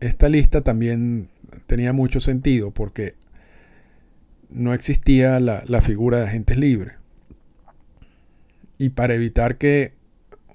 esta 0.00 0.28
lista 0.28 0.60
también 0.60 1.30
tenía 1.66 1.94
mucho 1.94 2.20
sentido 2.20 2.70
porque 2.70 3.14
no 4.50 4.74
existía 4.74 5.40
la, 5.40 5.82
figura 5.82 6.18
de 6.18 6.26
agentes 6.26 6.58
libres. 6.58 6.94
Y 8.78 8.90
para 8.90 9.14
evitar 9.14 9.56
que 9.56 9.94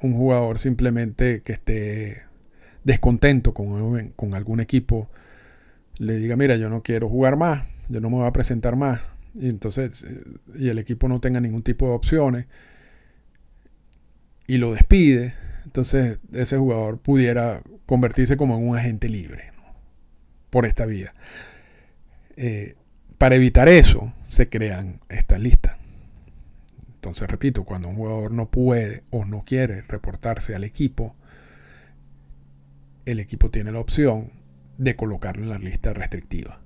un 0.01 0.13
jugador 0.13 0.59
simplemente 0.59 1.41
que 1.41 1.53
esté 1.53 2.23
descontento 2.83 3.53
con, 3.53 4.09
con, 4.11 4.33
algún 4.35 4.59
equipo 4.59 5.09
le 5.97 6.17
diga, 6.17 6.35
mira, 6.35 6.55
yo 6.55 6.69
no 6.69 6.83
quiero 6.83 7.09
jugar 7.09 7.37
más, 7.37 7.65
yo 7.89 8.01
no 8.01 8.09
me 8.09 8.17
voy 8.17 8.27
a 8.27 8.33
presentar 8.33 8.75
más, 8.75 9.01
y 9.35 9.49
entonces, 9.49 10.05
y 10.55 10.69
el 10.69 10.79
equipo 10.79 11.07
no 11.07 11.19
tenga 11.19 11.39
ningún 11.39 11.63
tipo 11.63 11.87
de 11.87 11.93
opciones, 11.93 12.45
y 14.47 14.57
lo 14.57 14.73
despide, 14.73 15.35
entonces 15.65 16.19
ese 16.33 16.57
jugador 16.57 16.99
pudiera 16.99 17.61
convertirse 17.85 18.37
como 18.37 18.57
en 18.57 18.67
un 18.67 18.77
agente 18.77 19.09
libre 19.09 19.51
por 20.49 20.65
esta 20.65 20.85
vía. 20.85 21.13
Eh, 22.35 22.75
para 23.17 23.35
evitar 23.35 23.69
eso 23.69 24.13
se 24.23 24.49
crean 24.49 24.99
estas 25.09 25.39
listas. 25.39 25.77
Entonces, 26.95 27.29
repito, 27.29 27.63
cuando 27.63 27.87
un 27.87 27.95
jugador 27.95 28.31
no 28.31 28.49
puede 28.49 29.03
o 29.09 29.25
no 29.25 29.43
quiere 29.43 29.81
reportarse 29.81 30.55
al 30.55 30.63
equipo, 30.63 31.15
el 33.05 33.19
equipo 33.19 33.49
tiene 33.49 33.71
la 33.71 33.79
opción 33.79 34.31
de 34.77 34.95
colocarlo 34.95 35.43
en 35.43 35.49
la 35.49 35.57
lista 35.57 35.93
restrictiva. 35.93 36.59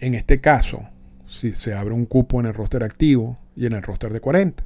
En 0.00 0.14
este 0.14 0.40
caso, 0.40 0.88
si 1.26 1.52
se 1.52 1.74
abre 1.74 1.94
un 1.94 2.06
cupo 2.06 2.40
en 2.40 2.46
el 2.46 2.54
roster 2.54 2.82
activo 2.82 3.38
y 3.56 3.66
en 3.66 3.74
el 3.74 3.82
roster 3.82 4.12
de 4.12 4.20
40, 4.20 4.64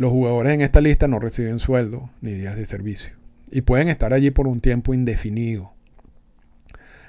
los 0.00 0.12
jugadores 0.12 0.54
en 0.54 0.62
esta 0.62 0.80
lista 0.80 1.08
no 1.08 1.18
reciben 1.18 1.58
sueldo 1.58 2.08
ni 2.22 2.32
días 2.32 2.56
de 2.56 2.64
servicio 2.64 3.12
y 3.50 3.60
pueden 3.60 3.88
estar 3.88 4.14
allí 4.14 4.30
por 4.30 4.48
un 4.48 4.60
tiempo 4.60 4.94
indefinido. 4.94 5.74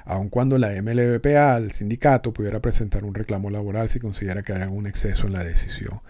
Aun 0.04 0.28
cuando 0.28 0.58
la 0.58 0.72
MLBPA, 0.82 1.56
el 1.56 1.72
sindicato, 1.72 2.34
pudiera 2.34 2.60
presentar 2.60 3.06
un 3.06 3.14
reclamo 3.14 3.50
laboral 3.50 3.88
si 3.88 4.02
considera 4.02 4.44
que 4.44 4.52
hay 4.52 4.62
algún 4.62 4.88
exceso 4.88 5.26
en 5.26 5.32
la 5.32 5.42
decisión. 5.46 6.02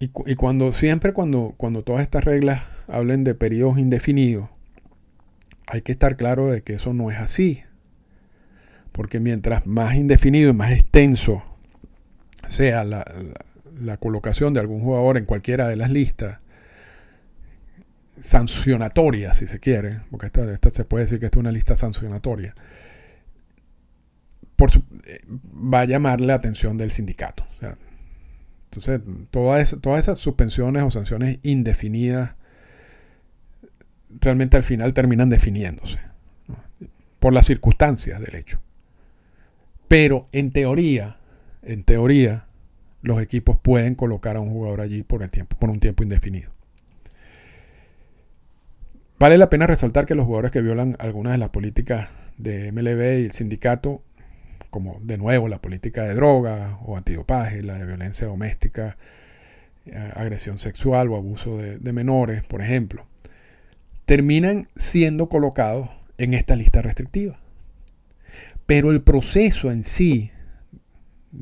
Y, 0.00 0.08
cuando 0.08 0.72
siempre 0.72 1.12
cuando, 1.12 1.54
cuando 1.56 1.84
todas 1.84 2.02
estas 2.02 2.24
reglas 2.24 2.64
hablen 2.88 3.22
de 3.22 3.36
periodos 3.36 3.78
indefinidos, 3.78 4.48
hay 5.68 5.82
que 5.82 5.92
estar 5.92 6.16
claro 6.16 6.48
de 6.48 6.62
que 6.62 6.74
eso 6.74 6.94
no 6.94 7.12
es 7.12 7.18
así. 7.18 7.62
Porque 8.90 9.20
mientras 9.20 9.66
más 9.66 9.94
indefinido 9.94 10.50
y 10.50 10.52
más 10.52 10.72
extenso 10.72 11.44
sea 12.48 12.82
la 12.82 13.04
la 13.80 13.96
colocación 13.96 14.54
de 14.54 14.60
algún 14.60 14.80
jugador 14.80 15.16
en 15.16 15.24
cualquiera 15.24 15.68
de 15.68 15.76
las 15.76 15.90
listas 15.90 16.38
sancionatoria, 18.22 19.34
si 19.34 19.46
se 19.46 19.60
quiere, 19.60 20.00
porque 20.10 20.26
esta, 20.26 20.70
se 20.70 20.84
puede 20.84 21.04
decir 21.04 21.18
que 21.20 21.26
esta 21.26 21.38
es 21.38 21.40
una 21.40 21.52
lista 21.52 21.76
sancionatoria, 21.76 22.54
eh, 24.58 25.20
va 25.72 25.80
a 25.80 25.84
llamar 25.84 26.20
la 26.20 26.34
atención 26.34 26.76
del 26.78 26.90
sindicato. 26.90 27.46
entonces, 28.64 29.00
todas 29.30 29.98
esas 29.98 30.18
suspensiones 30.18 30.82
o 30.82 30.90
sanciones 30.90 31.38
indefinidas 31.42 32.32
realmente 34.20 34.56
al 34.56 34.62
final 34.62 34.94
terminan 34.94 35.28
definiéndose 35.28 35.98
por 37.18 37.32
las 37.32 37.46
circunstancias 37.46 38.20
del 38.20 38.34
hecho. 38.34 38.60
Pero 39.88 40.28
en 40.32 40.50
teoría, 40.52 41.18
en 41.62 41.84
teoría, 41.84 42.45
los 43.06 43.22
equipos 43.22 43.56
pueden 43.56 43.94
colocar 43.94 44.36
a 44.36 44.40
un 44.40 44.50
jugador 44.50 44.80
allí 44.80 45.04
por, 45.04 45.22
el 45.22 45.30
tiempo, 45.30 45.56
por 45.56 45.70
un 45.70 45.78
tiempo 45.78 46.02
indefinido. 46.02 46.50
Vale 49.18 49.38
la 49.38 49.48
pena 49.48 49.68
resaltar 49.68 50.06
que 50.06 50.16
los 50.16 50.26
jugadores 50.26 50.50
que 50.50 50.60
violan 50.60 50.96
algunas 50.98 51.32
de 51.32 51.38
las 51.38 51.50
políticas 51.50 52.08
de 52.36 52.72
MLB 52.72 53.20
y 53.20 53.24
el 53.26 53.32
sindicato, 53.32 54.02
como 54.70 54.98
de 55.02 55.18
nuevo 55.18 55.46
la 55.48 55.62
política 55.62 56.02
de 56.02 56.14
droga 56.14 56.80
o 56.84 56.96
antidopaje, 56.96 57.62
la 57.62 57.78
de 57.78 57.86
violencia 57.86 58.26
doméstica, 58.26 58.96
eh, 59.86 60.12
agresión 60.16 60.58
sexual 60.58 61.08
o 61.08 61.16
abuso 61.16 61.58
de, 61.58 61.78
de 61.78 61.92
menores, 61.92 62.42
por 62.42 62.60
ejemplo, 62.60 63.06
terminan 64.04 64.66
siendo 64.74 65.28
colocados 65.28 65.90
en 66.18 66.34
esta 66.34 66.56
lista 66.56 66.82
restrictiva. 66.82 67.38
Pero 68.66 68.90
el 68.90 69.00
proceso 69.00 69.70
en 69.70 69.84
sí 69.84 70.32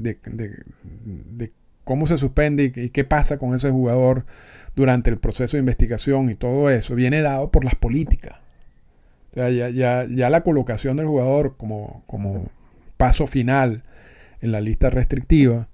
de, 0.03 1.53
cómo 1.85 2.07
se 2.07 2.19
suspende 2.19 2.73
y, 2.75 2.91
qué 2.91 3.05
pasa 3.05 3.39
con 3.39 3.55
ese 3.55 3.71
jugador 3.71 4.27
durante 4.75 5.11
el 5.11 5.19
proceso 5.19 5.57
de 5.57 5.61
investigación 5.61 6.31
y 6.31 6.35
todo 6.35 6.71
eso 6.71 6.95
viene 6.95 7.23
dado 7.23 7.51
por 7.51 7.65
las 7.65 7.75
políticas. 7.75 8.39
ya, 9.35 9.49
ya, 9.71 10.31
la 10.31 10.43
colocación 10.43 10.97
del 10.97 11.07
jugador 11.07 11.57
como, 11.57 12.03
como 12.07 12.51
paso 12.97 13.27
final 13.27 13.83
en 14.41 14.53
la 14.53 14.61
lista 14.61 14.91
restrictiva 14.91 15.69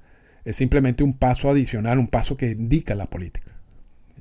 es 0.44 0.56
simplemente 0.56 1.04
un 1.04 1.14
paso 1.14 1.50
adicional, 1.50 1.98
un 1.98 2.08
paso 2.08 2.36
que 2.36 2.50
indica 2.50 2.94
la 2.94 3.06
política. 3.06 3.52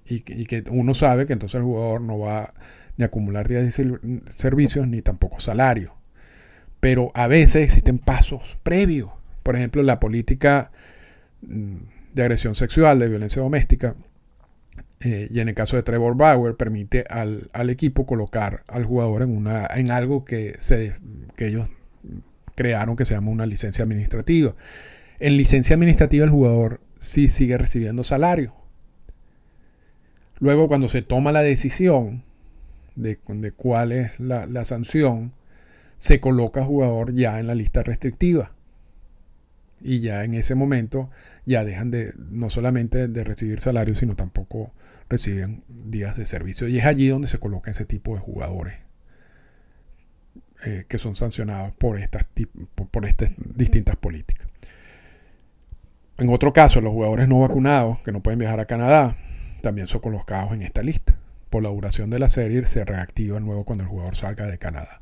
Y, 0.06 0.24
y 0.28 0.46
que 0.46 0.64
uno 0.70 0.94
sabe 0.94 1.26
que 1.26 1.34
entonces 1.34 1.60
el 1.60 1.64
jugador 1.64 2.02
no 2.02 2.20
va 2.20 2.54
ni 3.00 3.04
a 3.04 3.08
acumular 3.08 3.48
días 3.48 3.64
de 3.64 4.00
servicios 4.30 4.86
ni 4.86 5.02
tampoco 5.02 5.40
salario. 5.40 5.94
Pero 6.82 7.12
a 7.14 7.28
veces 7.28 7.64
existen 7.64 7.98
pasos 7.98 8.58
previos. 8.62 9.10
Por 9.44 9.56
ejemplo, 9.56 9.84
la 9.84 10.00
política 10.00 10.72
mm, 11.42 11.76
de 12.14 12.22
agresión 12.22 12.56
sexual, 12.56 13.00
de 13.00 13.10
violencia 13.10 13.42
doméstica, 13.42 13.96
eh, 15.02 15.30
y 15.32 15.40
en 15.40 15.48
el 15.50 15.56
caso 15.56 15.78
de 15.78 15.84
Trevor 15.84 16.18
Bauer, 16.18 16.56
permite 16.56 17.06
al, 17.10 17.50
equipo 17.70 18.06
colocar 18.06 18.64
al 18.68 18.84
jugador 18.84 19.22
en, 19.22 19.36
una, 19.36 19.68
en 19.74 19.92
algo 19.92 20.26
que, 20.26 20.56
se, 20.60 20.96
que 21.36 21.48
ellos 21.48 21.70
crearon 22.56 22.98
que 22.98 23.06
se 23.06 23.14
llama 23.14 23.32
una 23.32 23.46
licencia 23.46 23.84
administrativa. 23.84 24.56
En 25.20 25.38
licencia 25.38 25.76
administrativa 25.76 26.26
el 26.26 26.32
jugador 26.32 26.82
sí 27.00 27.30
sigue 27.30 27.58
recibiendo 27.58 28.04
salario. 28.04 28.54
Luego 30.40 30.68
cuando 30.68 30.90
se 30.90 31.02
toma 31.02 31.32
la 31.32 31.42
decisión 31.42 32.24
de, 32.96 33.18
cuál 33.56 33.94
es 33.94 34.20
la, 34.20 34.46
la 34.46 34.66
sanción, 34.66 35.34
se 35.98 36.20
coloca 36.20 36.66
jugador 36.66 37.14
ya 37.14 37.40
en 37.40 37.48
la 37.48 37.56
lista 37.56 37.84
restrictiva. 37.84 38.52
Y 39.82 40.02
ya 40.02 40.24
en 40.24 40.34
ese 40.34 40.56
momento 40.56 41.10
ya 41.46 41.64
dejan 41.64 41.92
de 41.92 42.14
no 42.18 42.50
solamente 42.50 43.08
de 43.08 43.24
recibir 43.24 43.60
salario, 43.60 43.96
sino 43.96 44.16
tampoco 44.16 44.74
reciben 45.10 45.64
días 45.68 46.18
de 46.18 46.26
servicio. 46.26 46.68
Y 46.68 46.80
es 46.80 46.86
allí 46.86 47.08
donde 47.08 47.28
se 47.28 47.40
coloca 47.40 47.72
ese 47.72 47.86
tipo 47.86 48.14
de 48.14 48.22
jugadores 48.22 48.76
eh, 50.66 50.86
que 50.88 50.98
son 50.98 51.16
sancionados 51.16 51.74
por 51.76 51.98
estas, 51.98 52.26
por 52.92 53.06
estas 53.06 53.32
distintas 53.38 53.96
políticas. 53.96 54.48
En 56.18 56.30
otro 56.30 56.52
caso, 56.52 56.82
los 56.82 56.92
jugadores 56.92 57.30
no 57.30 57.40
vacunados 57.40 58.00
que 58.00 58.12
no 58.12 58.22
pueden 58.22 58.40
viajar 58.40 58.60
a 58.60 58.66
Canadá 58.66 59.16
también 59.62 59.88
son 59.88 60.02
colocados 60.02 60.52
en 60.52 60.62
esta 60.62 60.84
lista. 60.84 61.16
Por 61.50 61.64
la 61.64 61.70
duración 61.70 62.10
de 62.10 62.20
la 62.20 62.28
serie 62.28 62.68
se 62.68 62.84
reactiva 62.84 63.40
nuevo 63.40 63.64
cuando 63.64 63.84
el 63.84 63.90
jugador 63.90 64.16
salga 64.16 64.46
de 64.46 64.58
Canadá. 64.58 65.02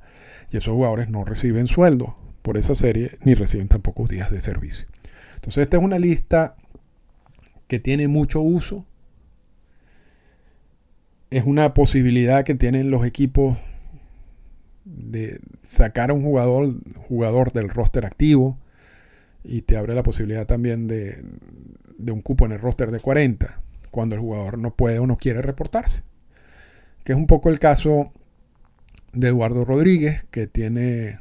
Y 0.52 0.58
esos 0.58 0.74
jugadores 0.76 1.10
no 1.10 1.26
reciben 1.26 1.68
sueldo 1.68 2.27
por 2.48 2.58
esa 2.58 2.76
serie 2.76 3.18
ni 3.26 3.36
reciben 3.36 3.68
tampoco 3.68 4.08
días 4.08 4.32
de 4.32 4.40
servicio. 4.40 4.88
Entonces 5.36 5.64
esta 5.64 5.76
es 5.76 5.84
una 5.84 6.00
lista 6.00 6.56
que 7.68 7.78
tiene 7.78 8.08
mucho 8.08 8.40
uso. 8.40 8.86
Es 11.30 11.44
una 11.44 11.74
posibilidad 11.74 12.46
que 12.46 12.56
tienen 12.56 12.90
los 12.90 13.06
equipos 13.06 13.58
de 14.86 15.42
sacar 15.62 16.10
a 16.10 16.14
un 16.14 16.24
jugador, 16.24 16.76
jugador 17.10 17.52
del 17.52 17.68
roster 17.68 18.06
activo 18.06 18.58
y 19.44 19.64
te 19.64 19.76
abre 19.76 19.94
la 19.94 20.04
posibilidad 20.04 20.48
también 20.48 20.88
de, 20.88 21.22
de 21.98 22.12
un 22.14 22.22
cupo 22.22 22.46
en 22.46 22.54
el 22.54 22.60
roster 22.60 22.92
de 22.92 23.02
40 23.02 23.62
cuando 23.92 24.16
el 24.16 24.22
jugador 24.22 24.58
no 24.58 24.74
puede 24.74 25.00
o 25.00 25.06
no 25.06 25.18
quiere 25.18 25.42
reportarse. 25.42 26.04
Que 27.04 27.12
es 27.12 27.18
un 27.18 27.28
poco 27.28 27.50
el 27.50 27.60
caso 27.60 28.14
de 29.12 29.28
Eduardo 29.28 29.66
Rodríguez, 29.66 30.26
que 30.32 30.48
tiene, 30.48 31.20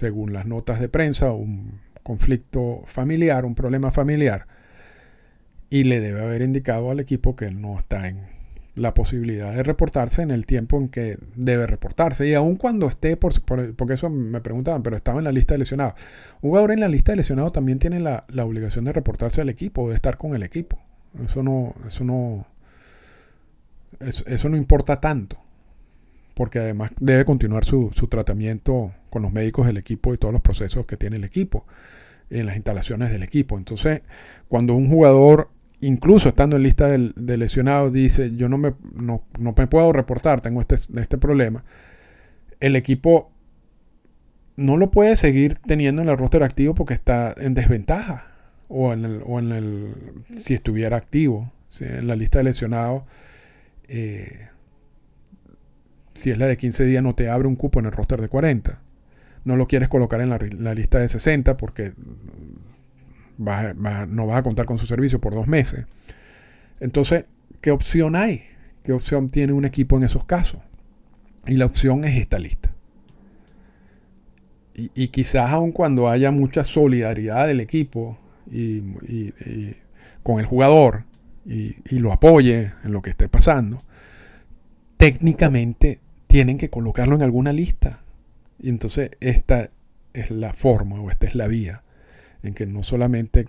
según 0.00 0.32
las 0.32 0.46
notas 0.46 0.80
de 0.80 0.88
prensa, 0.88 1.32
un 1.32 1.80
conflicto 2.02 2.82
familiar, 2.86 3.44
un 3.44 3.54
problema 3.54 3.90
familiar, 3.92 4.46
y 5.68 5.84
le 5.84 6.00
debe 6.00 6.22
haber 6.22 6.42
indicado 6.42 6.90
al 6.90 7.00
equipo 7.00 7.36
que 7.36 7.50
no 7.50 7.78
está 7.78 8.08
en 8.08 8.40
la 8.74 8.94
posibilidad 8.94 9.52
de 9.52 9.62
reportarse 9.62 10.22
en 10.22 10.30
el 10.30 10.46
tiempo 10.46 10.78
en 10.78 10.88
que 10.88 11.18
debe 11.36 11.66
reportarse. 11.66 12.26
Y 12.26 12.34
aun 12.34 12.56
cuando 12.56 12.88
esté, 12.88 13.16
por, 13.16 13.40
porque 13.42 13.94
eso 13.94 14.08
me 14.08 14.40
preguntaban, 14.40 14.82
pero 14.82 14.96
estaba 14.96 15.18
en 15.18 15.24
la 15.24 15.32
lista 15.32 15.54
de 15.54 15.58
lesionados. 15.58 15.94
Un 16.40 16.50
jugador 16.50 16.72
en 16.72 16.80
la 16.80 16.88
lista 16.88 17.12
de 17.12 17.16
lesionados 17.16 17.52
también 17.52 17.78
tiene 17.78 18.00
la, 18.00 18.24
la 18.28 18.44
obligación 18.44 18.86
de 18.86 18.92
reportarse 18.92 19.42
al 19.42 19.50
equipo, 19.50 19.90
de 19.90 19.96
estar 19.96 20.16
con 20.16 20.34
el 20.34 20.42
equipo. 20.42 20.78
Eso 21.22 21.42
no, 21.42 21.74
eso 21.86 22.04
no, 22.04 22.46
eso 24.00 24.48
no 24.48 24.56
importa 24.56 25.00
tanto 25.00 25.38
porque 26.40 26.58
además 26.58 26.92
debe 26.98 27.26
continuar 27.26 27.66
su, 27.66 27.90
tratamiento 28.08 28.92
con 29.10 29.22
los 29.22 29.32
médicos 29.32 29.66
del 29.66 29.76
equipo 29.76 30.14
y 30.14 30.18
todos 30.18 30.32
los 30.32 30.42
procesos 30.42 30.86
que 30.86 30.96
tiene 30.96 31.16
el 31.16 31.24
equipo 31.24 31.66
en 32.30 32.46
las 32.46 32.56
instalaciones 32.56 33.10
del 33.10 33.22
equipo. 33.22 33.58
Entonces, 33.58 34.02
cuando 34.48 34.74
un 34.74 34.88
jugador, 34.88 35.50
incluso 35.80 36.28
estando 36.28 36.56
en 36.56 36.62
lista 36.62 36.86
de, 36.88 37.36
lesionados, 37.36 37.92
dice, 37.92 38.34
yo 38.36 38.48
no 38.48 38.56
me, 38.56 38.74
no, 38.94 39.24
me 39.38 39.66
puedo 39.66 39.92
reportar, 39.92 40.40
tengo 40.40 40.60
este, 40.60 40.76
este 40.76 41.18
problema, 41.18 41.64
el 42.60 42.76
equipo 42.76 43.32
no 44.56 44.76
lo 44.76 44.90
puede 44.90 45.16
seguir 45.16 45.56
teniendo 45.66 46.02
en 46.02 46.08
el 46.08 46.18
roster 46.18 46.42
activo 46.42 46.74
porque 46.74 46.94
está 46.94 47.34
en 47.36 47.54
desventaja. 47.54 48.26
O 48.72 48.92
en 48.92 49.04
el, 49.04 49.22
o 49.26 49.40
en 49.40 49.50
el 49.50 49.94
si 50.32 50.54
estuviera 50.54 50.96
activo, 50.96 51.50
en 51.80 52.06
la 52.06 52.14
lista 52.14 52.38
de 52.38 52.44
lesionados, 52.44 53.02
eh, 53.88 54.48
si 56.14 56.30
es 56.30 56.38
la 56.38 56.46
de 56.46 56.56
15 56.56 56.84
días, 56.84 57.02
no 57.02 57.16
te 57.16 57.28
abre 57.28 57.48
un 57.48 57.56
cupo 57.56 57.80
en 57.80 57.86
el 57.86 57.92
roster 57.92 58.20
de 58.20 58.28
40. 58.28 58.80
No 59.44 59.56
lo 59.56 59.66
quieres 59.66 59.88
colocar 59.88 60.20
en 60.20 60.30
la, 60.30 60.74
lista 60.74 60.98
de 60.98 61.08
60 61.08 61.56
porque 61.56 61.92
no 63.38 64.26
vas 64.26 64.36
a 64.36 64.42
contar 64.42 64.66
con 64.66 64.78
su 64.78 64.86
servicio 64.86 65.20
por 65.20 65.34
dos 65.34 65.46
meses. 65.46 65.86
Entonces, 66.78 67.24
¿qué 67.60 67.70
opción 67.70 68.16
hay? 68.16 68.42
¿Qué 68.84 68.92
opción 68.92 69.28
tiene 69.28 69.52
un 69.52 69.64
equipo 69.64 69.96
en 69.96 70.04
esos 70.04 70.24
casos? 70.24 70.60
Y 71.46 71.56
la 71.56 71.66
opción 71.66 72.04
es 72.04 72.20
esta 72.20 72.38
lista. 72.38 72.72
Y, 74.74 75.08
quizás 75.08 75.50
aun 75.50 75.72
cuando 75.72 76.08
haya 76.08 76.30
mucha 76.30 76.64
solidaridad 76.64 77.46
del 77.46 77.60
equipo 77.60 78.18
y, 78.50 78.82
con 80.22 80.40
el 80.40 80.46
jugador 80.46 81.04
y 81.44 81.98
lo 81.98 82.12
apoye 82.12 82.72
en 82.84 82.92
lo 82.92 83.02
que 83.02 83.10
esté 83.10 83.28
pasando, 83.28 83.78
técnicamente 84.96 85.98
tienen 86.26 86.58
que 86.58 86.70
colocarlo 86.70 87.16
en 87.16 87.22
alguna 87.22 87.52
lista. 87.52 88.02
Y 88.60 88.68
entonces 88.68 89.10
esta 89.20 89.70
es 90.12 90.30
la 90.30 90.52
forma 90.52 91.00
o 91.00 91.10
esta 91.10 91.26
es 91.26 91.34
la 91.34 91.46
vía 91.46 91.82
en 92.42 92.54
que 92.54 92.66
no 92.66 92.82
solamente 92.82 93.46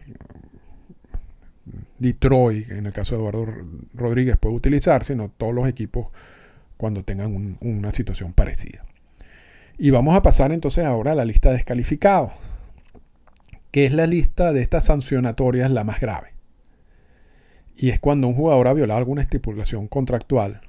Detroit, 2.00 2.70
en 2.72 2.86
el 2.86 2.94
caso 2.94 3.16
de 3.16 3.22
Eduardo 3.22 3.46
Rodríguez, 3.94 4.38
puede 4.38 4.56
utilizar, 4.56 5.04
sino 5.04 5.30
todos 5.30 5.54
los 5.54 5.68
equipos 5.68 6.08
cuando 6.78 7.04
tengan 7.04 7.58
una 7.62 7.92
situación 7.92 8.34
parecida. 8.34 8.84
Y 9.78 9.92
vamos 9.92 10.16
a 10.16 10.22
pasar 10.22 10.52
entonces 10.52 10.86
ahora 10.86 11.12
a 11.12 11.16
la 11.16 11.26
lista 11.26 11.50
de 11.50 11.56
descalificados, 11.56 12.32
que 13.72 13.86
es 13.86 13.94
la 13.94 14.08
lista 14.08 14.52
de 14.52 14.62
estas 14.62 14.86
sancionatorias 14.86 15.72
la 15.72 15.84
más 15.84 16.00
grave. 16.00 16.34
Y 17.76 17.90
es 17.90 18.00
cuando 18.00 18.28
un 18.28 18.36
jugador 18.36 18.68
ha 18.68 18.74
violado 18.74 18.98
alguna 18.98 19.22
estipulación 19.22 19.88
contractual 19.88 20.62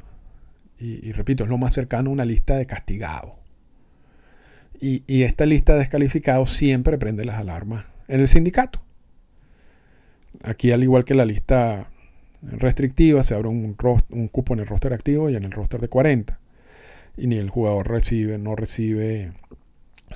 y, 0.79 1.13
repito, 1.13 1.45
es 1.45 1.51
lo 1.51 1.59
más 1.59 1.75
cercano 1.75 2.11
a 2.11 2.13
una 2.13 2.25
lista 2.25 2.57
de 2.57 2.67
castigados. 2.67 3.42
Y, 4.81 5.23
esta 5.23 5.47
lista 5.47 5.75
de 5.75 5.81
descalificados 5.81 6.53
siempre 6.53 6.99
prende 6.99 7.25
las 7.25 7.37
alarmas 7.37 7.87
en 8.09 8.21
el 8.21 8.29
sindicato. 8.29 8.83
Aquí, 10.43 10.73
al 10.73 10.83
igual 10.83 11.05
que 11.05 11.15
la 11.15 11.25
lista 11.25 11.89
restrictiva, 12.43 13.23
se 13.23 13.35
abre 13.35 13.49
un, 13.49 13.75
cupo 13.75 14.55
en 14.55 14.61
el 14.61 14.67
roster 14.67 14.93
activo 14.93 15.31
y 15.31 15.37
en 15.37 15.45
el 15.45 15.53
roster 15.53 15.81
de 15.81 15.89
40. 15.89 16.39
Y 17.17 17.29
ni 17.29 17.37
el 17.37 17.49
jugador 17.49 17.89
recibe, 17.89 18.39
no 18.39 18.57
recibe 18.57 19.33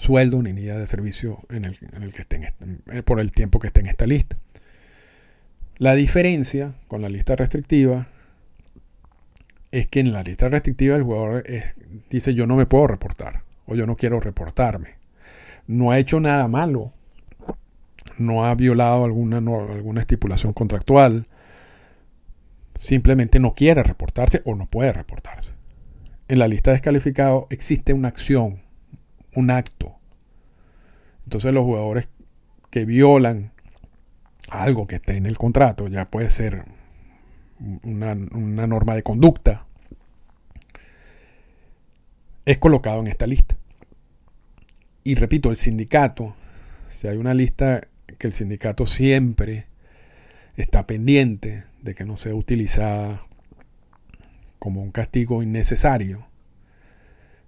sueldo 0.01 0.43
ni 0.43 0.53
día 0.53 0.77
de 0.77 0.87
servicio 0.87 1.41
en 1.49 1.65
el, 1.65 2.13
que 2.13 2.23
esté 2.23 2.41
este, 2.45 3.03
por 3.03 3.21
el 3.21 3.31
tiempo 3.31 3.61
que 3.61 3.69
esté 3.69 3.81
en 3.81 3.87
esta 3.87 4.07
lista. 4.07 4.37
La 5.79 5.95
diferencia 5.95 6.75
con 6.89 7.03
la 7.03 7.09
lista 7.09 7.37
restrictiva 7.37 8.09
es 9.71 9.87
que 9.87 10.01
en 10.01 10.13
la 10.13 10.23
lista 10.23 10.49
restrictiva 10.49 10.97
el 10.97 11.03
jugador 11.03 11.45
dice 12.09 12.35
yo 12.35 12.47
no 12.47 12.57
me 12.57 12.67
puedo 12.67 12.87
reportar 12.87 13.46
o 13.67 13.75
yo 13.75 13.87
no 13.87 13.97
quiero 13.97 14.21
reportarme. 14.21 14.97
No 15.67 15.91
ha 15.91 15.99
hecho 15.99 16.21
nada 16.21 16.49
malo. 16.49 16.93
No 18.19 18.45
ha 18.45 18.55
violado 18.55 19.05
alguna, 19.05 19.39
alguna 19.39 20.01
estipulación 20.01 20.53
contractual. 20.53 21.27
Simplemente 22.77 23.41
no 23.41 23.55
quiere 23.55 23.83
reportarse 23.83 24.43
o 24.45 24.55
no 24.55 24.67
puede 24.67 24.93
reportarse. 24.93 25.51
en 26.29 26.41
la 26.41 26.49
lista 26.49 26.71
de 26.71 26.77
descalificados 26.77 27.47
existe 27.51 27.93
una 27.93 28.09
acción, 28.09 28.63
un 29.35 29.51
acto. 29.51 29.95
Entonces 31.25 31.53
los 31.53 31.65
jugadores 31.65 32.09
que 32.71 32.85
violan 32.85 33.53
algo 34.51 34.87
que 34.87 34.97
esté 34.97 35.17
en 35.17 35.27
el 35.27 35.39
contrato, 35.39 35.89
ya 35.89 36.11
puede 36.11 36.31
ser 36.31 36.65
una, 37.83 38.13
una 38.13 38.67
norma 38.67 38.95
de 38.95 39.03
conducta, 39.03 39.66
es 42.47 42.59
colocado 42.59 43.01
en 43.01 43.09
esta 43.09 43.27
lista. 43.27 43.57
Y 45.05 45.17
repito, 45.17 45.51
el 45.51 45.57
sindicato, 45.57 46.35
si 46.91 47.09
hay 47.09 47.19
una 47.19 47.35
lista 47.35 47.87
que 48.19 48.27
el 48.27 48.33
sindicato 48.33 48.87
siempre 48.87 49.67
está 50.57 50.87
pendiente 50.87 51.65
de 51.83 51.95
que 51.95 52.05
no 52.05 52.17
sea 52.17 52.35
utilizada 52.35 53.27
como 54.59 54.83
un 54.83 54.91
castigo 54.91 55.43
innecesario, 55.43 56.27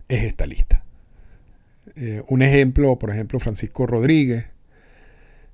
es 0.08 0.24
esta 0.24 0.46
lista. 0.46 0.84
Eh, 1.96 2.22
un 2.28 2.42
ejemplo, 2.42 2.98
por 2.98 3.10
ejemplo, 3.10 3.40
Francisco 3.40 3.86
Rodríguez 3.86 4.46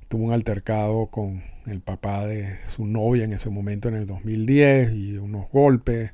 tuvo 0.09 0.25
un 0.25 0.33
altercado 0.33 1.07
con 1.07 1.43
el 1.67 1.81
papá 1.81 2.27
de 2.27 2.59
su 2.67 2.87
novia 2.87 3.25
en 3.25 3.33
ese 3.33 3.51
momento 3.51 3.89
en 3.89 3.95
el 3.95 4.07
2010 4.07 4.93
y 4.93 5.17
unos 5.17 5.51
golpes 5.51 6.13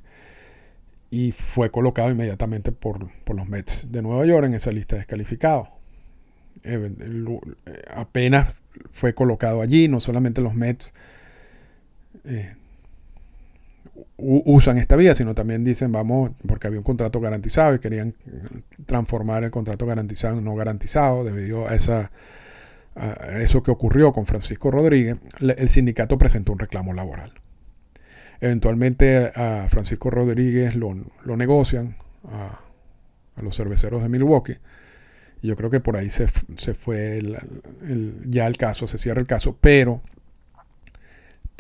y 1.11 1.33
fue 1.33 1.71
colocado 1.71 2.11
inmediatamente 2.11 2.73
por, 2.73 3.11
los 3.35 3.49
Mets 3.49 3.91
de 3.91 4.03
Nueva 4.03 4.25
York 4.25 4.47
en 4.47 4.55
esa 4.55 4.71
lista 4.71 4.95
de 4.95 5.01
descalificados. 5.01 5.69
Eh, 6.63 6.95
apenas 7.95 8.55
fue 8.91 9.15
colocado 9.15 9.61
allí, 9.61 9.89
no 9.89 10.01
solamente 10.01 10.41
los 10.41 10.55
Mets 10.55 10.93
eh, 12.25 12.55
usan 14.17 14.79
esta 14.79 14.97
vía, 14.97 15.15
sino 15.15 15.35
también 15.35 15.65
dicen 15.65 15.91
vamos, 15.91 16.31
porque 16.47 16.69
había 16.69 16.79
un 16.79 16.85
contrato 16.85 17.21
garantizado 17.21 17.75
y 17.75 17.81
querían 17.81 18.15
transformar 18.87 19.45
el 19.45 19.51
contrato 19.51 19.87
garantizado 19.87 20.39
en 20.39 20.45
no 20.45 20.55
garantizado 20.55 21.25
debido 21.25 21.67
a, 21.67 21.75
esa, 21.75 22.11
eso 23.41 23.63
que 23.63 23.71
ocurrió 23.71 24.13
con 24.13 24.27
Francisco 24.27 24.71
Rodríguez, 24.71 25.17
el 25.41 25.69
sindicato 25.69 26.19
presentó 26.19 26.53
un 26.53 26.59
reclamo 26.59 26.93
laboral. 26.93 27.33
Eventualmente 28.41 29.33
a 29.35 29.67
Francisco 29.69 30.11
Rodríguez 30.11 30.75
lo, 30.75 30.95
negocian 31.37 31.97
a, 32.25 32.61
los 33.41 33.57
cerveceros 33.57 34.03
de 34.03 34.09
Milwaukee. 34.09 34.59
Y 35.43 35.49
yo 35.49 35.57
creo 35.57 35.71
que 35.71 35.81
por 35.81 35.97
ahí 35.97 36.11
se, 36.11 36.29
fue 36.29 37.23
ya 38.27 38.47
el 38.47 38.57
caso, 38.57 38.87
se 38.87 38.99
cierra 38.99 39.21
el 39.21 39.27
caso, 39.27 39.57
pero 39.61 40.03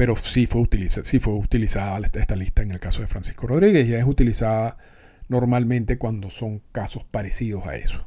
pero 0.01 0.16
sí 0.16 0.47
fue, 0.47 0.66
sí 1.05 1.20
fue 1.20 1.35
utilizada 1.35 2.01
esta 2.14 2.35
lista 2.35 2.62
en 2.62 2.70
el 2.70 2.81
caso 2.81 3.03
de 3.03 3.07
Francisco 3.07 3.47
Rodríguez 3.47 3.87
y 3.87 3.93
es 3.93 4.05
utilizada 4.05 4.78
normalmente 5.28 5.99
cuando 5.99 6.31
son 6.31 6.62
casos 6.72 7.05
parecidos 7.05 7.66
a 7.66 7.76
eso. 7.76 8.07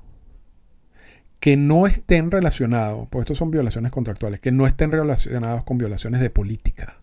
Que 1.40 1.56
no 1.56 1.86
estén 1.86 2.32
relacionados, 2.32 3.08
pues 3.12 3.26
estos 3.26 3.38
son 3.38 3.52
violaciones 3.52 3.92
contractuales, 3.92 4.40
que 4.40 4.52
no 4.52 4.66
estén 4.66 4.92
relacionados 4.92 5.64
con 5.66 5.78
violaciones 5.78 6.20
de 6.20 6.32
política. 6.32 6.98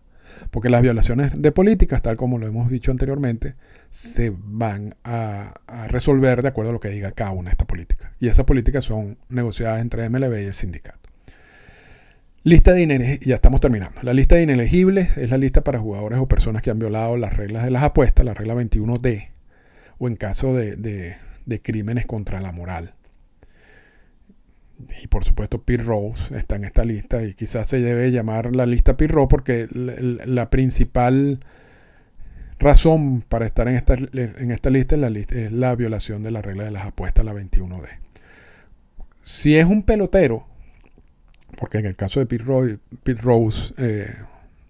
Porque 0.49 0.69
las 0.69 0.81
violaciones 0.81 1.31
de 1.41 1.51
políticas, 1.51 2.01
tal 2.01 2.17
como 2.17 2.37
lo 2.37 2.47
hemos 2.47 2.69
dicho 2.69 2.91
anteriormente, 2.91 3.55
se 3.89 4.33
van 4.35 4.95
a, 5.03 5.53
resolver 5.87 6.41
de 6.41 6.47
acuerdo 6.47 6.71
a 6.71 6.73
lo 6.73 6.79
que 6.79 6.89
diga 6.89 7.11
cada 7.11 7.31
una 7.31 7.49
de 7.49 7.51
estas 7.51 7.67
políticas. 7.67 8.11
Y 8.19 8.27
esas 8.27 8.45
políticas 8.45 8.83
son 8.83 9.17
negociadas 9.29 9.81
entre 9.81 10.09
MLB 10.09 10.41
y 10.41 10.45
el 10.45 10.53
sindicato. 10.53 10.99
Lista 12.43 12.73
de 12.73 12.81
inelegibles, 12.81 13.27
ya 13.27 13.35
estamos 13.35 13.61
terminando. 13.61 14.01
La 14.01 14.13
lista 14.13 14.35
de 14.35 14.41
inelegibles 14.41 15.15
es 15.17 15.29
la 15.29 15.37
lista 15.37 15.63
para 15.63 15.79
jugadores 15.79 16.17
o 16.17 16.27
personas 16.27 16.63
que 16.63 16.71
han 16.71 16.79
violado 16.79 17.15
las 17.15 17.37
reglas 17.37 17.63
de 17.63 17.71
las 17.71 17.83
apuestas, 17.83 18.25
la 18.25 18.33
regla 18.33 18.55
21D, 18.55 19.29
o 19.99 20.07
en 20.07 20.15
caso 20.15 20.55
de, 20.55 21.17
crímenes 21.61 22.07
contra 22.07 22.41
la 22.41 22.51
moral. 22.51 22.95
Y 25.03 25.07
por 25.07 25.23
supuesto, 25.23 25.61
Pete 25.61 25.83
Rose 25.83 26.37
está 26.37 26.55
en 26.55 26.63
esta 26.63 26.85
lista 26.85 27.23
y 27.23 27.33
quizás 27.33 27.67
se 27.69 27.79
debe 27.79 28.11
llamar 28.11 28.55
la 28.55 28.65
lista 28.65 28.97
Pete 28.97 29.13
Rose 29.13 29.27
porque 29.29 29.67
la, 29.71 30.49
principal 30.49 31.39
razón 32.59 33.23
para 33.27 33.45
estar 33.45 33.67
en 33.67 33.75
esta, 33.75 33.95
en 33.95 34.51
esta 34.51 34.69
lista, 34.69 34.95
es 34.95 35.01
la 35.01 35.09
es 35.09 35.51
la 35.51 35.75
violación 35.75 36.23
de 36.23 36.31
la 36.31 36.41
regla 36.41 36.63
de 36.63 36.71
las 36.71 36.85
apuestas, 36.85 37.25
la 37.25 37.33
21D. 37.33 37.87
Si 39.21 39.55
es 39.55 39.65
un 39.65 39.83
pelotero, 39.83 40.47
porque 41.57 41.77
en 41.77 41.85
el 41.85 41.95
caso 41.95 42.19
de 42.19 42.25
Pete, 42.25 43.21
Rose, 43.21 43.73
eh, 43.77 44.13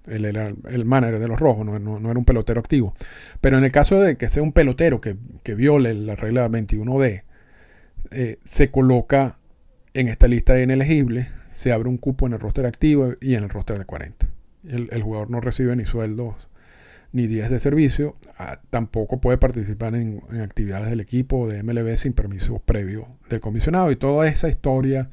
él 0.08 0.26
era 0.26 0.52
el 0.70 0.86
manager 0.86 1.20
de 1.20 1.28
los 1.28 1.40
rojos, 1.40 1.66
no, 1.66 1.98
era 2.10 2.20
un 2.20 2.26
pelotero 2.26 2.60
activo. 2.60 2.94
Pero 3.40 3.58
en 3.58 3.64
el 3.64 3.72
caso 3.72 4.00
de 4.00 4.18
que 4.18 4.30
sea 4.30 4.44
un 4.44 4.52
pelotero 4.52 5.00
que, 5.00 5.16
viole 5.56 5.94
la 5.94 6.16
regla 6.16 6.50
21D, 6.50 7.24
eh, 8.12 8.40
se 8.44 8.72
coloca 8.72 9.38
en 9.94 10.08
esta 10.08 10.28
lista 10.28 10.54
de 10.54 10.64
inelegibles, 10.64 11.28
se 11.54 11.72
abre 11.72 11.90
un 11.90 11.98
cupo 11.98 12.28
en 12.28 12.34
el 12.34 12.40
roster 12.40 12.66
activo 12.66 13.14
y 13.20 13.36
en 13.36 13.44
el 13.44 13.50
roster 13.50 13.78
de 13.78 13.86
40. 13.86 14.28
El, 14.70 15.02
jugador 15.02 15.30
no 15.30 15.42
recibe 15.42 15.76
ni 15.76 15.86
sueldos 15.86 16.50
ni 17.14 17.28
días 17.28 17.50
de 17.50 17.60
servicio, 17.60 18.16
ah, 18.38 18.62
tampoco 18.70 19.20
puede 19.20 19.38
participar 19.38 19.96
en, 19.96 20.22
actividades 20.42 20.90
del 20.90 21.02
equipo 21.02 21.50
de 21.50 21.62
MLB 21.62 21.98
sin 21.98 22.14
permiso 22.14 22.60
previo 22.60 23.08
del 23.30 23.42
comisionado 23.42 23.92
y 23.92 23.98
toda 23.98 24.28
esa 24.28 24.48
historia 24.48 25.10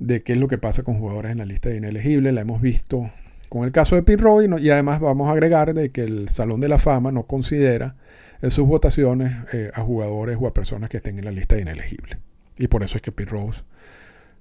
de 0.00 0.22
qué 0.22 0.32
es 0.32 0.38
lo 0.38 0.48
que 0.48 0.58
pasa 0.58 0.82
con 0.82 0.98
jugadores 0.98 1.30
en 1.30 1.38
la 1.38 1.44
lista 1.44 1.68
de 1.68 1.76
inelegibles. 1.76 2.34
La 2.34 2.40
hemos 2.40 2.60
visto 2.60 3.10
con 3.48 3.64
el 3.64 3.72
caso 3.72 4.00
de 4.00 4.16
Roy 4.16 4.48
y 4.58 4.70
además 4.70 4.98
vamos 4.98 5.28
a 5.28 5.32
agregar 5.32 5.74
de 5.74 5.90
que 5.90 6.02
el 6.02 6.28
Salón 6.28 6.60
de 6.60 6.68
la 6.68 6.78
Fama 6.78 7.12
no 7.12 7.26
considera 7.26 7.94
en 8.42 8.50
sus 8.50 8.66
votaciones 8.66 9.32
eh, 9.52 9.70
a 9.74 9.82
jugadores 9.82 10.36
o 10.40 10.48
a 10.48 10.54
personas 10.54 10.90
que 10.90 10.96
estén 10.96 11.18
en 11.18 11.24
la 11.26 11.30
lista 11.30 11.54
de 11.54 11.62
inelegibles. 11.62 12.18
Y 12.58 12.68
por 12.68 12.82
eso 12.82 12.96
es 12.96 13.02
que 13.02 13.12
Pete 13.12 13.30
Rose 13.30 13.62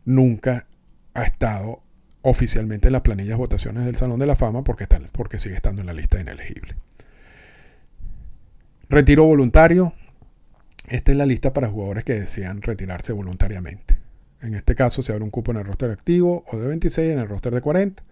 nunca 0.06 0.68
ha 1.14 1.24
estado 1.24 1.82
oficialmente 2.22 2.88
en 2.88 2.94
las 2.94 3.02
planillas 3.02 3.38
votaciones 3.38 3.86
del 3.86 3.98
Salón 3.98 4.20
de 4.20 4.26
la 4.26 4.36
Fama 4.36 4.64
porque, 4.64 4.84
está, 4.84 5.00
porque 5.12 5.38
sigue 5.38 5.56
estando 5.56 5.82
en 5.82 5.88
la 5.88 5.94
lista 5.94 6.18
de 6.18 6.24
inelegibles. 6.24 6.76
Retiro 8.90 9.26
voluntario. 9.26 9.94
Esta 10.88 11.12
es 11.12 11.18
la 11.18 11.26
lista 11.26 11.54
para 11.54 11.70
jugadores 11.70 12.04
que 12.04 12.14
desean 12.14 12.62
retirarse 12.62 13.12
voluntariamente. 13.14 13.98
En 14.42 14.54
este 14.54 14.76
caso 14.76 15.02
se 15.02 15.12
abre 15.12 15.24
un 15.24 15.32
cupo 15.32 15.52
en 15.52 15.58
el 15.58 15.66
roster 15.66 15.90
activo 15.90 16.44
o 16.48 16.58
de 16.58 16.68
26 16.68 17.14
en 17.14 17.20
el 17.20 17.28
roster 17.28 17.54
de 17.54 17.62
40. 17.62 18.04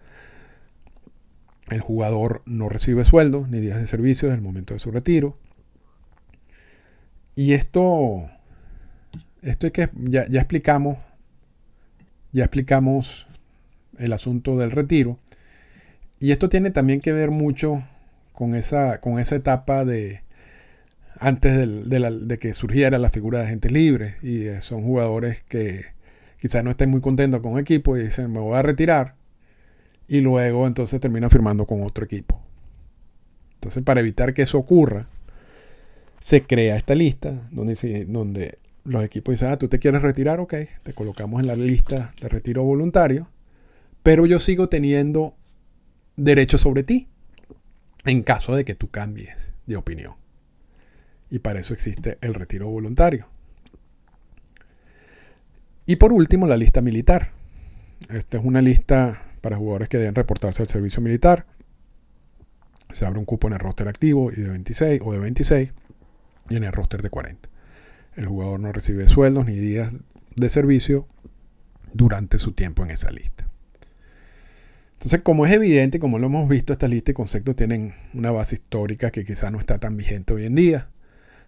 El 1.70 1.80
jugador 1.80 2.42
no 2.44 2.68
recibe 2.68 3.04
sueldo 3.04 3.46
ni 3.48 3.60
días 3.60 3.78
de 3.78 3.86
servicio 3.86 4.28
en 4.28 4.34
el 4.34 4.42
momento 4.42 4.74
de 4.74 4.80
su 4.80 4.90
retiro. 4.90 5.38
Y 7.36 7.52
esto, 7.52 8.28
esto 9.44 9.66
es 9.66 9.72
que 9.72 9.90
ya, 9.94 10.26
ya 10.28 10.40
explicamos, 10.40 10.98
ya 12.32 12.44
explicamos 12.44 13.28
el 13.98 14.12
asunto 14.12 14.56
del 14.58 14.70
retiro. 14.70 15.18
Y 16.18 16.32
esto 16.32 16.48
tiene 16.48 16.70
también 16.70 17.00
que 17.00 17.12
ver 17.12 17.30
mucho 17.30 17.84
con 18.32 18.54
esa, 18.54 19.00
con 19.00 19.18
esa 19.18 19.36
etapa 19.36 19.84
de 19.84 20.22
antes 21.20 21.88
de, 21.88 22.38
que 22.38 22.54
surgiera 22.54 22.98
la 22.98 23.10
figura 23.10 23.40
de 23.40 23.46
agentes 23.46 23.70
libres. 23.70 24.22
Y 24.22 24.46
son 24.60 24.82
jugadores 24.82 25.42
que 25.42 25.84
quizás 26.40 26.64
no 26.64 26.70
estén 26.70 26.90
muy 26.90 27.00
contentos 27.00 27.40
con 27.40 27.52
un 27.52 27.58
equipo 27.58 27.96
y 27.96 28.02
dicen 28.02 28.32
me 28.32 28.40
voy 28.40 28.56
a 28.56 28.62
retirar 28.62 29.14
y 30.06 30.20
luego 30.20 30.66
entonces 30.66 31.00
termina 31.00 31.30
firmando 31.30 31.66
con 31.66 31.82
otro 31.82 32.04
equipo. 32.04 32.40
Entonces 33.54 33.82
para 33.82 34.00
evitar 34.00 34.34
que 34.34 34.42
eso 34.42 34.58
ocurra, 34.58 35.08
se 36.20 36.42
crea 36.42 36.76
esta 36.76 36.94
lista 36.94 37.48
donde 37.50 38.58
los 38.84 39.04
equipos 39.04 39.32
dicen, 39.32 39.48
ah, 39.48 39.58
tú 39.58 39.68
te 39.68 39.78
quieres 39.78 40.02
retirar, 40.02 40.40
ok, 40.40 40.54
te 40.82 40.92
colocamos 40.92 41.40
en 41.40 41.46
la 41.46 41.56
lista 41.56 42.14
de 42.20 42.28
retiro 42.28 42.62
voluntario, 42.62 43.28
pero 44.02 44.26
yo 44.26 44.38
sigo 44.38 44.68
teniendo 44.68 45.34
derecho 46.16 46.58
sobre 46.58 46.82
ti 46.82 47.08
en 48.04 48.22
caso 48.22 48.54
de 48.54 48.64
que 48.64 48.74
tú 48.74 48.90
cambies 48.90 49.52
de 49.66 49.76
opinión. 49.76 50.14
Y 51.30 51.38
para 51.38 51.60
eso 51.60 51.72
existe 51.72 52.18
el 52.20 52.34
retiro 52.34 52.68
voluntario. 52.68 53.26
Y 55.86 55.96
por 55.96 56.12
último, 56.12 56.46
la 56.46 56.56
lista 56.56 56.80
militar. 56.80 57.32
Esta 58.08 58.38
es 58.38 58.44
una 58.44 58.60
lista 58.60 59.22
para 59.40 59.56
jugadores 59.56 59.88
que 59.88 59.98
deben 59.98 60.14
reportarse 60.14 60.62
al 60.62 60.68
servicio 60.68 61.02
militar. 61.02 61.46
Se 62.92 63.06
abre 63.06 63.18
un 63.18 63.24
cupo 63.24 63.48
en 63.48 63.54
el 63.54 63.58
roster 63.58 63.88
activo 63.88 64.30
y 64.30 64.36
de 64.36 64.48
26 64.50 65.00
o 65.04 65.12
de 65.12 65.18
26 65.18 65.72
y 66.50 66.56
en 66.56 66.64
el 66.64 66.72
roster 66.72 67.02
de 67.02 67.10
40. 67.10 67.48
El 68.16 68.26
jugador 68.26 68.60
no 68.60 68.72
recibe 68.72 69.08
sueldos 69.08 69.46
ni 69.46 69.56
días 69.56 69.92
de 70.36 70.48
servicio 70.48 71.06
durante 71.92 72.38
su 72.38 72.52
tiempo 72.52 72.84
en 72.84 72.90
esa 72.90 73.10
lista. 73.10 73.46
Entonces, 74.94 75.20
como 75.22 75.44
es 75.46 75.52
evidente, 75.52 75.98
como 75.98 76.18
lo 76.18 76.26
hemos 76.26 76.48
visto, 76.48 76.72
esta 76.72 76.88
lista 76.88 77.10
y 77.10 77.14
conceptos 77.14 77.56
tienen 77.56 77.94
una 78.14 78.30
base 78.30 78.56
histórica 78.56 79.10
que 79.10 79.24
quizá 79.24 79.50
no 79.50 79.58
está 79.58 79.78
tan 79.78 79.96
vigente 79.96 80.32
hoy 80.32 80.46
en 80.46 80.54
día, 80.54 80.88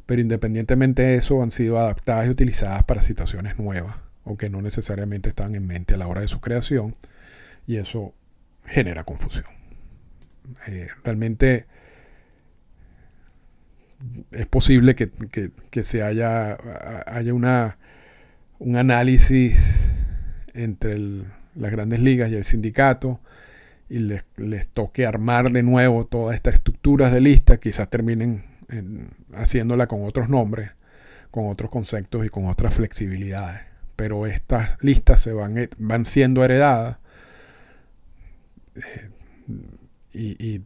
pero 0.05 0.21
independientemente 0.21 1.03
de 1.03 1.17
eso, 1.17 1.43
han 1.43 1.51
sido 1.51 1.79
adaptadas 1.79 2.27
y 2.27 2.31
utilizadas 2.31 2.85
para 2.85 3.03
situaciones 3.03 3.59
nuevas 3.59 3.97
aunque 4.27 4.51
no 4.51 4.61
necesariamente 4.61 5.31
están 5.31 5.55
en 5.55 5.67
mente 5.67 5.95
a 5.95 5.97
la 5.97 6.09
hora 6.09 6.21
de 6.21 6.29
su 6.29 6.41
creación, 6.41 6.97
y 7.67 7.77
eso 7.77 8.12
genera 8.67 9.05
confusión. 9.05 9.47
Eh, 10.67 10.89
realmente 11.05 11.67
es 14.31 14.47
posible 14.47 14.95
que, 14.95 15.85
se 15.85 16.03
haya, 16.03 16.57
haya 17.07 17.35
una, 17.35 17.79
un 18.59 18.77
análisis 18.77 19.91
entre 20.55 20.99
las 21.55 21.71
grandes 21.71 22.01
ligas 22.01 22.31
y 22.31 22.35
el 22.35 22.45
sindicato 22.45 23.21
y 23.89 23.99
les, 24.01 24.25
toque 24.73 25.07
armar 25.07 25.51
de 25.51 25.63
nuevo 25.63 26.07
todas 26.07 26.35
estas 26.35 26.55
estructuras 26.55 27.13
de 27.13 27.21
lista, 27.21 27.59
quizás 27.59 27.89
terminen 27.89 28.45
haciéndola 29.33 29.87
con 29.87 30.05
otros 30.05 30.29
nombres, 30.29 30.71
con 31.31 31.49
otros 31.49 31.71
conceptos 31.71 32.27
y 32.27 32.29
con 32.29 32.47
otras 32.47 32.75
flexibilidades. 32.75 33.63
Pero 33.95 34.27
estas 34.27 34.83
listas 34.83 35.21
se 35.21 35.33
van, 35.33 35.69
van 35.79 36.05
siendo 36.05 36.45
heredadas. 36.45 36.99
Eh, 38.75 39.11
y, 40.19 40.62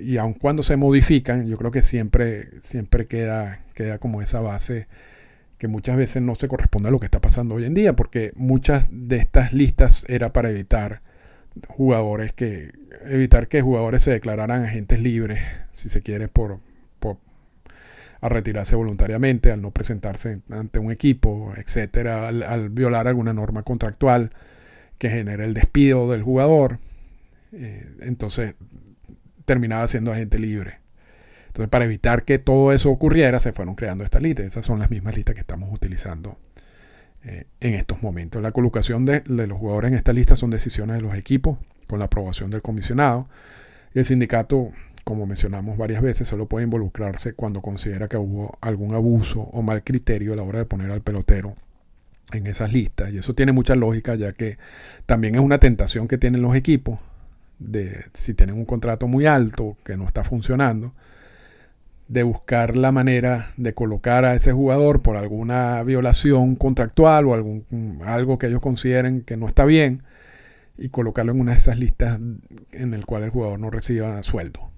y, 0.00 0.16
aun 0.18 0.34
cuando 0.34 0.62
se 0.62 0.76
modifican, 0.76 1.48
yo 1.48 1.58
creo 1.58 1.70
que 1.70 1.82
siempre, 1.82 2.60
siempre 2.60 3.06
queda, 3.06 3.64
queda 3.74 3.98
como 3.98 4.22
esa 4.22 4.40
base 4.40 4.86
que 5.58 5.68
muchas 5.68 5.96
veces 5.96 6.22
no 6.22 6.34
se 6.34 6.48
corresponde 6.48 6.88
a 6.88 6.92
lo 6.92 7.00
que 7.00 7.06
está 7.06 7.20
pasando 7.20 7.56
hoy 7.56 7.64
en 7.64 7.74
día, 7.74 7.94
porque 7.94 8.32
muchas 8.36 8.86
de 8.90 9.16
estas 9.16 9.52
listas 9.52 10.04
era 10.08 10.32
para 10.32 10.50
evitar 10.50 11.02
jugadores 11.68 12.32
que 12.32 12.72
evitar 13.06 13.48
que 13.48 13.62
jugadores 13.62 14.02
se 14.02 14.10
declararan 14.10 14.64
agentes 14.64 15.00
libres, 15.00 15.40
si 15.72 15.88
se 15.88 16.02
quiere, 16.02 16.28
por, 16.28 16.60
por 17.00 17.18
a 18.20 18.28
retirarse 18.28 18.76
voluntariamente, 18.76 19.52
al 19.52 19.60
no 19.60 19.70
presentarse 19.70 20.40
ante 20.50 20.78
un 20.78 20.90
equipo, 20.90 21.52
etcétera, 21.56 22.28
al, 22.28 22.70
violar 22.70 23.06
alguna 23.06 23.32
norma 23.32 23.62
contractual 23.62 24.30
que 24.98 25.10
genere 25.10 25.44
el 25.44 25.54
despido 25.54 26.10
del 26.10 26.22
jugador. 26.22 26.78
Eh, 27.52 27.86
entonces 28.00 28.54
terminaba 29.44 29.86
siendo 29.88 30.12
agente 30.12 30.38
libre. 30.38 30.78
Entonces, 31.54 31.70
para 31.70 31.84
evitar 31.84 32.24
que 32.24 32.40
todo 32.40 32.72
eso 32.72 32.90
ocurriera, 32.90 33.38
se 33.38 33.52
fueron 33.52 33.76
creando 33.76 34.02
estas 34.02 34.20
listas. 34.20 34.46
Esas 34.46 34.66
son 34.66 34.80
las 34.80 34.90
mismas 34.90 35.14
listas 35.14 35.36
que 35.36 35.40
estamos 35.40 35.72
utilizando 35.72 36.36
eh, 37.24 37.46
en 37.60 37.74
estos 37.74 38.02
momentos. 38.02 38.42
La 38.42 38.50
colocación 38.50 39.04
de, 39.04 39.22
los 39.24 39.56
jugadores 39.56 39.92
en 39.92 39.96
esta 39.96 40.12
lista 40.12 40.34
son 40.34 40.50
decisiones 40.50 40.96
de 40.96 41.02
los 41.02 41.14
equipos 41.14 41.58
con 41.86 42.00
la 42.00 42.06
aprobación 42.06 42.50
del 42.50 42.60
comisionado. 42.60 43.28
Y 43.94 44.00
el 44.00 44.04
sindicato, 44.04 44.72
como 45.04 45.26
mencionamos 45.26 45.78
varias 45.78 46.02
veces, 46.02 46.26
solo 46.26 46.46
puede 46.46 46.64
involucrarse 46.64 47.34
cuando 47.34 47.62
considera 47.62 48.08
que 48.08 48.16
hubo 48.16 48.58
algún 48.60 48.94
abuso 48.94 49.40
o 49.40 49.62
mal 49.62 49.84
criterio 49.84 50.32
a 50.32 50.36
la 50.36 50.42
hora 50.42 50.58
de 50.58 50.64
poner 50.64 50.90
al 50.90 51.02
pelotero 51.02 51.54
en 52.32 52.48
esas 52.48 52.72
listas. 52.72 53.12
Y 53.12 53.18
eso 53.18 53.32
tiene 53.32 53.52
mucha 53.52 53.76
lógica, 53.76 54.16
ya 54.16 54.32
que 54.32 54.58
también 55.06 55.36
es 55.36 55.40
una 55.40 55.58
tentación 55.58 56.08
que 56.08 56.18
tienen 56.18 56.42
los 56.42 56.56
equipos 56.56 56.98
si 58.12 58.34
tienen 58.34 58.56
un 58.56 58.64
contrato 58.64 59.08
muy 59.08 59.26
alto 59.26 59.76
que 59.84 59.96
no 59.96 60.06
está 60.06 60.24
funcionando 60.24 60.94
de 62.08 62.22
buscar 62.22 62.76
la 62.76 62.92
manera 62.92 63.52
de 63.56 63.72
colocar 63.72 64.24
a 64.24 64.34
ese 64.34 64.52
jugador 64.52 65.02
por 65.02 65.16
alguna 65.16 65.82
violación 65.82 66.56
contractual 66.56 67.26
o 67.26 67.34
algún, 67.34 68.00
algo 68.04 68.38
que 68.38 68.48
ellos 68.48 68.60
consideren 68.60 69.22
que 69.22 69.36
no 69.36 69.48
está 69.48 69.64
bien 69.64 70.02
y 70.76 70.88
colocarlo 70.88 71.32
en 71.32 71.40
una 71.40 71.52
de 71.52 71.58
esas 71.58 71.78
listas 71.78 72.18
en 72.72 72.94
el 72.94 73.06
cual 73.06 73.22
el 73.22 73.30
jugador 73.30 73.58
no 73.58 73.70
reciba 73.70 74.22
sueldo. 74.22 74.70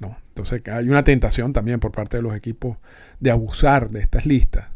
¿no? 0.00 0.16
Entonces 0.28 0.62
hay 0.68 0.88
una 0.88 1.04
tentación 1.04 1.52
también 1.52 1.80
por 1.80 1.90
parte 1.90 2.18
de 2.18 2.22
los 2.22 2.36
equipos 2.36 2.76
de 3.18 3.30
abusar 3.30 3.90
de 3.90 4.00
estas 4.00 4.26
listas 4.26 4.66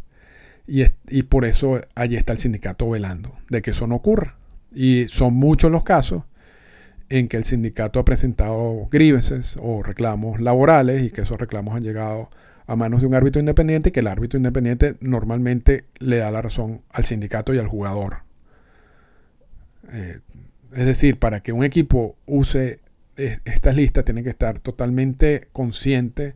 y, 0.66 0.84
y 1.08 1.22
por 1.24 1.44
eso 1.44 1.80
allí 1.94 2.16
está 2.16 2.32
el 2.32 2.38
sindicato 2.38 2.90
velando 2.90 3.36
de 3.48 3.62
que 3.62 3.70
eso 3.70 3.86
no 3.86 3.96
ocurra. 3.96 4.36
Y 4.74 5.06
son 5.08 5.34
muchos 5.34 5.70
los 5.70 5.84
casos 5.84 6.24
en 7.08 7.28
que 7.28 7.36
el 7.36 7.44
sindicato 7.44 8.00
ha 8.00 8.04
presentado 8.04 8.88
grievances 8.90 9.56
o 9.60 9.82
reclamos 9.82 10.40
laborales 10.40 11.04
y 11.04 11.10
que 11.10 11.22
esos 11.22 11.38
reclamos 11.38 11.74
han 11.74 11.82
llegado 11.82 12.30
a 12.66 12.74
manos 12.74 13.00
de 13.00 13.06
un 13.06 13.14
árbitro 13.14 13.40
independiente 13.40 13.90
y 13.90 13.92
que 13.92 14.00
el 14.00 14.08
árbitro 14.08 14.38
independiente 14.38 14.96
normalmente 15.00 15.84
le 15.98 16.16
da 16.16 16.30
la 16.30 16.42
razón 16.42 16.82
al 16.90 17.04
sindicato 17.04 17.54
y 17.54 17.58
al 17.58 17.68
jugador. 17.68 18.18
Eh, 19.92 20.18
es 20.74 20.86
decir, 20.86 21.18
para 21.18 21.40
que 21.40 21.52
un 21.52 21.64
equipo 21.64 22.16
use 22.26 22.80
estas 23.16 23.74
listas 23.74 24.04
tiene 24.04 24.22
que 24.22 24.28
estar 24.28 24.58
totalmente 24.58 25.48
consciente 25.52 26.34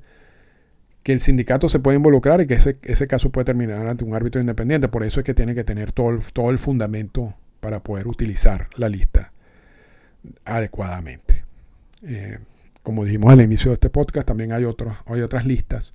que 1.02 1.12
el 1.12 1.20
sindicato 1.20 1.68
se 1.68 1.78
puede 1.78 1.96
involucrar 1.98 2.40
y 2.40 2.46
que 2.46 2.54
ese, 2.54 2.78
ese 2.82 3.06
caso 3.06 3.30
puede 3.30 3.44
terminar 3.44 3.86
ante 3.86 4.04
un 4.04 4.14
árbitro 4.14 4.40
independiente. 4.40 4.88
Por 4.88 5.02
eso 5.02 5.20
es 5.20 5.26
que 5.26 5.34
tiene 5.34 5.54
que 5.54 5.64
tener 5.64 5.92
todo 5.92 6.20
todo 6.32 6.50
el 6.50 6.58
fundamento 6.58 7.34
para 7.60 7.82
poder 7.82 8.06
utilizar 8.06 8.68
la 8.76 8.88
lista 8.88 9.29
adecuadamente. 10.44 11.44
Eh, 12.02 12.38
como 12.82 13.04
dijimos 13.04 13.32
al 13.32 13.40
inicio 13.40 13.70
de 13.70 13.74
este 13.74 13.90
podcast, 13.90 14.26
también 14.26 14.52
hay, 14.52 14.64
otros, 14.64 14.96
hay 15.06 15.20
otras 15.20 15.46
listas 15.46 15.94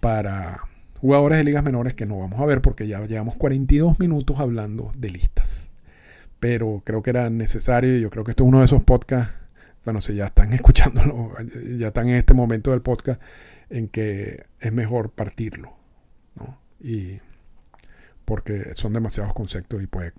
para 0.00 0.60
jugadores 1.00 1.38
de 1.38 1.44
ligas 1.44 1.64
menores 1.64 1.94
que 1.94 2.06
no 2.06 2.18
vamos 2.18 2.40
a 2.40 2.46
ver 2.46 2.60
porque 2.60 2.86
ya 2.86 3.00
llevamos 3.06 3.36
42 3.36 3.98
minutos 3.98 4.38
hablando 4.38 4.92
de 4.96 5.10
listas. 5.10 5.70
Pero 6.38 6.82
creo 6.84 7.02
que 7.02 7.10
era 7.10 7.28
necesario 7.30 7.96
y 7.96 8.00
yo 8.00 8.10
creo 8.10 8.24
que 8.24 8.32
esto 8.32 8.44
es 8.44 8.48
uno 8.48 8.60
de 8.60 8.66
esos 8.66 8.82
podcasts, 8.82 9.34
bueno, 9.84 10.00
si 10.00 10.14
ya 10.14 10.26
están 10.26 10.52
escuchándolo, 10.54 11.32
ya 11.78 11.88
están 11.88 12.08
en 12.08 12.16
este 12.16 12.34
momento 12.34 12.70
del 12.70 12.82
podcast 12.82 13.20
en 13.70 13.88
que 13.88 14.44
es 14.60 14.72
mejor 14.72 15.10
partirlo. 15.10 15.72
Y 16.82 17.18
porque 18.24 18.74
son 18.74 18.94
demasiados 18.94 19.34
conceptos 19.34 19.82
y, 19.82 19.86
pues, 19.86 20.12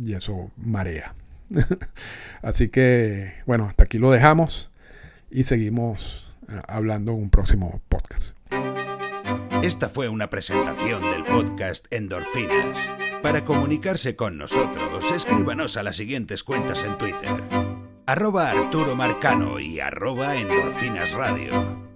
y 0.00 0.12
eso 0.12 0.50
marea. 0.56 1.14
Así 2.42 2.68
que, 2.68 3.34
bueno, 3.46 3.66
hasta 3.66 3.84
aquí 3.84 3.98
lo 3.98 4.10
dejamos 4.10 4.70
y 5.30 5.44
seguimos 5.44 6.32
eh, 6.48 6.60
hablando 6.68 7.12
en 7.12 7.18
un 7.18 7.30
próximo 7.30 7.80
podcast. 7.88 8.36
Esta 9.62 9.88
fue 9.88 10.08
una 10.08 10.30
presentación 10.30 11.02
del 11.02 11.24
podcast 11.24 11.86
Endorfinas. 11.90 12.78
Para 13.22 13.44
comunicarse 13.44 14.16
con 14.16 14.38
nosotros, 14.38 15.04
escríbanos 15.14 15.76
a 15.76 15.82
las 15.82 15.96
siguientes 15.96 16.42
cuentas 16.42 16.82
en 16.84 16.96
Twitter. 16.96 17.42
Arroba 18.06 18.50
Arturo 18.50 18.96
Marcano 18.96 19.60
y 19.60 19.78
arroba 19.78 20.36
Endorfinas 20.36 21.12
Radio. 21.12 21.89